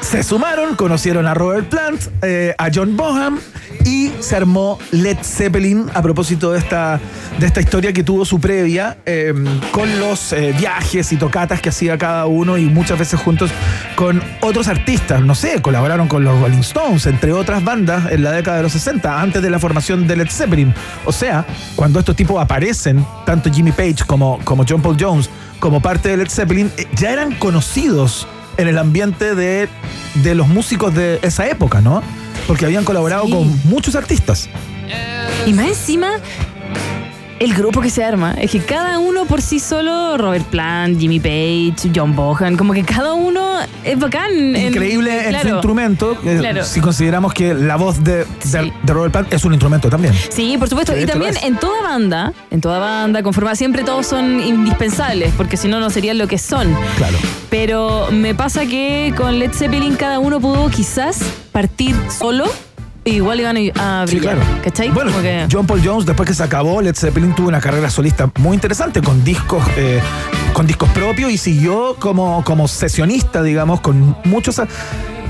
se 0.01 0.23
sumaron, 0.23 0.77
conocieron 0.77 1.27
a 1.27 1.35
Robert 1.35 1.69
Plant, 1.69 2.01
eh, 2.23 2.55
a 2.59 2.69
John 2.73 2.97
Bonham 2.97 3.39
y 3.85 4.13
se 4.21 4.37
armó 4.37 4.79
Led 4.91 5.17
Zeppelin 5.23 5.87
a 5.95 6.03
propósito 6.03 6.53
de 6.53 6.59
esta, 6.59 7.01
de 7.39 7.47
esta 7.47 7.61
historia 7.61 7.93
que 7.93 8.05
tuvo 8.05 8.25
su 8.25 8.39
previa, 8.41 8.99
eh, 9.07 9.33
con 9.71 9.99
los 9.99 10.33
eh, 10.33 10.55
viajes 10.57 11.13
y 11.13 11.17
tocatas 11.17 11.61
que 11.61 11.71
hacía 11.71 11.97
cada 11.99 12.27
uno 12.27 12.59
y 12.59 12.67
muchas 12.67 12.99
veces 12.99 13.21
juntos 13.21 13.51
con 13.97 14.23
otros 14.41 14.69
artistas. 14.69 15.23
No 15.23 15.35
sé, 15.35 15.63
colaboraron 15.63 16.09
con 16.09 16.25
los 16.25 16.39
Rolling 16.41 16.59
Stones, 16.59 17.07
entre 17.07 17.33
otras 17.33 17.65
bandas, 17.65 18.13
en 18.13 18.23
la 18.23 18.33
década 18.33 18.59
de 18.59 18.65
los 18.65 18.73
60, 18.73 19.21
antes 19.21 19.43
de 19.43 19.51
la 19.51 19.59
formación 19.59 20.07
de 20.07 20.17
Led 20.17 20.29
Zeppelin. 20.29 20.75
O 21.07 21.13
sea, 21.13 21.47
cuando 21.75 21.99
estos 21.99 22.15
tipos 22.15 22.41
aparecen, 22.41 23.05
tanto 23.25 23.51
Jimmy 23.51 23.73
Page 23.73 24.05
como, 24.07 24.39
como 24.45 24.65
John 24.69 24.83
Paul 24.83 24.97
Jones, 25.01 25.31
como 25.63 25.81
parte 25.81 26.09
de 26.09 26.17
Led 26.17 26.29
Zeppelin, 26.29 26.73
eh, 26.77 26.89
ya 26.97 27.13
eran 27.13 27.37
conocidos 27.37 28.27
en 28.57 28.67
el 28.67 28.79
ambiente 28.79 29.37
de, 29.37 29.69
de 30.17 30.35
los 30.35 30.49
músicos 30.49 30.93
de 30.93 31.21
esa 31.23 31.47
época, 31.49 31.81
¿no? 31.81 32.03
Porque 32.49 32.65
habían 32.65 32.83
colaborado 32.85 33.27
Sí. 33.27 33.31
con 33.31 33.61
muchos 33.71 33.95
artistas. 33.95 34.49
Y 35.47 35.53
más 35.53 35.69
encima, 35.69 36.11
el 37.45 37.55
grupo 37.55 37.81
que 37.81 37.91
se 37.91 38.05
arma. 38.05 38.35
Es 38.35 38.51
que 38.51 38.61
cada 38.61 38.99
uno 38.99 39.25
por 39.27 39.43
sí 39.43 39.59
solo, 39.59 40.17
Robert 40.17 40.47
Plant, 40.47 40.99
Jimmy 41.01 41.19
Page, 41.21 41.91
John 41.95 42.15
Bohan, 42.15 42.57
como 42.57 42.73
que 42.73 42.83
cada 42.85 43.15
uno 43.15 43.57
es 43.85 43.99
bacán. 43.99 44.55
Increíble 44.57 45.11
en 45.19 45.25
su 45.25 45.31
claro. 45.41 45.49
instrumento, 45.51 46.17
Claro. 46.23 46.65
si 46.65 46.81
consideramos 46.81 47.35
que 47.35 47.55
la 47.55 47.77
voz 47.77 48.03
de, 48.05 48.25
de- 48.45 48.73
de 48.83 48.93
Robert 48.93 49.13
Plant 49.13 49.33
es 49.33 49.45
un 49.45 49.53
instrumento 49.53 49.89
también. 49.91 50.15
Sí, 50.31 50.57
por 50.59 50.69
supuesto. 50.69 50.93
Sí, 50.95 51.01
y 51.01 51.07
también 51.07 51.35
en 51.43 51.57
toda 51.59 51.83
banda, 51.83 52.33
en 52.51 52.61
toda 52.61 52.79
banda 52.79 53.23
conformada, 53.23 53.57
siempre 53.57 53.83
todos 53.83 54.07
son 54.07 54.41
indispensables, 54.41 55.33
porque 55.37 55.57
si 55.57 55.69
no, 55.69 55.81
no 55.81 55.91
serían 55.91 56.19
lo 56.19 56.29
que 56.29 56.39
son. 56.39 56.75
Claro. 56.97 57.17
Pero 57.51 58.09
me 58.13 58.35
pasa 58.35 58.67
que 58.67 59.13
con 59.17 59.39
Led 59.39 59.53
Zeppelin 59.53 59.97
cada 59.97 60.19
uno 60.19 60.41
pudo 60.41 60.69
quizás 60.71 61.19
partir 61.51 61.95
solo, 62.17 62.45
igual 63.05 63.41
iban 63.41 63.57
a, 63.77 64.03
a 64.03 64.07
Sí, 64.07 64.17
brillar. 64.17 64.37
claro. 64.39 64.61
¿Cachai? 64.65 64.91
Bueno, 64.91 65.13
que- 65.21 65.47
John 65.51 65.67
Paul 65.67 65.81
Jones, 65.85 66.07
después 66.07 66.29
que 66.29 66.35
se 66.35 66.43
acabó, 66.43 66.81
Led 66.83 66.95
Zeppelin 66.95 67.35
tuvo 67.35 67.49
una 67.49 67.61
carrera 67.61 67.91
solista 67.91 68.31
muy 68.39 68.55
interesante 68.55 69.01
con 69.03 69.25
discos, 69.25 69.65
eh, 69.77 70.01
con 70.53 70.67
discos 70.67 70.89
propios 70.91 71.31
y 71.33 71.39
siguió 71.39 71.97
como, 71.99 72.43
como 72.45 72.69
sesionista, 72.69 73.43
digamos, 73.43 73.81
con 73.81 74.17
muchos 74.25 74.61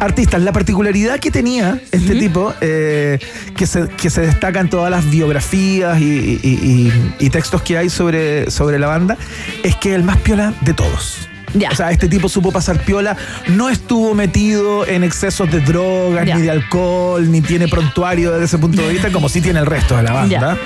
artistas. 0.01 0.43
La 0.43 0.53
particularidad 0.53 1.19
que 1.21 1.31
tenía 1.31 1.81
este 1.93 2.15
tipo, 2.17 2.53
eh, 2.61 3.19
que, 3.57 3.67
se, 3.67 3.89
que 3.89 4.11
se 4.11 4.23
destaca 4.23 4.61
en 4.61 4.69
todas 4.69 4.91
las 4.91 5.09
biografías 5.09 6.01
y, 6.01 6.05
y- 6.05 6.41
y- 6.43 7.15
y 7.27 7.31
textos 7.31 7.63
que 7.63 7.79
hay 7.79 7.89
sobre, 7.89 8.51
sobre 8.51 8.79
la 8.79 8.89
banda, 8.89 9.17
es 9.63 9.77
que 9.77 9.95
el 9.95 10.03
más 10.03 10.17
piola 10.19 10.53
de 10.63 10.75
todos. 10.75 11.29
O 11.71 11.75
sea, 11.75 11.91
este 11.91 12.09
tipo 12.09 12.29
supo 12.29 12.51
pasar 12.53 12.79
piola, 12.85 13.17
no 13.49 13.69
estuvo 13.69 14.15
metido 14.15 14.87
en 14.87 15.05
excesos 15.05 15.51
de 15.51 15.61
drogas, 15.61 16.27
Ya. 16.27 16.37
ni 16.37 16.43
de 16.43 16.51
alcohol, 16.51 17.31
ni 17.31 17.41
tiene 17.41 17.69
prontuario 17.69 18.33
desde 18.33 18.45
ese 18.47 18.59
punto 18.59 18.83
de 18.83 18.89
vista, 18.89 19.11
como 19.11 19.29
sí 19.29 19.41
tiene 19.41 19.61
el 19.61 19.67
resto 19.67 19.97
de 19.97 20.03
la 20.03 20.13
banda. 20.13 20.57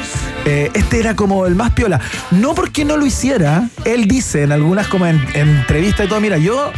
Eh, 0.44 0.70
este 0.74 1.00
era 1.00 1.16
como 1.16 1.46
el 1.46 1.54
más 1.54 1.72
piola. 1.72 2.00
No 2.30 2.54
porque 2.54 2.84
no 2.84 2.96
lo 2.96 3.06
hiciera, 3.06 3.68
él 3.84 4.06
dice 4.06 4.42
en 4.42 4.52
algunas 4.52 4.86
como 4.86 5.06
en, 5.06 5.20
entrevistas 5.34 6.06
y 6.06 6.08
todo, 6.08 6.20
mira, 6.20 6.38
yo, 6.38 6.72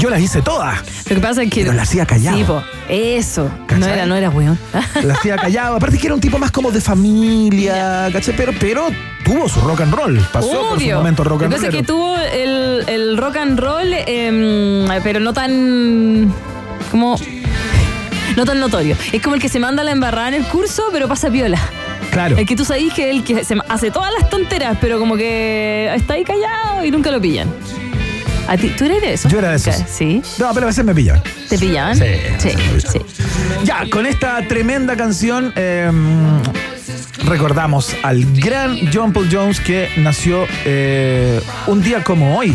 yo 0.00 0.10
las 0.10 0.20
hice 0.20 0.42
todas. 0.42 0.80
Lo 1.08 1.14
que 1.14 1.20
pasa 1.20 1.42
es 1.42 1.50
que. 1.50 1.60
Pero 1.60 1.72
la 1.74 1.82
hacía 1.82 2.04
callado. 2.06 2.36
Sí, 2.38 2.44
po, 2.44 2.62
eso. 2.88 3.48
No 3.78 3.86
era, 3.86 4.06
no 4.06 4.16
era 4.16 4.30
weón. 4.30 4.58
La 5.04 5.14
hacía 5.14 5.36
callado. 5.36 5.76
Aparte 5.76 5.98
que 5.98 6.06
era 6.06 6.14
un 6.14 6.20
tipo 6.20 6.38
más 6.38 6.50
como 6.50 6.70
de 6.72 6.80
familia, 6.80 8.08
¿cachai? 8.12 8.34
Pero, 8.36 8.52
pero 8.58 8.88
tuvo 9.24 9.48
su 9.48 9.60
rock 9.60 9.82
and 9.82 9.94
roll. 9.94 10.18
Pasó 10.32 10.50
por 10.50 10.60
su 10.70 10.74
Obvio. 10.84 10.96
momento 10.98 11.22
rock 11.24 11.40
Lo 11.42 11.46
and 11.46 11.54
que 11.54 11.56
pasa 11.56 11.68
es 11.68 11.72
roll. 11.74 11.80
que 11.82 11.86
tuvo 11.86 12.16
el, 12.16 12.84
el 12.88 13.16
rock 13.16 13.36
and 13.36 13.58
roll, 13.60 13.92
em, 14.06 14.86
pero 15.04 15.20
no 15.20 15.32
tan. 15.32 16.32
como. 16.90 17.16
No 18.36 18.44
tan 18.44 18.60
notorio. 18.60 18.96
Es 19.12 19.20
como 19.22 19.34
el 19.34 19.40
que 19.40 19.48
se 19.48 19.58
manda 19.58 19.82
la 19.84 19.90
embarrada 19.90 20.28
en 20.28 20.34
el 20.34 20.44
curso, 20.44 20.84
pero 20.92 21.08
pasa 21.08 21.30
piola. 21.30 21.58
Claro. 22.12 22.36
El 22.38 22.46
que 22.46 22.56
tú 22.56 22.64
sabís 22.64 22.92
que 22.94 23.10
es 23.10 23.16
el 23.16 23.24
que 23.24 23.44
se 23.44 23.56
hace 23.68 23.90
todas 23.90 24.12
las 24.18 24.28
tonteras, 24.30 24.76
pero 24.80 24.98
como 24.98 25.16
que 25.16 25.92
está 25.94 26.14
ahí 26.14 26.24
callado 26.24 26.84
y 26.84 26.90
nunca 26.90 27.10
lo 27.10 27.20
pillan. 27.20 27.48
¿A 28.48 28.56
ti, 28.56 28.68
¿Tú 28.76 28.84
eres 28.84 29.00
de 29.00 29.12
eso? 29.14 29.28
Yo 29.28 29.38
era 29.38 29.50
de 29.50 29.56
esos. 29.56 29.76
Sí. 29.88 30.22
No, 30.38 30.52
pero 30.52 30.66
a 30.66 30.68
veces 30.68 30.84
me 30.84 30.94
pillaban. 30.94 31.22
¿Te 31.48 31.58
pillaban? 31.58 31.96
Sí, 31.96 32.04
Sí. 32.38 32.50
sí. 32.90 33.00
Ya, 33.64 33.88
con 33.90 34.06
esta 34.06 34.46
tremenda 34.48 34.96
canción 34.96 35.52
eh, 35.56 35.90
recordamos 37.24 37.94
al 38.02 38.24
gran 38.40 38.78
John 38.92 39.12
Paul 39.12 39.28
Jones 39.30 39.60
que 39.60 39.88
nació 39.98 40.46
eh, 40.64 41.40
un 41.68 41.82
día 41.82 42.02
como 42.02 42.36
hoy, 42.38 42.54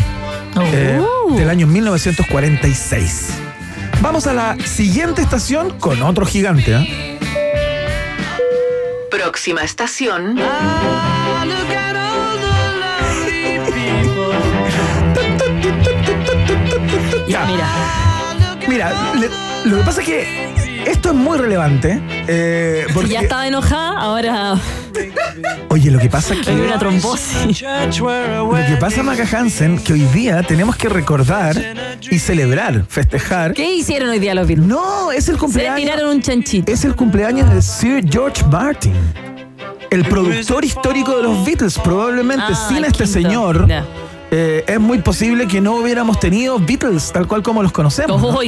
eh, 0.72 1.00
del 1.36 1.48
año 1.50 1.66
1946. 1.66 3.28
Vamos 4.02 4.26
a 4.26 4.34
la 4.34 4.56
siguiente 4.64 5.22
estación 5.22 5.78
con 5.78 6.02
otro 6.02 6.26
gigante. 6.26 6.74
¿eh? 6.74 7.18
Próxima 9.10 9.62
estación. 9.62 10.36
Ya, 10.36 11.15
mira. 17.46 17.66
Mira, 18.68 18.92
le- 19.14 19.70
lo 19.70 19.78
que 19.78 19.82
pasa 19.84 20.00
es 20.00 20.06
que 20.06 20.82
esto 20.86 21.10
es 21.10 21.14
muy 21.14 21.38
relevante. 21.38 22.00
eh, 22.28 22.86
Si 23.02 23.08
ya 23.08 23.20
estaba 23.20 23.46
enojada, 23.46 23.98
ahora 24.00 24.54
oye, 25.68 25.90
lo 25.90 25.98
que 25.98 26.08
pasa 26.08 26.34
es 26.34 26.40
que. 26.40 26.50
hay 26.50 26.60
una 26.60 26.78
trombosis. 26.78 27.62
Lo 27.62 28.54
que 28.66 28.76
pasa, 28.80 29.02
Maca 29.02 29.24
Hansen, 29.30 29.78
que 29.78 29.92
hoy 29.92 30.00
día 30.14 30.42
tenemos 30.42 30.76
que 30.76 30.88
recordar 30.88 31.56
y 32.10 32.18
celebrar, 32.18 32.84
festejar. 32.88 33.52
¿Qué 33.54 33.74
hicieron 33.74 34.08
hoy 34.10 34.18
día 34.18 34.34
los 34.34 34.46
Beatles? 34.46 34.66
No, 34.66 35.12
es 35.12 35.28
el 35.28 35.36
cumpleaños. 35.38 35.80
Se 35.80 35.86
tiraron 35.86 36.10
un 36.16 36.22
chanchito. 36.22 36.72
Es 36.72 36.84
el 36.84 36.94
cumpleaños 36.96 37.52
de 37.52 37.62
Sir 37.62 38.04
George 38.08 38.44
Martin. 38.50 38.94
El 39.90 40.04
productor 40.06 40.64
histórico 40.64 41.16
de 41.16 41.22
los 41.22 41.44
Beatles, 41.46 41.78
probablemente 41.78 42.44
Ah, 42.48 42.66
sin 42.68 42.78
el 42.78 42.84
este 42.86 43.04
quinto. 43.04 43.20
señor, 43.20 43.68
Ya. 43.68 43.84
Eh, 44.30 44.64
es 44.66 44.80
muy 44.80 44.98
posible 44.98 45.46
que 45.46 45.60
no 45.60 45.76
hubiéramos 45.76 46.18
tenido 46.18 46.58
Beatles 46.58 47.12
tal 47.12 47.26
cual 47.26 47.42
como 47.42 47.62
los 47.62 47.72
conocemos. 47.72 48.20
¿no? 48.20 48.40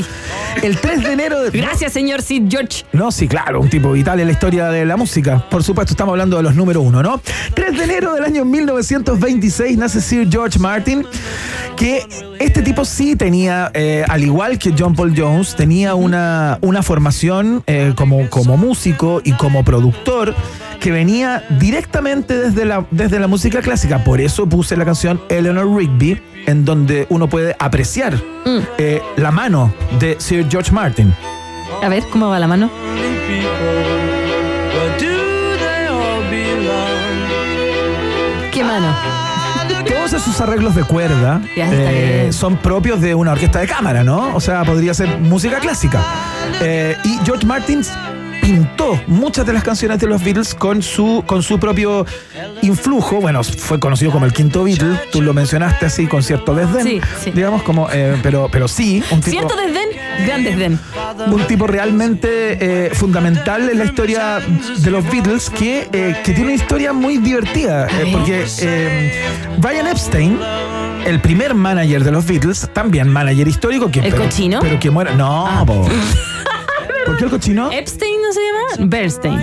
El 0.62 0.79
3 0.79 1.03
de 1.05 1.12
enero 1.12 1.43
de... 1.43 1.51
Gracias, 1.51 1.93
señor 1.93 2.22
Sid 2.22 2.45
George. 2.49 2.85
No, 2.93 3.12
sí, 3.12 3.29
claro, 3.29 3.61
un 3.61 3.70
tipo 3.70 3.93
vital 3.93 4.20
en 4.20 4.26
la 4.26 4.33
historia 4.33 4.68
de 4.68 4.85
la 4.85 4.97
música. 4.97 5.45
Por 5.51 5.62
supuesto, 5.62 5.93
estamos 5.93 6.12
hablando 6.12 6.37
de 6.37 6.43
los 6.43 6.55
número 6.55 6.81
uno, 6.81 7.03
¿no? 7.03 7.20
3 7.55 7.79
de 7.79 7.85
enero 7.85 8.14
del 8.14 8.24
año 8.24 8.45
1926 8.45 9.79
nace 9.79 10.01
Sir 10.01 10.29
George 10.31 10.59
Martin, 10.59 11.07
que 11.76 12.05
este 12.41 12.62
tipo 12.62 12.85
sí 12.85 13.16
tenía, 13.16 13.70
eh, 13.74 14.05
al 14.09 14.24
igual 14.24 14.59
que 14.59 14.74
John 14.76 14.95
Paul 14.95 15.14
Jones, 15.16 15.55
tenía 15.55 15.95
una, 15.95 16.59
una 16.61 16.83
formación 16.83 17.62
eh, 17.66 17.93
como, 17.95 18.29
como 18.31 18.57
músico 18.57 19.20
y 19.24 19.33
como 19.33 19.64
productor 19.64 20.35
que 20.81 20.91
venía 20.93 21.45
directamente 21.59 22.39
desde 22.39 22.64
la, 22.64 22.87
desde 22.91 23.18
la 23.18 23.26
música 23.26 23.61
clásica. 23.61 24.05
Por 24.05 24.20
eso 24.20 24.49
puse 24.49 24.76
la 24.76 24.85
canción 24.85 25.20
Eleanor 25.29 25.66
Rigby, 25.77 26.21
en 26.47 26.64
donde 26.64 27.07
uno 27.11 27.29
puede 27.29 27.55
apreciar 27.59 28.21
eh, 28.79 29.03
la 29.16 29.31
mano 29.31 29.73
de 29.99 30.16
Sir 30.19 30.47
George 30.49 30.73
Martin. 30.73 31.14
A 31.83 31.89
ver, 31.89 32.05
¿cómo 32.11 32.29
va 32.29 32.39
la 32.39 32.47
mano? 32.47 32.71
¿Qué 38.53 38.64
mano? 38.64 38.95
Todos 39.87 40.12
esos 40.14 40.41
arreglos 40.41 40.75
de 40.75 40.85
cuerda 40.85 41.41
eh, 41.55 42.31
son 42.33 42.57
propios 42.57 43.01
de 43.01 43.14
una 43.14 43.33
orquesta 43.33 43.61
de 43.61 43.66
cámara, 43.66 44.03
¿no? 44.03 44.35
O 44.35 44.41
sea, 44.41 44.64
podría 44.64 44.95
ser 44.95 45.19
música 45.21 45.59
clásica. 45.59 46.03
Eh, 46.61 46.97
y 47.05 47.19
George 47.25 47.47
Martin 47.47 47.83
pintó 48.49 48.99
muchas 49.09 49.44
de 49.44 49.53
las 49.53 49.62
canciones 49.62 49.99
de 50.01 50.07
los 50.07 50.24
Beatles 50.24 50.55
con 50.55 50.82
su, 50.82 51.22
con 51.26 51.42
su 51.42 51.59
propio 51.61 52.07
influjo. 52.62 53.20
Bueno, 53.20 53.44
fue 53.44 53.78
conocido 53.78 54.11
como 54.11 54.24
el 54.24 54.32
quinto 54.32 54.64
Beatle, 54.64 54.99
tú 55.12 55.20
lo 55.20 55.34
mencionaste 55.34 55.84
así 55.84 56.07
con 56.07 56.22
cierto 56.22 56.55
desdén, 56.55 56.82
Sí, 56.86 57.01
sí. 57.22 57.30
digamos, 57.30 57.62
como, 57.62 57.90
eh, 57.92 58.16
pero, 58.22 58.49
pero 58.51 58.66
sí, 58.66 59.03
un 59.11 59.20
tipo, 59.20 59.30
Cierto 59.38 59.55
desdén, 59.55 59.88
gran 60.26 60.44
desdén. 60.44 60.80
un 61.26 61.46
tipo 61.46 61.66
realmente 61.66 62.86
eh, 62.86 62.90
fundamental 62.94 63.68
en 63.68 63.78
la 63.78 63.84
historia 63.84 64.38
de 64.78 64.90
los 64.90 65.05
Beatles 65.11 65.51
que, 65.51 65.86
eh, 65.92 66.16
que 66.24 66.32
tiene 66.32 66.44
una 66.44 66.55
historia 66.55 66.94
muy 66.94 67.18
divertida. 67.18 67.86
porque 68.12 68.46
Brian 69.59 69.86
Epstein, 69.88 70.38
el 71.05 71.20
primer 71.20 71.53
manager 71.55 72.03
de 72.03 72.12
los 72.12 72.24
Beatles, 72.26 72.66
también 72.72 73.09
manager 73.09 73.46
histórico, 73.46 73.90
que, 73.90 74.01
¿El 74.01 74.11
pero, 74.12 74.22
cochino? 74.24 74.61
Pero 74.61 74.80
que 74.80 74.90
muera. 74.90 75.12
No, 75.14 75.64
po. 75.66 75.86
¿Por 77.09 77.17
qué 77.17 77.25
el 77.25 77.31
cochino? 77.31 77.71
¿Epstein 77.73 78.21
no 78.23 78.33
se 78.33 78.41
llama? 78.41 78.89
Bernstein. 78.91 79.41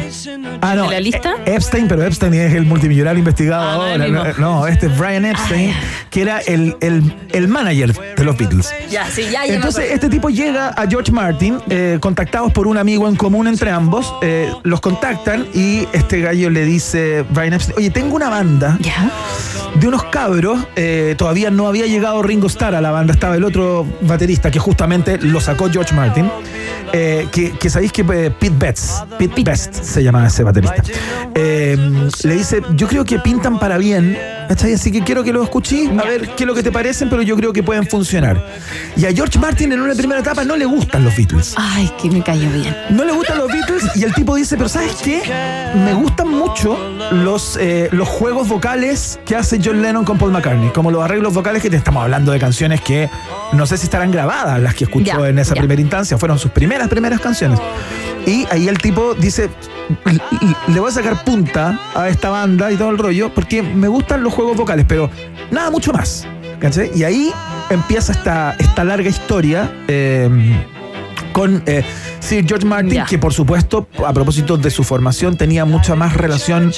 Ah, 0.62 0.76
no. 0.76 0.84
¿De 0.84 0.92
la 0.92 1.00
lista? 1.00 1.34
eh, 1.46 1.56
Epstein, 1.56 1.88
pero 1.88 2.04
Epstein 2.04 2.34
es 2.36 2.54
el 2.54 2.66
multimillonario 2.66 3.20
investigado 3.20 3.82
Ah, 3.82 3.98
no, 3.98 4.04
el 4.04 4.16
ahora. 4.16 4.30
mismo. 4.30 4.42
No, 4.46 4.60
no, 4.62 4.68
este 4.68 4.86
es 4.88 4.98
Brian 4.98 5.26
Epstein, 5.26 5.74
que 6.10 6.22
era 6.22 6.40
el, 6.40 6.76
el, 6.82 7.14
el 7.32 7.48
manager 7.48 7.94
de 8.16 8.24
los 8.24 8.38
Beatles. 8.38 8.72
Ya, 8.90 9.08
sí, 9.10 9.24
ya, 9.32 9.46
ya. 9.46 9.56
Entonces, 9.56 9.92
este 9.92 10.10
tipo 10.10 10.30
llega 10.30 10.70
a 10.70 10.88
George 10.88 11.12
Martin, 11.12 11.58
eh, 11.70 11.98
contactados 12.00 12.52
por 12.54 12.68
un 12.68 12.78
amigo 12.78 13.08
en 13.10 13.16
común 13.16 13.48
entre 13.48 13.72
ambos, 13.72 14.14
eh, 14.22 14.52
los 14.64 14.80
contactan 14.82 15.48
y 15.54 15.88
este 15.94 16.22
gallo 16.22 16.50
le 16.52 16.66
dice, 16.66 17.24
Brian 17.32 17.54
Epstein, 17.54 17.78
oye, 17.80 17.90
tengo 17.90 18.16
una 18.16 18.30
banda 18.30 18.78
Ya. 18.82 19.10
de 19.80 19.88
unos 19.88 20.04
cabros, 20.06 20.60
eh, 20.76 21.16
todavía 21.18 21.50
no 21.50 21.68
había 21.68 21.88
llegado 21.88 22.22
Ringo 22.22 22.48
Starr 22.48 22.76
a 22.76 22.82
la 22.82 22.92
banda, 22.92 23.14
estaba 23.14 23.36
el 23.36 23.44
otro 23.44 23.86
baterista 24.02 24.52
que 24.52 24.60
justamente 24.60 25.18
lo 25.18 25.42
sacó 25.42 25.70
George 25.72 25.94
Martin, 25.96 26.30
eh, 26.94 27.28
que, 27.32 27.52
que 27.60 27.70
sabéis 27.70 27.92
que 27.92 28.02
eh, 28.02 28.32
Pete 28.40 28.56
Betts, 28.58 29.04
Pete 29.18 29.44
Best 29.44 29.74
se 29.76 30.04
llama 30.04 30.28
ese 30.28 30.44
baterista, 30.44 30.84
eh, 31.34 31.78
le 32.24 32.36
dice, 32.36 32.62
yo 32.76 32.88
creo 32.88 33.04
que 33.06 33.20
pintan 33.20 33.60
para 33.60 33.78
bien, 33.78 34.18
¿cachai? 34.48 34.74
Así 34.74 34.92
que 34.92 35.02
quiero 35.04 35.24
que 35.24 35.34
lo 35.34 35.44
escuché, 35.44 35.90
a 35.90 36.04
ver 36.04 36.30
qué 36.36 36.44
es 36.44 36.48
lo 36.48 36.54
que 36.56 36.64
te 36.64 36.72
parecen, 36.72 37.10
pero 37.10 37.22
yo 37.22 37.36
creo 37.36 37.54
que 37.54 37.64
pueden 37.64 37.88
funcionar. 37.88 38.42
Y 38.96 39.06
a 39.06 39.12
George 39.12 39.38
Martin 39.40 39.72
en 39.74 39.82
una 39.82 39.94
primera 39.96 40.22
etapa 40.22 40.44
no 40.44 40.56
le 40.56 40.66
gustan 40.66 41.04
los 41.04 41.16
Beatles. 41.16 41.54
Ay, 41.58 41.92
que 42.02 42.10
me 42.10 42.22
cayó 42.24 42.50
bien. 42.52 42.76
No 42.90 43.04
le 43.04 43.12
gustan 43.12 43.38
los 43.38 43.48
Beatles 43.52 43.84
y 43.96 44.04
el 44.04 44.14
tipo 44.14 44.36
dice, 44.36 44.56
pero 44.58 44.70
¿sabes 44.70 44.96
qué? 45.04 45.22
Me 45.86 45.94
gustan 45.94 46.30
mucho 46.30 46.78
los, 47.12 47.58
eh, 47.60 47.90
los 47.92 48.08
juegos 48.08 48.48
vocales 48.48 49.20
que 49.26 49.36
hace 49.36 49.60
John 49.64 49.82
Lennon 49.82 50.06
con 50.06 50.18
Paul 50.18 50.32
McCartney, 50.32 50.70
como 50.70 50.92
los 50.92 51.04
arreglos 51.04 51.34
vocales 51.34 51.62
que 51.62 51.70
te 51.70 51.76
estamos 51.78 52.04
hablando 52.04 52.32
de 52.32 52.40
canciones 52.40 52.82
que 52.82 53.10
no 53.54 53.66
sé 53.66 53.78
si 53.78 53.86
estarán 53.86 54.12
grabadas 54.12 54.60
las 54.62 54.76
que 54.76 54.86
escuchó 54.86 55.20
Ya, 55.20 55.30
en 55.30 55.40
esa 55.40 55.54
ya. 55.56 55.60
primera 55.62 55.82
instancia, 55.82 56.18
fueron 56.18 56.40
sus 56.40 56.52
primeras, 56.52 56.88
primeras 56.88 57.20
canciones. 57.20 57.45
Y 58.26 58.46
ahí 58.50 58.68
el 58.68 58.78
tipo 58.80 59.14
dice, 59.14 59.50
"L- 60.06 60.20
l- 60.42 60.56
le 60.68 60.80
voy 60.80 60.90
a 60.90 60.94
sacar 60.94 61.24
punta 61.24 61.80
a 61.94 62.08
esta 62.10 62.30
banda 62.30 62.72
y 62.72 62.76
todo 62.76 62.90
el 62.90 62.98
rollo, 62.98 63.32
porque 63.34 63.62
me 63.62 63.88
gustan 63.88 64.24
los 64.24 64.34
juegos 64.34 64.58
vocales, 64.58 64.86
pero 64.88 65.10
nada 65.52 65.70
mucho 65.70 65.94
más. 65.94 66.26
Y 66.96 67.04
ahí 67.04 67.32
empieza 67.70 68.12
esta, 68.14 68.56
esta 68.58 68.84
larga 68.84 69.10
historia. 69.10 69.72
eh, 69.88 70.30
con 71.34 71.62
eh, 71.66 71.84
Sir 72.26 72.44
George 72.48 72.66
Martin, 72.66 73.04
que 73.08 73.18
por 73.20 73.34
supuesto, 73.34 73.88
a 74.06 74.12
propósito 74.12 74.58
de 74.58 74.72
su 74.72 74.84
formación, 74.84 75.38
tenía 75.38 75.64
mucha 75.66 75.96
más 75.96 76.14
relación 76.16 76.72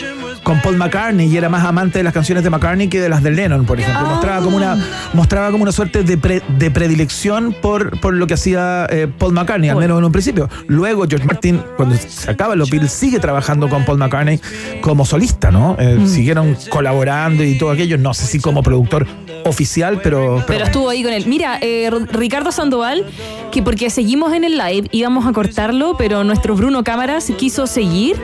con 0.44 0.62
Paul 0.62 0.78
McCartney 0.78 1.28
y 1.28 1.38
era 1.38 1.48
más 1.50 1.66
amante 1.66 2.00
de 2.00 2.04
las 2.04 2.14
canciones 2.14 2.44
de 2.44 2.50
McCartney 2.50 2.88
que 2.90 3.00
de 3.02 3.10
las 3.10 3.24
de 3.24 3.32
Lennon, 3.32 3.66
por 3.66 3.80
ejemplo. 3.80 4.06
Mostraba 4.08 4.44
como 4.44 4.58
una, 4.58 4.78
mostraba 5.14 5.50
como 5.52 5.64
una 5.64 5.72
suerte 5.72 6.04
de, 6.04 6.18
pre- 6.18 6.42
de 6.58 6.72
predilección 6.72 7.56
por, 7.62 8.00
por 8.00 8.14
lo 8.14 8.28
que 8.28 8.34
hacía 8.34 8.88
eh, 8.90 9.08
Paul 9.18 9.34
McCartney, 9.34 9.70
al 9.70 9.78
menos 9.78 9.98
en 10.00 10.06
un 10.06 10.12
principio. 10.12 10.50
Luego 10.68 11.06
George 11.08 11.26
Martin, 11.26 11.62
cuando 11.78 11.96
se 11.96 12.30
acaban 12.30 12.58
los 12.60 12.70
Beatles, 12.70 12.92
sigue 12.92 13.20
trabajando 13.20 13.70
con 13.70 13.86
Paul 13.86 13.98
McCartney 13.98 14.40
como 14.82 15.06
solista, 15.06 15.50
¿no? 15.52 15.76
Eh, 15.80 15.96
Mm. 15.98 16.08
Siguieron 16.08 16.58
colaborando 16.70 17.44
y 17.44 17.58
todo 17.58 17.72
aquello. 17.72 17.98
No 17.98 18.14
sé 18.14 18.26
si 18.28 18.40
como 18.40 18.62
productor 18.62 19.08
oficial, 19.46 20.02
pero... 20.04 20.44
Pero 20.46 20.66
estuvo 20.66 20.90
ahí 20.90 21.02
con 21.04 21.14
él. 21.14 21.26
Mira, 21.28 21.58
eh, 21.62 21.90
Ricardo 22.12 22.52
Sandoval, 22.52 23.06
que 23.52 23.64
porque 23.64 23.90
seguimos 23.90 24.34
en 24.34 24.44
el 24.44 24.58
live, 24.58 24.88
íbamos 24.92 25.26
a 25.26 25.32
cortarlo, 25.38 25.96
pero 26.00 26.24
nuestro 26.24 26.56
Bruno 26.56 26.84
Cámaras 26.84 27.32
quiso 27.38 27.68
seguir 27.68 28.18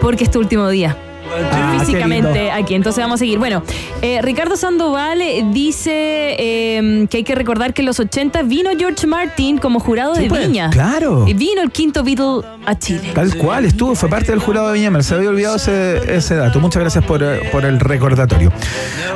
porque 0.00 0.22
es 0.22 0.30
tu 0.30 0.38
último 0.38 0.68
día. 0.68 1.09
Ah, 1.52 1.76
físicamente 1.78 2.50
aquí, 2.50 2.74
entonces 2.74 3.02
vamos 3.02 3.16
a 3.16 3.18
seguir. 3.18 3.38
Bueno, 3.38 3.62
eh, 4.02 4.20
Ricardo 4.22 4.56
Sandoval 4.56 5.20
eh, 5.20 5.44
dice 5.52 5.90
eh, 6.38 7.06
que 7.08 7.18
hay 7.18 7.24
que 7.24 7.34
recordar 7.34 7.72
que 7.74 7.82
en 7.82 7.86
los 7.86 8.00
80 8.00 8.42
vino 8.42 8.70
George 8.78 9.06
Martin 9.06 9.58
como 9.58 9.80
jurado 9.80 10.14
Sí, 10.14 10.22
de 10.22 10.28
pues, 10.28 10.46
Viña. 10.46 10.70
claro. 10.70 11.26
Y 11.28 11.34
vino 11.34 11.62
el 11.62 11.70
quinto 11.70 12.02
Beatle 12.02 12.46
a 12.66 12.78
Chile. 12.78 13.12
Tal 13.14 13.34
cual, 13.36 13.64
estuvo, 13.64 13.94
fue 13.94 14.08
parte 14.08 14.32
del 14.32 14.40
jurado 14.40 14.68
de 14.68 14.74
Viña, 14.74 15.02
se 15.02 15.14
había 15.14 15.30
olvidado 15.30 15.56
ese, 15.56 16.16
ese 16.16 16.34
dato. 16.36 16.60
Muchas 16.60 16.80
gracias 16.80 17.04
por, 17.04 17.22
eh, 17.22 17.48
por 17.52 17.64
el 17.64 17.80
recordatorio. 17.80 18.52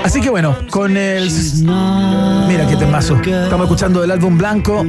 Así 0.02 0.20
que 0.20 0.30
bueno, 0.30 0.56
con 0.70 0.96
el. 0.96 1.30
Mira 2.48 2.66
qué 2.68 2.76
temazo. 2.76 3.16
Estamos 3.16 3.64
escuchando 3.66 4.00
del 4.00 4.10
álbum 4.10 4.36
blanco 4.38 4.84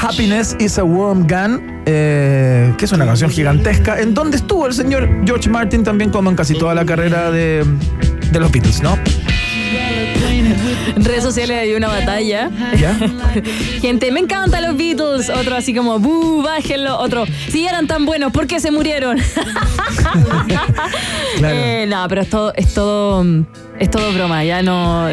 Happiness 0.00 0.56
is 0.58 0.78
a 0.78 0.84
Warm 0.84 1.26
Gun, 1.26 1.75
eh, 1.86 2.74
que 2.76 2.84
es 2.84 2.92
una 2.92 3.06
canción 3.06 3.30
gigantesca, 3.30 4.00
en 4.00 4.12
donde 4.12 4.36
estuvo 4.36 4.66
el 4.66 4.74
señor 4.74 5.08
George 5.24 5.48
Martin 5.48 5.84
también, 5.84 6.10
como 6.10 6.30
en 6.30 6.36
casi 6.36 6.54
toda 6.54 6.74
la 6.74 6.84
carrera 6.84 7.30
de, 7.30 7.64
de 8.30 8.40
los 8.40 8.50
Beatles, 8.50 8.82
¿no? 8.82 8.98
En 10.94 11.04
redes 11.04 11.22
sociales 11.22 11.58
hay 11.58 11.74
una 11.74 11.88
batalla. 11.88 12.50
¿Ya? 12.78 12.94
Gente, 13.80 14.10
me 14.12 14.20
encantan 14.20 14.62
los 14.62 14.76
Beatles. 14.76 15.30
Otro 15.30 15.56
así 15.56 15.74
como, 15.74 15.98
¡buh! 15.98 16.42
Bájenlo. 16.42 16.98
Otro, 16.98 17.24
si 17.50 17.66
eran 17.66 17.86
tan 17.86 18.04
buenos, 18.06 18.32
¿por 18.32 18.46
qué 18.46 18.60
se 18.60 18.70
murieron? 18.70 19.18
Claro. 21.38 21.54
Eh, 21.58 21.86
no, 21.86 22.06
pero 22.08 22.22
es 22.22 22.30
todo, 22.30 22.52
es 22.54 22.72
todo, 22.72 23.24
es 23.78 23.90
todo 23.90 24.12
broma. 24.12 24.42
Ya 24.44 24.62
no. 24.62 25.06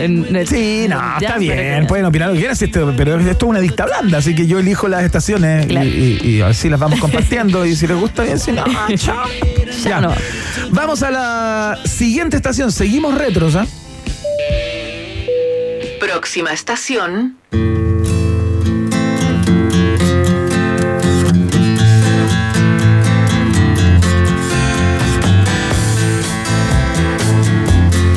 Sí, 0.45 0.85
no, 0.87 0.95
ya, 1.19 1.27
está 1.27 1.37
bien, 1.37 1.81
que- 1.81 1.85
pueden 1.87 2.05
opinar 2.05 2.29
lo 2.29 2.33
que 2.33 2.39
quieran, 2.41 2.57
esto- 2.59 2.93
pero 2.95 3.19
esto 3.19 3.45
es 3.45 3.49
una 3.49 3.59
dicta 3.59 3.85
blanda, 3.85 4.19
así 4.19 4.33
que 4.33 4.47
yo 4.47 4.59
elijo 4.59 4.87
las 4.87 5.03
estaciones 5.03 5.65
y- 5.65 5.67
Claro. 5.69 5.87
y, 5.89 6.19
y 6.23 6.41
así 6.41 6.69
las 6.69 6.79
vamos 6.79 6.99
compartiendo 6.99 7.65
y 7.65 7.75
si 7.75 7.87
les 7.87 7.97
gusta 7.97 8.23
bien, 8.23 8.39
si 8.39 8.51
no, 8.53 8.63
chao. 8.95 9.25
Ya. 9.83 9.99
no. 9.99 10.13
Vamos 10.71 11.03
a 11.03 11.11
la 11.11 11.79
siguiente 11.85 12.37
estación, 12.37 12.71
seguimos 12.71 13.15
retros, 13.17 13.55
¿ah? 13.55 13.65
Próxima 16.03 16.51
estación. 16.51 17.37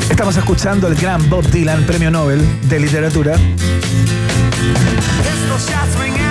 Estamos 0.09 0.35
escuchando 0.35 0.89
el 0.89 0.95
gran 0.95 1.29
Bob 1.29 1.49
Dylan, 1.49 1.85
premio 1.85 2.11
Nobel 2.11 2.45
de 2.67 2.79
literatura. 2.81 3.35
Esto 3.35 3.45
es 5.55 5.97
muy 5.97 6.26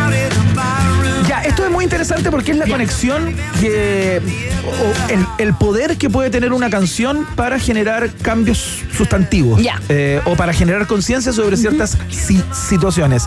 interesante 1.87 2.31
porque 2.31 2.51
es 2.53 2.59
la 2.59 2.67
conexión 2.67 3.35
que. 3.61 4.21
o 4.67 5.13
el, 5.13 5.27
el 5.39 5.55
poder 5.55 5.97
que 5.97 6.11
puede 6.11 6.31
tener 6.31 6.53
una 6.53 6.69
canción 6.71 7.27
para 7.37 7.59
generar 7.59 8.11
cambios 8.23 8.83
sustantivos. 8.97 9.63
Ya. 9.63 9.81
Eh, 9.89 10.21
o 10.25 10.35
para 10.37 10.53
generar 10.53 10.87
conciencia 10.87 11.33
sobre 11.33 11.57
ciertas 11.57 11.97
si- 12.11 12.43
situaciones. 12.53 13.25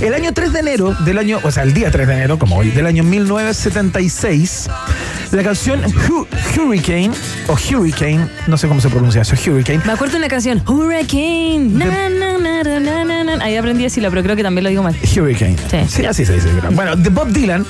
El 0.00 0.14
año 0.14 0.32
3 0.32 0.52
de 0.52 0.60
enero 0.60 0.94
del 1.04 1.18
año. 1.18 1.40
O 1.42 1.50
sea, 1.50 1.62
el 1.64 1.74
día 1.74 1.90
3 1.90 2.06
de 2.06 2.14
enero, 2.14 2.38
como 2.38 2.56
hoy, 2.56 2.70
del 2.70 2.86
año 2.86 3.02
1976, 3.04 4.68
la 5.32 5.42
canción 5.42 5.82
Hu- 5.82 6.26
Hurricane, 6.56 7.10
o 7.48 7.52
Hurricane, 7.54 8.28
no 8.46 8.56
sé 8.56 8.68
cómo 8.68 8.80
se 8.80 8.88
pronuncia 8.88 9.22
eso, 9.22 9.34
Hurricane. 9.34 9.80
Me 9.84 9.92
acuerdo 9.92 10.12
de 10.12 10.18
una 10.18 10.28
canción, 10.28 10.62
Hurricane. 10.66 11.58
Na, 11.72 12.08
na, 12.08 12.38
na. 12.38 13.44
Ahí 13.44 13.54
aprendí 13.56 13.84
a 13.84 13.86
decirlo, 13.86 14.08
pero 14.10 14.22
creo 14.22 14.34
que 14.34 14.42
también 14.42 14.64
lo 14.64 14.70
digo 14.70 14.82
mal. 14.82 14.96
Hurricane. 15.16 15.56
Sí. 15.70 15.78
Sí, 15.88 16.04
así 16.06 16.24
se 16.24 16.34
dice. 16.34 16.48
creo. 16.58 16.70
Bueno, 16.72 16.96
de 16.96 17.10
Bob 17.10 17.28
Dylan 17.28 17.64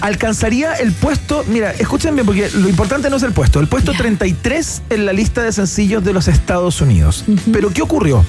alcanzaría 0.00 0.74
el 0.74 0.92
puesto, 0.92 1.44
mira, 1.48 1.70
escuchen 1.72 2.14
bien 2.14 2.26
porque 2.26 2.50
lo 2.54 2.68
importante 2.68 3.08
no 3.08 3.16
es 3.16 3.22
el 3.22 3.32
puesto, 3.32 3.60
el 3.60 3.68
puesto 3.68 3.92
33 3.92 4.82
en 4.90 5.06
la 5.06 5.12
lista 5.12 5.42
de 5.42 5.52
sencillos 5.52 6.04
de 6.04 6.12
los 6.12 6.28
Estados 6.28 6.80
Unidos. 6.80 7.24
Pero 7.52 7.70
¿qué 7.70 7.82
ocurrió? 7.82 8.24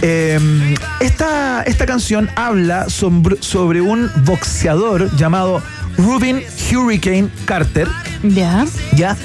Eh, 0.00 0.38
esta, 1.00 1.62
esta 1.64 1.84
canción 1.84 2.30
habla 2.36 2.88
sobre, 2.88 3.42
sobre 3.42 3.80
un 3.80 4.08
boxeador 4.24 5.14
llamado 5.16 5.60
Rubin 5.98 6.42
Hurricane 6.72 7.28
Carter, 7.44 7.88
Ya. 8.22 8.66
¿ya? 8.96 9.16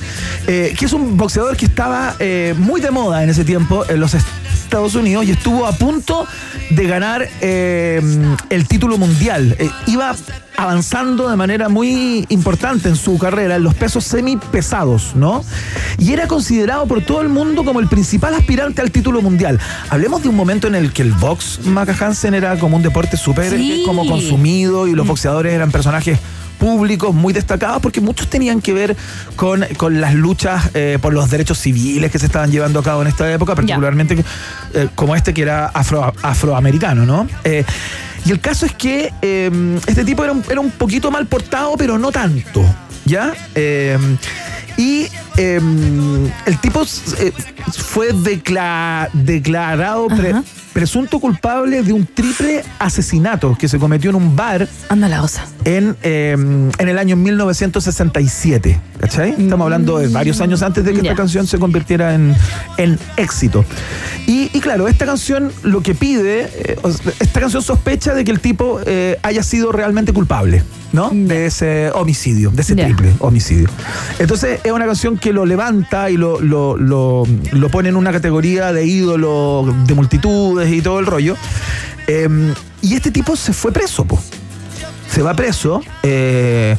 Eh, 0.48 0.76
que 0.78 0.86
es 0.86 0.94
un 0.94 1.16
boxeador 1.18 1.56
que 1.56 1.66
estaba 1.66 2.16
eh, 2.20 2.54
muy 2.58 2.82
de 2.82 2.92
moda 2.92 3.24
en 3.24 3.30
ese 3.30 3.46
tiempo 3.46 3.86
en 3.88 4.00
los 4.00 4.14
Estados 4.14 4.96
Unidos 4.96 5.26
y 5.26 5.32
estuvo 5.32 5.66
a 5.66 5.72
punto 5.74 6.28
de 6.72 6.88
ganar 6.88 7.28
eh, 7.42 8.02
el 8.50 8.68
título 8.68 8.98
mundial. 8.98 9.56
Eh, 9.60 9.70
iba 9.88 10.16
avanzando 10.58 11.30
de 11.30 11.36
manera 11.36 11.70
muy 11.70 12.26
importante 12.30 12.90
en 12.90 12.96
su 12.96 13.18
carrera 13.18 13.56
en 13.56 13.64
los 13.64 13.74
pesos 13.74 14.04
semipesados, 14.04 15.16
¿no? 15.16 15.44
Y 15.98 16.12
era 16.14 16.28
considerado 16.28 16.86
por 16.88 17.02
todo 17.04 17.22
el 17.22 17.30
mundo 17.30 17.64
como 17.66 17.80
el 17.80 17.88
principal 17.88 18.34
aspirante 18.36 18.82
al 18.82 18.92
título 18.92 19.22
mundial. 19.22 19.60
Hablemos 19.90 20.22
de 20.24 20.30
un 20.30 20.36
momento 20.36 20.68
en 20.68 20.76
el 20.76 20.92
que 20.92 21.02
el 21.04 21.12
box, 21.14 21.62
Maca 21.66 21.96
Hansen, 22.00 22.34
era 22.34 22.58
como 22.60 22.78
un 22.78 22.84
deporte 22.84 23.16
súper 23.18 23.50
Sí. 23.52 23.82
eh, 23.82 23.84
como 23.86 24.06
consumido 24.08 24.88
y 24.88 24.94
los 24.94 25.08
boxeadores 25.08 25.54
eran 25.54 25.72
personajes 25.72 26.20
públicos 26.68 27.14
muy 27.14 27.34
destacados 27.34 27.82
porque 27.82 28.00
muchos 28.00 28.30
tenían 28.30 28.62
que 28.62 28.72
ver 28.74 28.96
con, 29.36 29.66
con 29.76 30.00
las 30.00 30.14
luchas 30.14 30.70
eh, 30.74 30.98
por 31.02 31.12
los 31.14 31.30
derechos 31.30 31.58
civiles 31.60 32.10
que 32.10 32.18
se 32.20 32.26
estaban 32.28 32.52
llevando 32.52 32.80
a 32.80 32.84
cabo 32.84 33.02
en 33.02 33.10
esta 33.10 33.30
época, 33.30 33.54
particularmente 33.54 34.24
eh, 34.74 34.88
como 34.96 35.14
este 35.14 35.34
que 35.34 35.42
era 35.42 35.70
afro- 35.74 36.14
afroamericano, 36.22 37.06
¿no? 37.06 37.28
Eh, 37.44 37.66
y 38.26 38.32
el 38.32 38.40
caso 38.40 38.66
es 38.66 38.72
que 38.72 39.12
eh, 39.22 39.52
este 39.88 40.06
tipo 40.06 40.24
era 40.24 40.32
un, 40.32 40.42
era 40.50 40.62
un 40.62 40.72
poquito 40.72 41.12
mal 41.12 41.26
portado, 41.28 41.76
pero 41.78 42.00
no 42.00 42.14
tanto, 42.14 42.64
¿ya? 43.04 43.34
Eh, 43.56 43.98
y 44.78 45.08
eh, 45.36 45.60
el 46.46 46.58
tipo 46.62 46.86
fue 46.86 48.14
decla- 48.14 49.10
declarado 49.12 50.08
pre- 50.08 50.34
presunto 50.74 51.20
culpable 51.20 51.84
de 51.84 51.94
un 51.94 52.06
triple 52.06 52.64
asesinato 52.80 53.56
que 53.58 53.68
se 53.68 53.78
cometió 53.80 54.10
en 54.10 54.16
un 54.16 54.36
bar 54.36 54.68
Anda 54.90 55.08
la 55.08 55.22
osa. 55.22 55.46
en, 55.66 55.96
eh, 56.04 56.32
en 56.34 56.90
el 56.90 56.98
año 56.98 57.16
1967. 57.16 58.80
¿Cachai? 59.00 59.32
Estamos 59.32 59.66
hablando 59.66 59.98
de 60.00 60.08
varios 60.08 60.40
años 60.42 60.62
antes 60.62 60.84
de 60.86 60.94
que 60.94 61.00
esta 61.02 61.16
canción 61.16 61.46
se 61.46 61.58
convirtiera 61.60 62.16
en, 62.16 62.34
en 62.78 62.98
éxito. 63.18 63.66
Y, 64.28 64.50
y 64.54 64.60
claro, 64.62 64.88
esta 64.88 65.06
canción 65.06 65.52
lo 65.64 65.82
que 65.82 65.94
pide, 65.94 66.50
eh, 66.54 66.78
esta 67.20 67.40
canción 67.42 67.62
sospecha 67.62 68.14
de 68.14 68.24
que 68.24 68.32
el 68.32 68.40
tipo 68.40 68.80
eh, 68.86 69.20
haya 69.24 69.44
sido 69.44 69.74
realmente 69.74 70.14
culpable, 70.14 70.64
¿no? 70.94 71.10
De 71.12 71.48
ese 71.48 71.92
homicidio, 71.94 72.50
de 72.52 72.62
ese 72.62 72.76
triple 72.76 73.12
homicidio. 73.20 73.68
Entonces 74.20 74.62
es 74.64 74.72
una 74.72 74.86
canción 74.86 75.18
que 75.18 75.34
lo 75.34 75.46
levanta 75.46 76.10
y 76.10 76.16
lo, 76.16 76.40
lo, 76.40 76.78
lo, 76.78 77.28
lo 77.52 77.70
pone 77.70 77.90
en 77.90 77.98
una 77.98 78.14
categoría 78.14 78.72
de 78.72 78.86
ídolo 78.86 79.76
de 79.86 79.94
y 80.70 80.82
todo 80.82 81.00
el 81.00 81.06
rollo. 81.06 81.36
Eh, 82.08 82.54
y 82.82 82.96
este 82.96 83.12
tipo 83.12 83.36
se 83.36 83.54
fue 83.54 83.72
preso, 83.72 84.06
po 84.06 84.20
se 85.14 85.22
va 85.22 85.36
preso. 85.36 85.82
eh, 86.02 86.76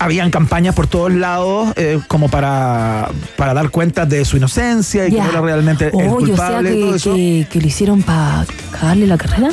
habían 0.00 0.30
campañas 0.30 0.74
por 0.74 0.86
todos 0.86 1.12
lados 1.12 1.72
eh, 1.76 2.00
como 2.08 2.28
para, 2.28 3.08
para 3.36 3.54
dar 3.54 3.70
cuenta 3.70 4.06
de 4.06 4.24
su 4.24 4.36
inocencia 4.36 5.06
y 5.06 5.12
que 5.12 5.18
no 5.18 5.30
era 5.30 5.40
realmente 5.40 5.86
el 5.88 5.94
o 5.94 5.98
sea 5.98 6.10
culpable. 6.10 6.72
todo 6.74 6.90
que, 6.90 6.96
eso. 6.96 7.14
que, 7.14 7.46
que 7.50 7.60
lo 7.60 7.66
hicieron 7.66 8.02
para 8.02 8.44
cagarle 8.72 9.06
la 9.06 9.16
carrera. 9.16 9.50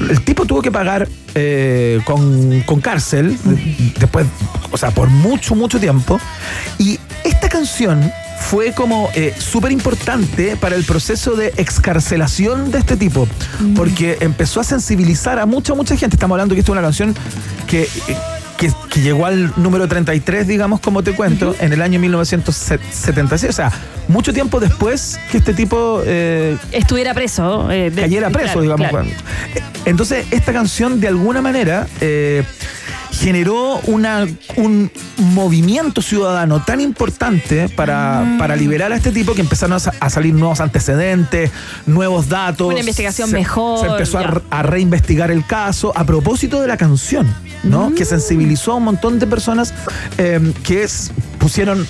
El 0.00 0.20
tipo 0.22 0.44
tuvo 0.46 0.62
que 0.62 0.72
pagar 0.72 1.08
eh, 1.34 2.00
con, 2.04 2.60
con 2.62 2.80
cárcel 2.80 3.38
después, 3.98 4.26
o 4.72 4.76
sea, 4.76 4.90
por 4.90 5.08
mucho, 5.08 5.54
mucho 5.54 5.78
tiempo. 5.78 6.20
Y 6.78 6.98
esta 7.22 7.48
canción 7.48 8.12
fue 8.50 8.72
como 8.72 9.10
eh, 9.14 9.34
súper 9.38 9.72
importante 9.72 10.56
para 10.56 10.76
el 10.76 10.84
proceso 10.84 11.34
de 11.34 11.52
excarcelación 11.56 12.70
de 12.70 12.78
este 12.78 12.96
tipo, 12.96 13.26
porque 13.74 14.18
empezó 14.20 14.60
a 14.60 14.64
sensibilizar 14.64 15.38
a 15.38 15.46
mucha, 15.46 15.74
mucha 15.74 15.96
gente. 15.96 16.16
Estamos 16.16 16.34
hablando 16.36 16.54
que 16.54 16.60
esta 16.60 16.72
es 16.72 16.78
una 16.78 16.82
canción 16.82 17.14
que... 17.66 17.82
eh, 17.82 17.88
que, 18.56 18.70
que 18.88 19.00
llegó 19.00 19.26
al 19.26 19.52
número 19.56 19.88
33, 19.88 20.46
digamos, 20.46 20.78
como 20.78 21.02
te 21.02 21.12
cuento, 21.12 21.56
en 21.58 21.72
el 21.72 21.82
año 21.82 21.98
1976. 21.98 23.50
O 23.50 23.52
sea, 23.52 23.72
mucho 24.06 24.32
tiempo 24.32 24.60
después 24.60 25.18
que 25.32 25.38
este 25.38 25.54
tipo 25.54 26.00
eh, 26.06 26.56
Estuviera 26.70 27.14
preso. 27.14 27.68
eh, 27.72 27.90
de- 27.90 28.02
cayera 28.02 28.30
preso, 28.30 28.60
claro, 28.60 28.76
digamos. 28.76 28.90
claro. 28.90 29.08
Entonces, 29.86 30.26
esta 30.30 30.52
canción 30.52 31.00
de 31.00 31.08
alguna 31.08 31.42
manera 31.42 31.88
eh, 32.00 32.44
generó 33.14 33.78
una, 33.86 34.26
un 34.56 34.90
movimiento 35.18 36.02
ciudadano 36.02 36.62
tan 36.64 36.80
importante 36.80 37.68
para, 37.70 38.36
para 38.38 38.56
liberar 38.56 38.92
a 38.92 38.96
este 38.96 39.10
tipo 39.12 39.34
que 39.34 39.40
empezaron 39.40 39.74
a, 39.74 39.80
sa- 39.80 39.92
a 40.00 40.10
salir 40.10 40.34
nuevos 40.34 40.60
antecedentes, 40.60 41.50
nuevos 41.86 42.28
datos. 42.28 42.68
Una 42.68 42.80
investigación 42.80 43.28
Se- 43.30 43.34
mejor, 43.36 43.80
Se 43.80 43.86
empezó 43.86 44.18
a, 44.50 44.62
reinvestigar 44.62 45.30
el 45.30 45.46
caso 45.46 45.92
a 45.96 46.04
propósito 46.04 46.60
de 46.60 46.68
la 46.68 46.76
canción, 46.76 47.32
¿no? 47.62 47.90
Mm. 47.90 47.94
Que 47.94 48.04
sensibilizó 48.04 48.72
a 48.72 48.74
un 48.76 48.84
montón 48.84 49.18
de 49.18 49.26
personas 49.26 49.72
eh, 50.18 50.52
que 50.62 50.82
es- 50.82 51.12
pusieron 51.38 51.86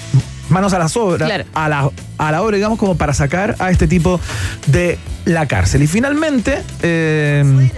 manos 0.50 0.72
a 0.74 0.78
las 0.78 0.96
obras, 0.96 1.26
Claro. 1.28 1.44
a 1.54 1.68
la, 1.68 1.90
a 2.18 2.30
la 2.32 2.42
obra, 2.42 2.56
digamos, 2.56 2.78
como 2.78 2.96
para 2.96 3.14
sacar 3.14 3.56
a 3.58 3.70
este 3.70 3.86
tipo 3.88 4.20
de 4.66 4.98
la 5.24 5.46
cárcel. 5.46 5.82
Y 5.82 5.86
finalmente, 5.86 6.62
eh, 6.82 7.70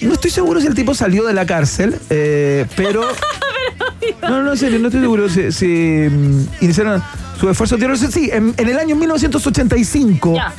no 0.00 0.12
estoy 0.14 0.30
seguro 0.30 0.60
si 0.60 0.66
el 0.66 0.74
tipo 0.74 0.94
salió 0.94 1.24
de 1.24 1.34
la 1.34 1.46
cárcel, 1.46 1.98
eh, 2.10 2.66
pero. 2.76 3.02
No, 4.22 4.42
no, 4.42 4.52
en 4.52 4.58
serio, 4.58 4.78
no 4.78 4.88
estoy 4.88 5.00
seguro 5.00 5.28
si, 5.28 5.50
si, 5.52 5.66
mm, 5.66 6.46
iniciaron 6.60 7.02
su 7.40 7.48
esfuerzo 7.50 7.76
terrorista. 7.76 8.10
Sí, 8.10 8.30
en, 8.32 8.54
en 8.56 8.68
el 8.68 8.78
año 8.78 8.96
1985. 8.96 10.34
Ya. 10.34 10.52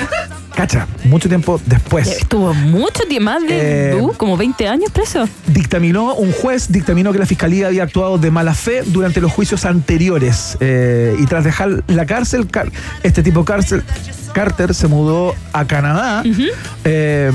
Cacha, 0.56 0.88
mucho 1.04 1.30
tiempo 1.30 1.62
después. 1.68 2.08
Estuvo 2.08 2.52
mucho 2.54 3.04
tiempo, 3.08 3.26
más 3.26 3.44
de 3.44 3.92
Eh, 3.92 3.96
uh, 4.02 4.12
como 4.14 4.36
20 4.38 4.68
años 4.68 4.92
preso. 4.92 5.30
dictaminó, 5.46 6.16
un 6.16 6.32
juez 6.32 6.72
dictaminó 6.72 7.14
que 7.14 7.20
la 7.20 7.28
fiscalía 7.28 7.68
había 7.68 7.84
actuado 7.84 8.18
de 8.18 8.32
mala 8.32 8.56
fe 8.56 8.82
durante 8.88 9.22
los 9.22 9.32
juicios 9.32 9.66
anteriores. 9.66 10.58
Eh, 10.60 11.16
y 11.20 11.26
tras 11.28 11.44
dejar 11.44 11.84
la 11.88 12.08
cárcel, 12.08 12.48
este 13.04 13.22
tipo 13.22 13.46
cárcel, 13.46 13.84
Carter 14.34 14.74
se 14.74 14.88
mudó 14.88 15.36
a 15.54 15.66
Canadá. 15.66 16.24
eh, 16.84 17.32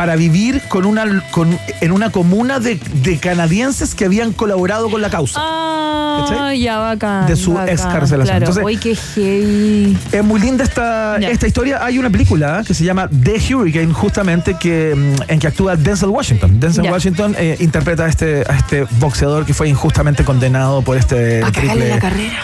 para 0.00 0.16
vivir 0.16 0.62
con 0.68 0.86
una, 0.86 1.22
con- 1.30 1.58
en 1.82 1.92
una 1.92 2.08
comuna 2.08 2.58
de, 2.58 2.80
de 3.02 3.18
canadienses 3.18 3.94
que 3.94 4.06
habían 4.06 4.32
colaborado 4.32 4.90
con 4.90 5.02
la 5.02 5.10
causa. 5.10 5.38
Ah, 5.42 6.54
ya 6.56 6.78
bacán. 6.78 7.26
De 7.26 7.36
su 7.36 7.52
bacán, 7.52 7.68
excarcelación. 7.68 8.24
Claro. 8.38 8.38
Entonces- 8.46 8.64
Uy, 8.64 8.76
qué 8.78 8.96
heavy. 8.96 9.98
Es 10.10 10.24
muy 10.24 10.40
linda 10.40 10.64
esta, 10.64 11.18
esta 11.18 11.46
historia. 11.46 11.84
Hay 11.84 11.98
una 11.98 12.08
película 12.08 12.62
que 12.66 12.72
se 12.72 12.82
llama 12.82 13.10
The 13.10 13.54
Hurricane, 13.54 13.92
justamente, 13.92 14.54
que, 14.58 14.94
mm, 14.96 15.22
en 15.32 15.38
que 15.38 15.46
actúa 15.48 15.76
Denzel 15.76 16.08
Washington. 16.08 16.58
Denzel 16.58 16.84
Ya. 16.84 16.92
Washington 16.92 17.36
eh, 17.38 17.58
interpreta 17.60 18.06
a 18.06 18.08
este, 18.08 18.42
a 18.48 18.56
este 18.56 18.86
boxeador 19.00 19.44
que 19.44 19.52
fue 19.52 19.68
injustamente 19.68 20.24
condenado 20.24 20.80
por 20.80 20.96
este 20.96 21.42
A 21.44 21.52
triple 21.52 21.90
la 21.90 21.98
carrera. 21.98 22.38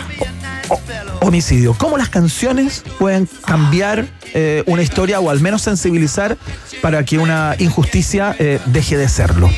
Homicidio. 1.20 1.74
¿Cómo 1.78 1.96
las 1.98 2.08
canciones 2.08 2.82
pueden 2.98 3.28
cambiar 3.44 4.06
eh, 4.34 4.62
una 4.66 4.82
historia 4.82 5.20
o 5.20 5.30
al 5.30 5.40
menos 5.40 5.62
sensibilizar 5.62 6.36
para 6.82 7.04
que 7.04 7.18
una 7.18 7.54
injusticia 7.58 8.34
eh, 8.38 8.60
deje 8.66 8.96
de 8.96 9.08
serlo? 9.08 9.50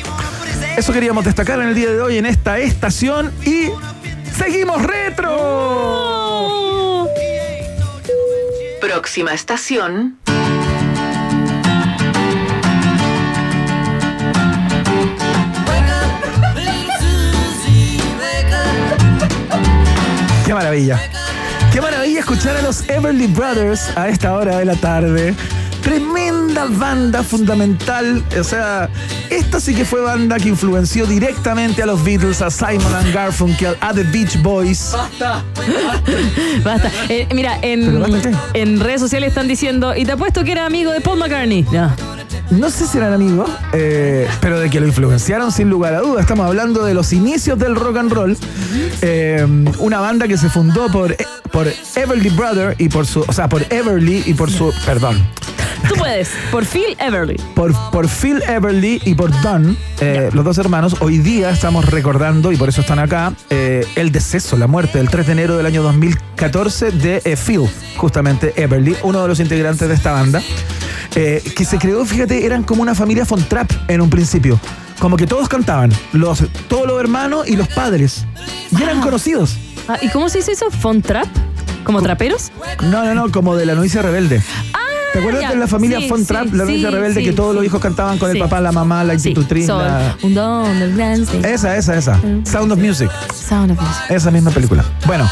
Eso 0.77 0.93
queríamos 0.93 1.25
destacar 1.25 1.59
en 1.59 1.69
el 1.69 1.75
día 1.75 1.91
de 1.91 2.01
hoy 2.01 2.17
en 2.17 2.25
esta 2.25 2.59
estación 2.59 3.31
y 3.45 3.69
seguimos 4.37 4.81
retro. 4.81 5.79
Próxima 8.79 9.33
estación. 9.33 10.18
Maravilla. 20.59 20.99
Qué 21.71 21.79
maravilla 21.79 22.19
escuchar 22.19 22.57
a 22.57 22.61
los 22.61 22.87
Everly 22.89 23.27
Brothers 23.27 23.95
a 23.95 24.09
esta 24.09 24.33
hora 24.33 24.57
de 24.57 24.65
la 24.65 24.75
tarde. 24.75 25.33
Tremenda 25.81 26.65
banda 26.69 27.23
fundamental. 27.23 28.21
O 28.37 28.43
sea, 28.43 28.89
esta 29.29 29.61
sí 29.61 29.73
que 29.73 29.85
fue 29.85 30.01
banda 30.01 30.37
que 30.37 30.49
influenció 30.49 31.05
directamente 31.05 31.81
a 31.81 31.85
los 31.85 32.03
Beatles, 32.03 32.41
a 32.41 32.51
Simon 32.51 32.93
and 32.93 33.13
Garfunkel, 33.13 33.77
a 33.79 33.93
The 33.93 34.03
Beach 34.03 34.41
Boys. 34.41 34.91
Basta. 34.91 35.45
Basta. 36.65 36.91
Eh, 37.07 37.25
mira, 37.33 37.57
¿Pero 37.61 37.73
en, 37.73 38.11
basta 38.11 38.31
en 38.53 38.79
redes 38.81 38.99
sociales 38.99 39.29
están 39.29 39.47
diciendo, 39.47 39.95
y 39.95 40.03
te 40.03 40.11
apuesto 40.11 40.43
que 40.43 40.51
era 40.51 40.65
amigo 40.65 40.91
de 40.91 40.99
Paul 40.99 41.19
McCartney. 41.19 41.65
Ya. 41.71 41.95
No 42.51 42.71
sé 42.71 42.87
si 42.87 42.97
eran 42.97 43.13
amigos, 43.13 43.49
eh, 43.73 44.27
pero 44.41 44.59
de 44.59 44.69
que 44.69 44.79
lo 44.79 44.87
influenciaron 44.87 45.51
sin 45.51 45.69
lugar 45.69 45.93
a 45.93 45.99
dudas. 45.99 46.21
Estamos 46.21 46.47
hablando 46.47 46.83
de 46.83 46.93
los 46.95 47.13
inicios 47.13 47.59
del 47.59 47.75
rock 47.75 47.97
and 47.97 48.11
roll. 48.11 48.37
Eh, 49.01 49.45
una 49.77 49.99
banda 49.99 50.27
que 50.27 50.37
se 50.37 50.49
fundó 50.49 50.91
por, 50.91 51.15
por 51.51 51.67
Everly 51.95 52.29
Brother 52.29 52.75
y 52.79 52.89
por 52.89 53.05
su. 53.05 53.23
O 53.27 53.33
sea, 53.33 53.47
por 53.47 53.63
Everly 53.71 54.23
y 54.25 54.33
por 54.33 54.49
su. 54.49 54.73
Perdón. 54.85 55.23
Tú 55.87 55.95
puedes, 55.95 56.29
por 56.51 56.65
Phil 56.65 56.97
Everly. 56.99 57.35
Por, 57.55 57.73
por 57.91 58.07
Phil 58.07 58.41
Everly 58.47 59.01
y 59.05 59.15
por 59.15 59.31
Don, 59.41 59.77
eh, 60.01 60.29
los 60.33 60.43
dos 60.43 60.57
hermanos, 60.57 60.97
hoy 60.99 61.19
día 61.19 61.49
estamos 61.51 61.85
recordando, 61.85 62.51
y 62.51 62.57
por 62.57 62.69
eso 62.69 62.81
están 62.81 62.99
acá, 62.99 63.33
eh, 63.49 63.85
el 63.95 64.11
deceso, 64.11 64.57
la 64.57 64.67
muerte 64.67 64.97
del 64.97 65.09
3 65.09 65.25
de 65.25 65.31
enero 65.31 65.57
del 65.57 65.65
año 65.65 65.81
2014 65.83 66.91
de 66.91 67.21
eh, 67.23 67.35
Phil, 67.35 67.67
justamente 67.97 68.53
Everly, 68.55 68.95
uno 69.03 69.21
de 69.21 69.27
los 69.27 69.39
integrantes 69.39 69.87
de 69.87 69.93
esta 69.93 70.11
banda, 70.11 70.41
eh, 71.15 71.43
que 71.55 71.65
se 71.65 71.77
creó, 71.77 72.05
fíjate, 72.05 72.45
eran 72.45 72.63
como 72.63 72.81
una 72.81 72.95
familia 72.95 73.25
von 73.27 73.43
Trapp 73.43 73.71
en 73.87 74.01
un 74.01 74.09
principio. 74.09 74.59
Como 74.99 75.15
que 75.15 75.25
todos 75.25 75.47
cantaban, 75.47 75.91
los, 76.11 76.43
todos 76.67 76.85
los 76.85 76.99
hermanos 76.99 77.47
y 77.47 77.55
los 77.55 77.67
padres. 77.69 78.25
Y 78.77 78.81
eran 78.83 78.99
conocidos. 79.01 79.55
Ah, 79.87 79.97
¿Y 80.01 80.09
cómo 80.09 80.29
se 80.29 80.39
hizo 80.39 80.51
eso? 80.51 80.69
¿Font 80.71 81.05
Trap? 81.05 81.27
¿Como 81.83 82.01
traperos? 82.01 82.51
No, 82.83 83.03
no, 83.05 83.15
no, 83.15 83.31
como 83.31 83.55
de 83.55 83.65
la 83.65 83.75
novicia 83.75 84.01
rebelde. 84.01 84.43
¿Te 85.13 85.19
acuerdas 85.19 85.41
ya. 85.41 85.49
de 85.49 85.55
la 85.55 85.67
familia 85.67 85.99
Sí, 85.99 86.07
Von 86.07 86.23
Trapp, 86.23 86.49
sí, 86.49 86.55
la 86.55 86.65
novicia 86.65 86.89
sí, 86.89 86.95
rebelde, 86.95 87.23
que 87.23 87.31
todos 87.31 87.55
los 87.55 87.65
hijos 87.65 87.81
cantaban 87.81 88.19
con 88.19 88.29
el 88.29 88.37
papá, 88.37 88.61
la 88.61 88.71
mamá, 88.71 89.03
la 89.03 89.15
institutriz? 89.15 89.67
La- 89.67 90.15
un 90.21 90.35
don 90.35 90.79
del 90.79 90.95
gran. 90.95 91.25
Esa, 91.43 91.75
esa, 91.77 91.97
esa. 91.97 92.19
Sound 92.43 92.71
of 92.71 92.77
Music. 92.77 93.09
Sound 93.33 93.71
of 93.71 93.79
Music. 93.79 94.03
Esa 94.09 94.29
misma 94.29 94.51
película. 94.51 94.85
Bueno, 95.07 95.27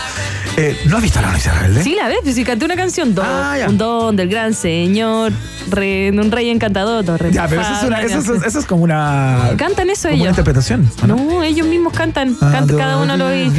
eh, 0.58 0.78
¿no 0.86 0.97
has 0.97 1.03
visto 1.03 1.22
la 1.22 1.30
novicia 1.30 1.53
rebelde? 1.53 1.84
Sí, 1.84 1.95
la 1.95 2.08
ves, 2.08 2.18
pues 2.24 2.36
si 2.36 2.43
canté 2.43 2.66
una 2.66 2.76
canción, 2.76 3.14
don, 3.16 3.26
Ah, 3.28 3.55
un 3.70 3.78
don 3.78 4.16
del 4.16 4.28
gran 4.28 4.53
señor, 4.53 5.32
re- 5.70 6.12
un 6.12 6.32
rey 6.32 6.49
encantador, 6.49 7.05
re- 7.20 7.32
Ya, 7.32 7.47
pero 7.47 7.62
esa 7.62 7.78
es, 7.78 7.84
una, 7.84 8.01
esa 8.01 8.60
es, 8.60 8.66
como 8.66 8.84
una. 8.84 9.51
Cantan 9.58 9.89
eso 9.89 10.10
como 10.10 10.16
una 10.16 10.24
ellos. 10.24 10.30
interpretación. 10.38 10.91
¿o 11.03 11.08
¿no? 11.08 11.16
No, 11.16 11.43
ellos 11.43 11.68
mismos 11.68 11.93
cantan, 11.93 12.36
Ah, 12.41 12.49
canta 12.51 12.76
cada 12.76 12.97
uno 12.97 13.16
lo 13.18 13.28
oí. 13.28 13.49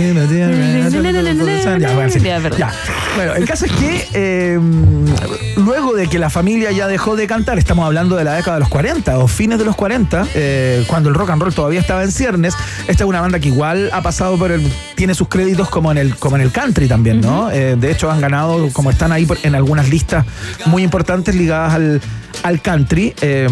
Ya, 1.78 1.92
bueno, 1.94 2.11
sí. 2.11 2.20
Ya, 2.20 2.40
perdón. 2.40 2.59
Ya. 2.59 2.72
Bueno, 3.16 3.34
el 3.34 3.44
caso 3.46 3.64
es 3.66 3.72
que 3.72 4.09
eh, 4.14 4.59
luego 5.57 5.94
de 5.94 6.09
que 6.09 6.18
la 6.18 6.30
familia 6.30 6.70
ya 6.72 6.86
dejó 6.88 7.16
de 7.16 7.26
cantar, 7.26 7.59
estamos 7.59 7.84
hablando 7.86 8.16
de 8.16 8.24
la 8.24 8.34
década 8.34 8.57
de 8.57 8.61
los 8.61 8.68
40 8.68 9.18
o 9.18 9.28
fines 9.28 9.59
de 9.59 9.64
los 9.64 9.76
40, 9.76 10.26
eh, 10.34 10.84
cuando 10.86 11.09
el 11.09 11.14
rock 11.14 11.30
and 11.30 11.42
roll 11.42 11.55
todavía 11.55 11.80
estaba 11.80 12.03
en 12.03 12.12
ciernes, 12.12 12.55
esta 12.86 13.05
es 13.05 13.09
una 13.09 13.20
banda 13.20 13.38
que 13.38 13.49
igual 13.49 13.90
ha 13.92 14.03
pasado 14.03 14.36
por 14.38 14.51
el. 14.53 14.70
tiene 14.96 15.14
sus 15.14 15.28
créditos 15.28 15.68
como 15.70 15.90
en 15.92 15.99
el, 15.99 16.16
como 16.16 16.36
en 16.36 16.42
el 16.42 16.51
country 16.53 16.88
también, 16.89 17.20
¿no? 17.20 17.51
Eh, 17.51 17.76
de 17.78 17.91
hecho, 17.93 18.11
han 18.11 18.20
ganado, 18.20 18.68
como 18.72 18.91
están 18.91 19.12
ahí 19.12 19.26
por- 19.26 19.39
en 19.43 19.55
algunas 19.55 19.89
listas 19.89 20.24
muy 20.66 20.82
importantes 20.82 21.34
ligadas 21.34 21.74
al, 21.74 22.01
al 22.43 22.61
country. 22.61 23.14
eh, 23.20 23.49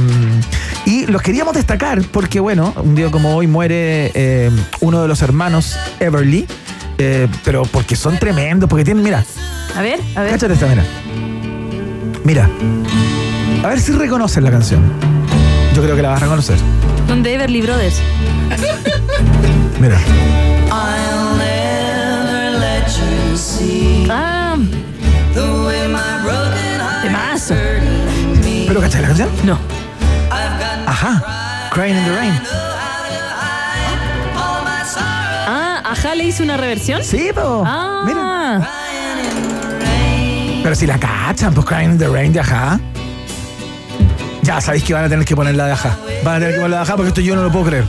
y 0.84 1.06
los 1.06 1.20
queríamos 1.22 1.54
destacar 1.54 2.02
porque, 2.10 2.40
bueno, 2.40 2.72
un 2.82 2.94
día 2.94 3.10
como 3.10 3.34
hoy 3.36 3.46
muere 3.46 4.10
eh, 4.14 4.50
uno 4.80 5.02
de 5.02 5.08
los 5.08 5.20
hermanos, 5.22 5.76
Everly. 6.00 6.46
eh, 6.98 7.28
pero 7.44 7.62
porque 7.64 7.94
son 7.96 8.18
tremendos, 8.18 8.68
porque 8.70 8.84
tienen, 8.84 9.02
mira, 9.04 9.24
A 9.76 9.82
ver, 9.82 10.00
a 10.14 10.22
ver. 10.22 10.30
cáchate 10.32 10.54
esta, 10.54 10.66
mira. 10.66 10.84
Mira. 12.24 12.48
A 13.62 13.68
ver 13.68 13.80
si 13.80 13.92
reconoces 13.92 14.42
la 14.42 14.50
canción. 14.50 14.80
Yo 15.74 15.82
creo 15.82 15.94
que 15.96 16.02
la 16.02 16.10
vas 16.10 16.22
a 16.22 16.24
reconocer. 16.24 16.56
Donde 17.06 17.34
Everly 17.34 17.62
Brothers. 17.62 18.00
Mira. 19.80 19.98
¿Pero 28.66 28.80
cachai 28.80 29.02
la 29.02 29.08
canción? 29.08 29.28
No. 29.44 29.58
Ajá. 30.86 31.68
Crying 31.72 31.96
in 31.96 32.04
the 32.04 32.16
Rain. 32.16 32.40
Aja 35.88 36.14
le 36.16 36.24
hizo 36.24 36.42
una 36.42 36.56
reversión? 36.56 37.04
Sí, 37.04 37.30
po. 37.32 37.62
Ah. 37.64 38.60
Pero 40.62 40.74
si 40.74 40.84
la 40.84 40.98
cachan, 40.98 41.54
pues 41.54 41.64
Crying 41.64 41.92
in 41.92 41.98
the 41.98 42.08
Rain 42.08 42.32
de 42.32 42.40
Ajá. 42.40 42.80
Ya 44.42 44.60
sabéis 44.60 44.82
que 44.82 44.94
van 44.94 45.04
a 45.04 45.08
tener 45.08 45.24
que 45.24 45.36
poner 45.36 45.54
la 45.54 45.66
de 45.66 45.72
Ajá. 45.72 45.96
Van 46.24 46.36
a 46.36 46.38
tener 46.40 46.54
que 46.54 46.60
poner 46.60 46.70
la 46.70 46.76
de 46.78 46.82
Ajá 46.82 46.96
porque 46.96 47.08
esto 47.08 47.20
yo 47.20 47.36
no 47.36 47.44
lo 47.44 47.52
puedo 47.52 47.66
creer. 47.66 47.84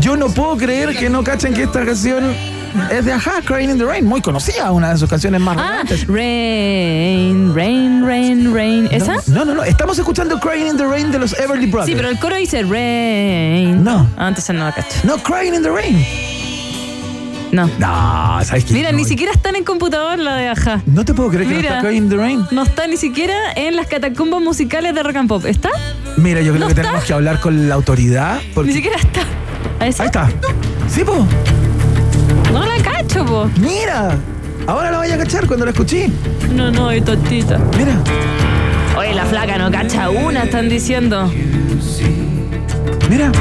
Yo 0.00 0.16
no 0.16 0.28
puedo 0.28 0.56
creer 0.56 0.96
que 0.96 1.10
no 1.10 1.22
cachen 1.22 1.52
que 1.52 1.64
esta 1.64 1.84
canción 1.84 2.34
es 2.90 3.04
de 3.04 3.12
Ajá, 3.12 3.34
Crying 3.44 3.70
in 3.70 3.78
the 3.78 3.84
Rain. 3.84 4.04
Muy 4.04 4.20
conocida, 4.20 4.70
una 4.72 4.90
de 4.90 4.98
sus 4.98 5.08
canciones 5.08 5.40
más 5.40 5.56
Ah, 5.58 5.62
relevantes. 5.84 6.06
Rain, 6.06 7.54
Rain, 7.54 8.04
Rain, 8.06 8.54
Rain. 8.54 8.88
¿Esa? 8.90 9.16
No, 9.28 9.44
no, 9.44 9.54
no. 9.54 9.64
Estamos 9.64 9.98
escuchando 9.98 10.38
Crying 10.40 10.66
in 10.66 10.76
the 10.76 10.86
Rain 10.86 11.10
de 11.10 11.18
los 11.18 11.32
Everly 11.38 11.66
Brothers. 11.66 11.90
Sí, 11.90 11.94
pero 11.96 12.08
el 12.08 12.18
coro 12.18 12.36
dice 12.36 12.62
Rain. 12.62 13.82
No. 13.84 14.08
Ah, 14.16 14.28
entonces 14.28 14.54
no 14.54 14.64
la 14.64 14.72
cacho. 14.72 14.96
No, 15.04 15.16
Crying 15.18 15.54
in 15.54 15.62
the 15.62 15.70
Rain. 15.70 16.04
No. 17.52 17.66
No, 17.78 18.40
¿sabes 18.44 18.64
qué? 18.64 18.74
Mira, 18.74 18.90
No, 18.90 18.98
ni 18.98 19.04
siquiera 19.04 19.30
está 19.32 19.50
en 19.50 19.56
el 19.56 19.64
computador 19.64 20.18
la 20.18 20.34
de 20.36 20.48
Aja. 20.48 20.82
No 20.86 21.04
te 21.04 21.14
puedo 21.14 21.30
creer 21.30 21.46
que 21.48 21.54
Mira. 21.54 21.70
no 21.70 21.76
está 21.76 21.88
Crying 21.88 22.02
in 22.02 22.08
the 22.10 22.16
Rain. 22.16 22.46
No 22.50 22.62
está 22.64 22.86
ni 22.88 22.96
siquiera 22.96 23.34
en 23.54 23.76
las 23.76 23.86
catacumbas 23.86 24.40
musicales 24.42 24.92
de 24.94 25.02
Rock 25.04 25.16
and 25.16 25.28
Pop. 25.28 25.44
¿Está? 25.46 25.70
Mira, 26.16 26.40
yo 26.40 26.52
creo 26.52 26.60
¿No 26.62 26.66
que 26.66 26.72
está? 26.72 26.82
tenemos 26.82 27.04
que 27.04 27.12
hablar 27.12 27.40
con 27.40 27.68
la 27.68 27.76
autoridad. 27.76 28.40
Porque... 28.54 28.68
Ni 28.70 28.74
siquiera 28.76 28.96
está. 28.98 29.20
¿A 29.78 29.86
esa? 29.86 30.02
Ahí 30.02 30.06
está. 30.08 30.28
Sí, 30.88 31.04
po. 31.04 31.24
No 32.54 32.64
la 32.64 32.80
cacho, 32.84 33.26
po. 33.26 33.50
Mira. 33.58 34.16
Ahora 34.68 34.92
la 34.92 34.98
vaya 34.98 35.16
a 35.16 35.18
cachar 35.18 35.44
cuando 35.48 35.64
la 35.64 35.72
escuché. 35.72 36.08
No, 36.54 36.70
no, 36.70 36.88
es 36.92 37.04
tontita. 37.04 37.58
Mira. 37.76 37.96
Oye, 38.96 39.12
la 39.12 39.24
flaca 39.26 39.58
no 39.58 39.72
cacha 39.72 40.08
una, 40.08 40.44
están 40.44 40.68
diciendo. 40.68 41.28
Mira. 43.10 43.32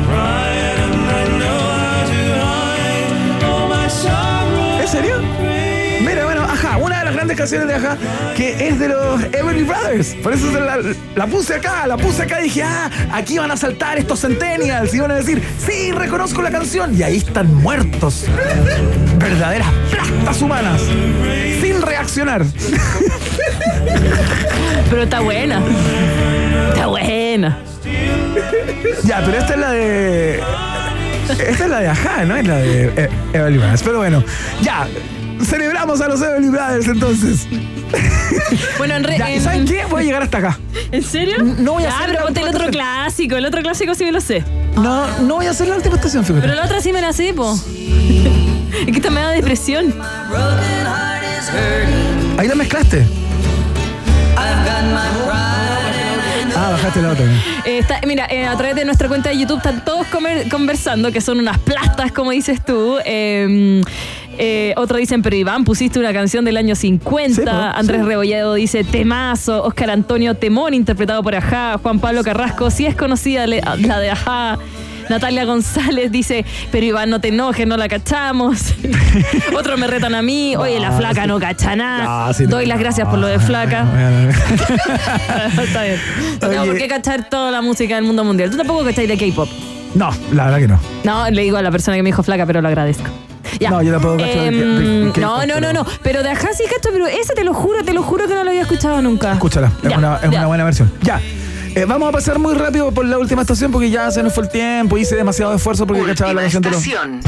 ¿En 0.00 0.37
canciones 7.38 7.68
de 7.68 7.74
Ajá, 7.74 7.96
que 8.36 8.68
es 8.68 8.78
de 8.80 8.88
los 8.88 9.22
Everly 9.32 9.62
Brothers. 9.62 10.16
Por 10.22 10.32
eso 10.32 10.50
se 10.52 10.60
la, 10.60 10.78
la 11.14 11.26
puse 11.28 11.54
acá, 11.54 11.86
la 11.86 11.96
puse 11.96 12.22
acá 12.22 12.40
y 12.40 12.44
dije, 12.44 12.64
ah, 12.64 12.90
aquí 13.12 13.38
van 13.38 13.50
a 13.52 13.56
saltar 13.56 13.96
estos 13.96 14.20
centennials 14.20 14.92
y 14.92 14.98
van 14.98 15.12
a 15.12 15.14
decir, 15.14 15.40
sí, 15.64 15.92
reconozco 15.92 16.42
la 16.42 16.50
canción. 16.50 16.98
Y 16.98 17.02
ahí 17.04 17.18
están 17.18 17.54
muertos. 17.54 18.24
Verdaderas 19.18 19.68
plastas 19.90 20.42
humanas. 20.42 20.82
Sin 21.60 21.80
reaccionar. 21.80 22.44
Pero 24.90 25.02
está 25.04 25.20
buena. 25.20 25.62
Está 26.70 26.86
buena. 26.88 27.58
Ya, 29.04 29.22
pero 29.24 29.38
esta 29.38 29.54
es 29.54 29.60
la 29.60 29.70
de. 29.70 30.42
Esta 31.30 31.64
es 31.64 31.70
la 31.70 31.80
de 31.80 31.88
Ajá, 31.88 32.24
¿no? 32.24 32.36
Es 32.36 32.46
la 32.46 32.56
de 32.56 32.92
eh, 32.96 33.08
Everly 33.32 33.58
Brothers. 33.58 33.82
Pero 33.82 33.98
bueno, 33.98 34.24
ya. 34.60 34.88
Celebramos 35.44 36.00
a 36.00 36.08
los 36.08 36.20
Everly 36.20 36.48
Brothers 36.48 36.86
entonces. 36.88 37.46
Bueno, 38.76 38.94
en 38.96 39.04
re- 39.04 39.18
Ya, 39.18 39.30
¿y 39.30 39.34
en- 39.36 39.42
¿Saben 39.42 39.64
qué? 39.66 39.84
Voy 39.88 40.02
a 40.02 40.04
llegar 40.04 40.22
hasta 40.22 40.38
acá. 40.38 40.58
¿En 40.92 41.02
serio? 41.02 41.36
No 41.42 41.72
voy 41.74 41.84
a 41.84 41.88
Ah, 41.90 41.94
hacer 41.96 42.06
pero 42.06 42.18
la 42.20 42.24
ponte 42.26 42.40
el 42.40 42.48
otro 42.48 42.66
clásico. 42.70 43.36
El 43.36 43.46
otro 43.46 43.62
clásico 43.62 43.94
sí 43.94 44.04
me 44.04 44.12
lo 44.12 44.20
sé. 44.20 44.44
No, 44.76 45.06
no 45.20 45.36
voy 45.36 45.46
a 45.46 45.50
hacer 45.50 45.68
la 45.68 45.76
última 45.76 45.94
estación, 45.96 46.24
fíjate. 46.24 46.42
Pero 46.42 46.54
la 46.54 46.64
otra 46.64 46.80
sí 46.80 46.92
me 46.92 47.00
la 47.00 47.12
sé, 47.12 47.32
po. 47.34 47.54
Es 48.80 48.84
que 48.86 48.92
esta 48.98 49.10
me 49.10 49.20
da 49.20 49.30
depresión. 49.30 49.94
Ahí 52.36 52.46
la 52.48 52.54
mezclaste. 52.54 53.06
Ah, 56.56 56.70
bajaste 56.72 57.02
la 57.02 57.10
otra. 57.12 57.24
Eh, 57.64 57.78
está- 57.78 58.00
mira, 58.06 58.26
eh, 58.30 58.46
a 58.46 58.56
través 58.56 58.74
de 58.76 58.84
nuestra 58.84 59.08
cuenta 59.08 59.30
de 59.30 59.38
YouTube 59.38 59.58
están 59.58 59.84
todos 59.84 60.06
conversando, 60.50 61.12
que 61.12 61.20
son 61.20 61.38
unas 61.38 61.58
plastas, 61.58 62.12
como 62.12 62.30
dices 62.32 62.64
tú. 62.64 62.98
Eh, 63.04 63.80
eh, 64.38 64.74
otros 64.76 65.00
dicen, 65.00 65.22
pero 65.22 65.36
Iván, 65.36 65.64
pusiste 65.64 65.98
una 65.98 66.12
canción 66.12 66.44
del 66.44 66.56
año 66.56 66.74
50. 66.74 67.34
Sí, 67.34 67.42
po, 67.42 67.50
Andrés 67.50 68.00
sí. 68.00 68.06
Rebolledo 68.06 68.54
dice, 68.54 68.84
temazo. 68.84 69.64
Oscar 69.64 69.90
Antonio 69.90 70.34
Temón, 70.34 70.74
interpretado 70.74 71.22
por 71.22 71.34
Ajá. 71.34 71.78
Juan 71.82 71.98
Pablo 71.98 72.22
Carrasco, 72.22 72.70
sí 72.70 72.86
es 72.86 72.94
conocida 72.94 73.46
la 73.46 73.98
de 74.00 74.10
Ajá. 74.10 74.58
Natalia 75.08 75.44
González 75.44 76.12
dice, 76.12 76.44
pero 76.70 76.84
Iván, 76.84 77.10
no 77.10 77.20
te 77.20 77.28
enojes, 77.28 77.66
no 77.66 77.76
la 77.76 77.88
cachamos. 77.88 78.74
Otros 79.56 79.78
me 79.78 79.86
retan 79.86 80.14
a 80.14 80.22
mí, 80.22 80.54
oye, 80.56 80.78
la 80.78 80.92
flaca 80.92 81.26
no 81.26 81.40
cacha 81.40 81.74
nada. 81.76 82.32
Sí, 82.34 82.44
no. 82.44 82.50
Doy 82.50 82.66
las 82.66 82.78
gracias 82.78 83.08
por 83.08 83.18
lo 83.18 83.26
de 83.26 83.38
flaca. 83.38 83.86
Está 85.62 85.82
bien. 85.84 86.00
No 86.42 86.64
por 86.66 86.76
qué 86.76 86.88
cachar 86.88 87.28
toda 87.28 87.50
la 87.50 87.62
música 87.62 87.94
del 87.94 88.04
mundo 88.04 88.24
mundial. 88.24 88.50
Tú 88.50 88.56
tampoco 88.56 88.84
cacháis 88.84 89.08
de 89.08 89.16
K-pop. 89.16 89.48
No, 89.94 90.10
la 90.32 90.44
verdad 90.44 90.58
que 90.58 90.68
no. 90.68 90.80
No, 91.04 91.30
le 91.30 91.42
digo 91.42 91.56
a 91.56 91.62
la 91.62 91.70
persona 91.70 91.96
que 91.96 92.02
me 92.02 92.08
dijo 92.08 92.22
flaca, 92.22 92.44
pero 92.44 92.60
lo 92.60 92.68
agradezco. 92.68 93.08
Ya. 93.60 93.70
No, 93.70 93.82
yo 93.82 93.92
tampoco 93.92 94.16
cacho 94.18 94.42
de- 94.42 94.50
de- 94.50 94.64
de 94.66 95.02
Em, 95.04 95.12
K-pop, 95.12 95.22
No, 95.22 95.46
no, 95.46 95.46
no, 95.46 95.54
pero- 95.68 95.72
no. 95.72 95.86
Pero 96.02 96.22
de 96.22 96.30
Ajá 96.30 96.48
sí 96.56 96.64
cacho, 96.64 96.90
pero 96.92 97.06
ese 97.06 97.34
te 97.34 97.44
lo 97.44 97.54
juro, 97.54 97.82
te 97.84 97.92
lo 97.92 98.02
juro 98.02 98.26
que 98.26 98.34
no 98.34 98.44
lo 98.44 98.50
había 98.50 98.62
escuchado 98.62 99.00
nunca. 99.02 99.32
Escúchala, 99.32 99.72
es, 99.82 99.88
Ya, 99.90 99.98
una, 99.98 100.16
es 100.16 100.22
ya. 100.22 100.38
una 100.38 100.46
buena 100.46 100.64
versión. 100.64 100.92
Ya. 101.02 101.20
Eh, 101.74 101.84
vamos 101.86 102.08
a 102.08 102.12
pasar 102.12 102.38
muy 102.38 102.54
rápido 102.54 102.90
por 102.92 103.04
la 103.04 103.18
última 103.18 103.42
estación 103.42 103.70
porque 103.70 103.90
ya 103.90 104.10
se 104.10 104.22
nos 104.22 104.32
fue 104.34 104.44
el 104.44 104.50
tiempo. 104.50 104.96
Hice 104.98 105.14
demasiado 105.16 105.54
esfuerzo 105.54 105.86
porque 105.86 106.02
cachaba 106.04 106.32
la 106.32 106.42
Última 106.42 106.60
canción 106.60 106.62
de 106.62 106.70
los. 106.70 106.78
estación. 106.84 107.20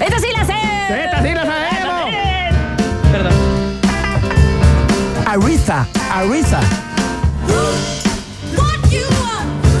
¡Esta 0.00 0.18
sí 0.18 0.26
la 0.36 0.44
sé! 0.44 1.04
¡Esta 1.04 1.22
sí 1.22 1.34
la 1.34 1.44
sabemos! 1.46 2.04
Perdón. 3.12 3.32
Aretha, 5.26 5.86
Aretha. 6.12 6.60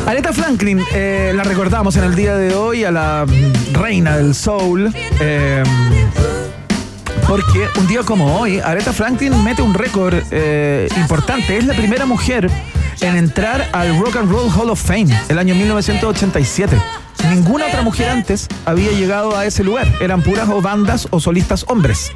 Aretha 0.06 0.32
Franklin, 0.32 0.80
eh, 0.92 1.32
la 1.34 1.44
recordamos 1.44 1.96
en 1.96 2.04
el 2.04 2.14
día 2.14 2.36
de 2.36 2.54
hoy 2.54 2.84
a 2.84 2.90
la 2.90 3.24
reina 3.72 4.16
del 4.16 4.34
soul. 4.34 4.92
eh, 5.20 5.62
porque 7.28 7.66
un 7.78 7.86
día 7.86 8.02
como 8.02 8.38
hoy, 8.38 8.58
Aretha 8.58 8.92
Franklin 8.92 9.42
mete 9.42 9.62
un 9.62 9.72
récord 9.72 10.14
eh, 10.30 10.88
importante. 10.96 11.56
Es 11.56 11.64
la 11.64 11.72
primera 11.72 12.04
mujer 12.04 12.50
en 13.00 13.16
entrar 13.16 13.68
al 13.72 13.98
Rock 13.98 14.16
and 14.16 14.30
Roll 14.30 14.50
Hall 14.50 14.68
of 14.70 14.82
Fame 14.82 15.08
el 15.28 15.38
año 15.38 15.54
1987. 15.54 16.76
Ninguna 17.30 17.66
otra 17.66 17.80
mujer 17.82 18.10
antes 18.10 18.48
había 18.66 18.90
llegado 18.92 19.36
a 19.36 19.46
ese 19.46 19.64
lugar. 19.64 19.86
Eran 20.00 20.22
puras 20.22 20.48
bandas 20.62 21.08
o 21.10 21.20
solistas 21.20 21.64
hombres. 21.68 22.12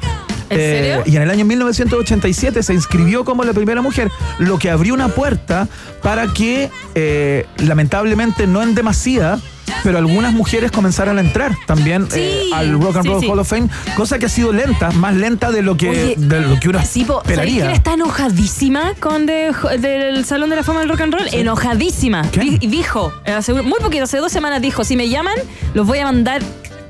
¿En 0.49 0.57
serio? 0.57 1.03
y 1.05 1.15
en 1.15 1.21
el 1.23 1.29
año 1.29 1.45
1987 1.45 2.63
se 2.63 2.73
inscribió 2.73 3.23
como 3.25 3.43
la 3.43 3.53
primera 3.53 3.81
mujer, 3.81 4.09
lo 4.39 4.57
que 4.57 4.69
abrió 4.69 4.93
una 4.93 5.09
puerta 5.09 5.67
para 6.01 6.27
que, 6.33 6.69
eh, 6.95 7.45
lamentablemente, 7.57 8.47
no 8.47 8.61
en 8.63 8.75
demasía, 8.75 9.39
pero 9.83 9.97
algunas 9.97 10.33
mujeres 10.33 10.71
comenzaran 10.71 11.17
a 11.17 11.21
entrar 11.21 11.51
también 11.65 12.07
Sí, 12.09 12.19
eh, 12.19 12.49
al 12.53 12.71
Rock 12.81 12.95
and 12.97 13.03
sí, 13.05 13.09
Roll 13.11 13.21
sí. 13.21 13.27
Hall 13.29 13.39
of 13.39 13.49
Fame, 13.49 13.69
cosa 13.95 14.17
que 14.17 14.25
ha 14.25 14.29
sido 14.29 14.53
lenta, 14.53 14.91
más 14.91 15.13
lenta 15.15 15.51
de 15.51 15.61
lo 15.61 15.75
que, 15.75 15.89
Oye, 15.89 16.15
de 16.17 16.39
lo 16.41 16.59
que 16.59 16.69
uno 16.69 16.79
Sí, 16.85 17.03
po, 17.03 17.21
¿sabéis 17.25 17.39
esperaría. 17.39 17.73
está 17.73 17.93
enojadísima 17.93 18.93
con 18.99 19.25
de- 19.25 19.53
del 19.79 20.23
Salón 20.25 20.49
de 20.49 20.55
la 20.55 20.63
Fama 20.63 20.79
del 20.79 20.89
Rock 20.89 21.01
and 21.01 21.13
Roll? 21.13 21.27
Enojadísima. 21.33 22.21
Di- 22.23 22.57
dijo, 22.67 23.11
eh, 23.25 23.37
muy 23.63 23.79
poquito, 23.81 24.05
hace 24.05 24.17
dos 24.17 24.31
semanas 24.31 24.61
dijo, 24.61 24.83
si 24.85 24.95
me 24.95 25.09
llaman, 25.09 25.35
los 25.73 25.85
voy 25.85 25.99
a 25.99 26.05
mandar 26.05 26.41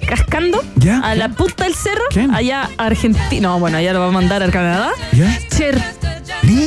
cascando 0.06 0.62
¿Ya? 0.76 1.00
a 1.00 1.16
la 1.16 1.30
punta 1.30 1.64
del 1.66 1.74
cerro, 1.76 2.04
¿Quién? 2.12 2.34
allá 2.34 2.70
a 2.78 2.86
Argentina. 2.86 3.48
No, 3.50 3.60
bueno, 3.60 3.78
allá 3.78 3.94
lo 3.94 4.00
va 4.02 4.08
a 4.08 4.12
mandar 4.12 4.44
a 4.44 4.50
Canadá. 4.50 4.92
¿Ya? 5.14 5.38
Cher. 5.56 5.82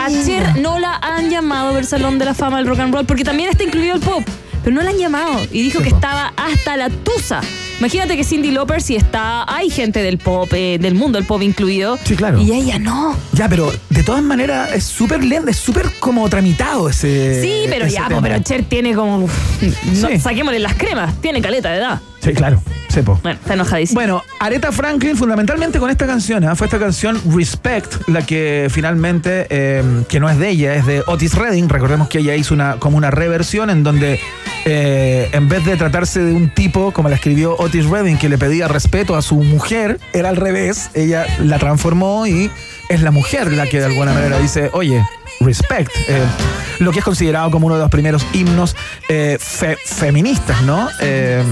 A 0.01 0.09
Cher 0.27 0.59
no 0.61 0.79
la 0.79 0.97
han 0.97 1.31
llamado 1.31 1.75
del 1.75 1.87
Salón 1.87 2.19
de 2.19 2.25
la 2.27 2.35
Fama 2.35 2.59
del 2.59 2.67
Rock 2.67 2.81
and 2.81 2.95
Roll 2.95 3.07
porque 3.07 3.25
también 3.25 3.49
está 3.51 3.63
incluido 3.65 3.95
el 3.95 4.01
pop. 4.01 4.23
Pero 4.63 4.77
no 4.77 4.83
la 4.83 4.91
han 4.91 4.99
llamado 4.99 5.41
y 5.51 5.63
dijo 5.63 5.79
Sí, 5.79 5.85
que 5.85 5.89
estaba 5.95 6.35
hasta 6.37 6.77
la 6.77 6.91
tusa. 6.91 7.41
Imagínate 7.79 8.15
que 8.15 8.25
Cindy 8.25 8.51
Lauper 8.51 8.83
sí 8.83 8.95
está, 8.95 9.51
hay 9.51 9.71
gente 9.71 10.03
del 10.03 10.19
pop, 10.19 10.53
eh, 10.53 10.77
del 10.79 10.95
mundo 10.95 11.17
del 11.19 11.27
pop 11.27 11.41
incluido. 11.41 11.99
Sí, 12.05 12.15
claro. 12.15 12.39
Y 12.39 12.53
ella 12.53 12.79
no. 12.79 13.17
Ya, 13.33 13.49
pero 13.49 13.73
de 13.89 14.03
todas 14.03 14.23
maneras 14.23 14.71
es 14.75 14.85
súper 14.85 15.25
lento, 15.25 15.51
es 15.51 15.57
súper 15.57 15.91
como 15.99 16.29
tramitado 16.29 16.91
ese. 16.91 17.41
Sí, 17.41 17.65
pero 17.71 17.87
ese 17.87 17.95
ya, 17.95 18.09
tema. 18.09 18.21
pero 18.21 18.39
Cher 18.43 18.65
tiene 18.65 18.93
como. 18.95 19.21
No, 19.21 20.09
Sí. 20.09 20.19
Saquémosle 20.21 20.59
las 20.59 20.75
cremas, 20.75 21.15
tiene 21.23 21.41
caleta 21.41 21.71
de 21.71 21.79
edad. 21.79 22.01
Sí, 22.23 22.35
claro, 22.35 22.63
sepo. 22.91 23.19
Bueno, 23.23 23.39
está 23.41 23.55
enojadísimo. 23.55 23.99
Bueno, 24.01 24.23
Aretha 24.39 24.73
Franklin 24.73 25.17
fundamentalmente 25.17 25.79
con 25.79 25.91
esta 25.91 26.07
canción, 26.07 26.45
¿ah? 26.45 26.55
fue 26.57 26.67
esta 26.67 26.79
canción 26.79 27.21
Respect, 27.35 28.09
la 28.09 28.23
que 28.27 28.69
finalmente, 28.71 29.47
eh, 29.51 29.83
que 30.09 30.21
no 30.21 30.29
es 30.29 30.39
de 30.39 30.49
ella, 30.49 30.75
es 30.75 30.87
de 30.87 31.03
Otis 31.07 31.35
Redding. 31.35 31.69
Recordemos 31.69 32.09
que 32.09 32.19
ella 32.19 32.35
hizo 32.35 32.55
una, 32.55 32.77
como 32.77 32.97
una 32.97 33.11
reversión 33.11 33.71
en 33.71 33.83
donde 33.83 34.19
eh, 34.65 35.29
en 35.33 35.49
vez 35.49 35.65
de 35.65 35.77
tratarse 35.77 36.21
de 36.21 36.33
un 36.33 36.51
tipo, 36.51 36.93
como 36.93 37.09
la 37.09 37.15
escribió 37.17 37.57
Otis 37.59 37.87
Redding, 37.87 38.19
que 38.19 38.29
le 38.29 38.39
pedía 38.39 38.69
respeto 38.69 39.17
a 39.17 39.23
su 39.23 39.37
mujer, 39.37 39.99
era 40.13 40.29
al 40.29 40.37
revés, 40.37 40.91
ella 40.95 41.27
la 41.41 41.59
transformó 41.59 42.27
y 42.27 42.51
es 42.89 43.03
la 43.03 43.11
mujer 43.11 43.53
la 43.53 43.67
que 43.67 43.79
de 43.79 43.87
alguna 43.87 44.13
manera 44.13 44.39
dice, 44.39 44.69
oye, 44.73 45.03
respect, 45.41 45.91
eh, 46.09 46.21
lo 46.81 46.93
que 46.93 46.99
es 46.99 47.05
considerado 47.05 47.51
como 47.51 47.67
uno 47.67 47.77
de 47.77 47.83
los 47.83 47.91
primeros 47.91 48.27
himnos 48.33 48.75
eh, 49.09 49.39
fe- 49.41 49.79
feministas, 49.85 50.61
¿no? 50.63 50.89
Eh, 51.01 51.43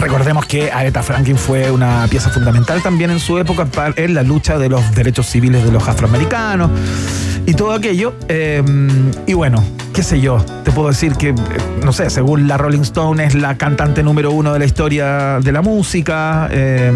Recordemos 0.00 0.46
que 0.46 0.72
Aretha 0.72 1.02
Franklin 1.02 1.36
fue 1.36 1.70
una 1.70 2.06
pieza 2.08 2.30
fundamental 2.30 2.82
también 2.82 3.10
en 3.10 3.20
su 3.20 3.38
época 3.38 3.68
en 3.96 4.14
la 4.14 4.22
lucha 4.22 4.58
de 4.58 4.70
los 4.70 4.94
derechos 4.94 5.26
civiles 5.26 5.62
de 5.62 5.70
los 5.70 5.86
afroamericanos. 5.86 6.70
y 7.46 7.52
todo 7.54 7.72
aquello. 7.72 8.14
Eh, 8.28 8.62
y 9.26 9.34
bueno, 9.34 9.62
qué 9.92 10.02
sé 10.02 10.20
yo, 10.20 10.38
te 10.64 10.72
puedo 10.72 10.88
decir 10.88 11.12
que, 11.16 11.28
eh, 11.28 11.34
no 11.84 11.92
sé, 11.92 12.08
según 12.08 12.48
la 12.48 12.56
Rolling 12.56 12.80
Stone 12.80 13.24
es 13.24 13.34
la 13.34 13.58
cantante 13.58 14.02
número 14.02 14.30
uno 14.30 14.52
de 14.52 14.58
la 14.58 14.64
historia 14.64 15.38
de 15.40 15.52
la 15.52 15.60
música. 15.60 16.48
eh, 16.50 16.92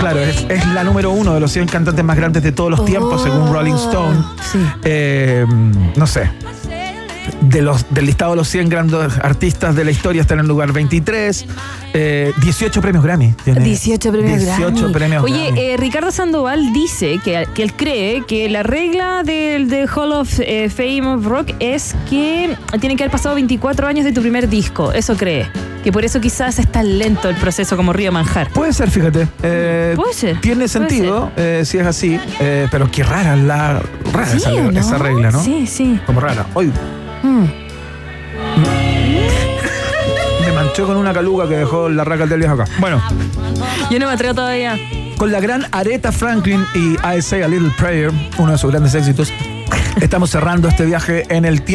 claro, 0.00 0.20
es, 0.20 0.46
es 0.48 0.66
la 0.68 0.84
número 0.84 1.10
uno 1.10 1.34
de 1.34 1.40
los 1.40 1.50
100 1.52 1.68
cantantes 1.68 2.04
más 2.04 2.16
grandes 2.16 2.42
de 2.42 2.52
todos 2.52 2.70
los 2.70 2.84
tiempos, 2.84 3.22
según 3.22 3.52
Rolling 3.52 3.74
Stone. 3.74 4.24
Eh, 4.84 5.44
no 5.96 6.06
sé. 6.06 6.30
De 7.40 7.62
los, 7.62 7.84
del 7.92 8.06
listado 8.06 8.32
de 8.32 8.36
los 8.38 8.48
100 8.48 8.68
grandes 8.68 9.18
artistas 9.22 9.74
de 9.76 9.84
la 9.84 9.90
historia 9.90 10.20
está 10.22 10.34
en 10.34 10.40
el 10.40 10.46
lugar 10.48 10.72
23. 10.72 11.46
Eh, 11.94 12.32
18 12.42 12.80
premios 12.80 13.04
Grammy. 13.04 13.32
tiene. 13.44 13.60
18 13.60 14.12
premios 14.12 14.40
18 14.40 14.70
Grammy. 14.76 14.92
premios 14.92 15.24
Oye, 15.24 15.44
Grammy. 15.46 15.60
eh, 15.60 15.76
Ricardo 15.78 16.10
Sandoval 16.10 16.72
dice 16.72 17.18
que, 17.24 17.46
que 17.54 17.62
él 17.62 17.72
cree 17.74 18.24
que 18.26 18.48
la 18.48 18.62
regla 18.62 19.22
del 19.24 19.68
de 19.68 19.86
Hall 19.86 20.12
of 20.12 20.38
eh, 20.40 20.68
Fame 20.68 21.06
of 21.14 21.24
Rock 21.26 21.52
es 21.60 21.94
que 22.10 22.54
tiene 22.80 22.96
que 22.96 23.04
haber 23.04 23.12
pasado 23.12 23.34
24 23.34 23.86
años 23.86 24.04
de 24.04 24.12
tu 24.12 24.20
primer 24.20 24.48
disco. 24.48 24.92
Eso 24.92 25.16
cree. 25.16 25.46
Que 25.84 25.92
por 25.92 26.04
eso 26.04 26.20
quizás 26.20 26.58
es 26.58 26.66
tan 26.70 26.98
lento 26.98 27.28
el 27.28 27.36
proceso 27.36 27.76
como 27.76 27.92
Río 27.92 28.10
Manjar. 28.10 28.50
Puede 28.50 28.72
ser, 28.72 28.90
fíjate. 28.90 29.28
Eh, 29.42 29.92
Puede 29.94 30.14
ser, 30.14 30.40
Tiene 30.40 30.66
sentido 30.66 31.30
eh, 31.36 31.62
si 31.64 31.78
es 31.78 31.86
así, 31.86 32.18
pero 32.70 32.90
qué 32.90 33.04
rara 33.04 33.36
la 33.36 33.80
rara 34.12 34.26
Sí, 34.28 34.36
esa, 34.38 34.52
¿o 34.52 34.72
no? 34.72 34.80
esa 34.80 34.98
regla, 34.98 35.30
¿no? 35.30 35.42
Sí, 35.42 35.66
sí. 35.68 36.00
Como 36.04 36.20
rara. 36.20 36.44
Hoy 36.54 36.72
Mm. 37.22 37.44
me 40.46 40.52
manchó 40.52 40.86
con 40.86 40.96
una 40.96 41.12
caluga 41.12 41.48
que 41.48 41.56
dejó 41.56 41.88
la 41.88 42.04
raca 42.04 42.26
del 42.26 42.38
viejo 42.40 42.54
acá. 42.54 42.64
Bueno, 42.78 43.00
Yo 43.90 43.98
no 43.98 44.06
me 44.06 44.12
atrevo 44.12 44.34
todavía. 44.34 44.76
con 45.16 45.32
la 45.32 45.40
gran 45.40 45.66
Aretha 45.72 46.12
Franklin 46.12 46.64
y 46.74 46.96
I 47.16 47.22
Say 47.22 47.42
a 47.42 47.48
Little 47.48 47.70
Prayer, 47.78 48.10
uno 48.38 48.52
de 48.52 48.58
sus 48.58 48.70
grandes 48.70 48.94
éxitos, 48.94 49.32
estamos 50.00 50.30
cerrando 50.30 50.68
este 50.68 50.84
viaje 50.84 51.24
en 51.34 51.44
el 51.44 51.62
tiempo. 51.62 51.66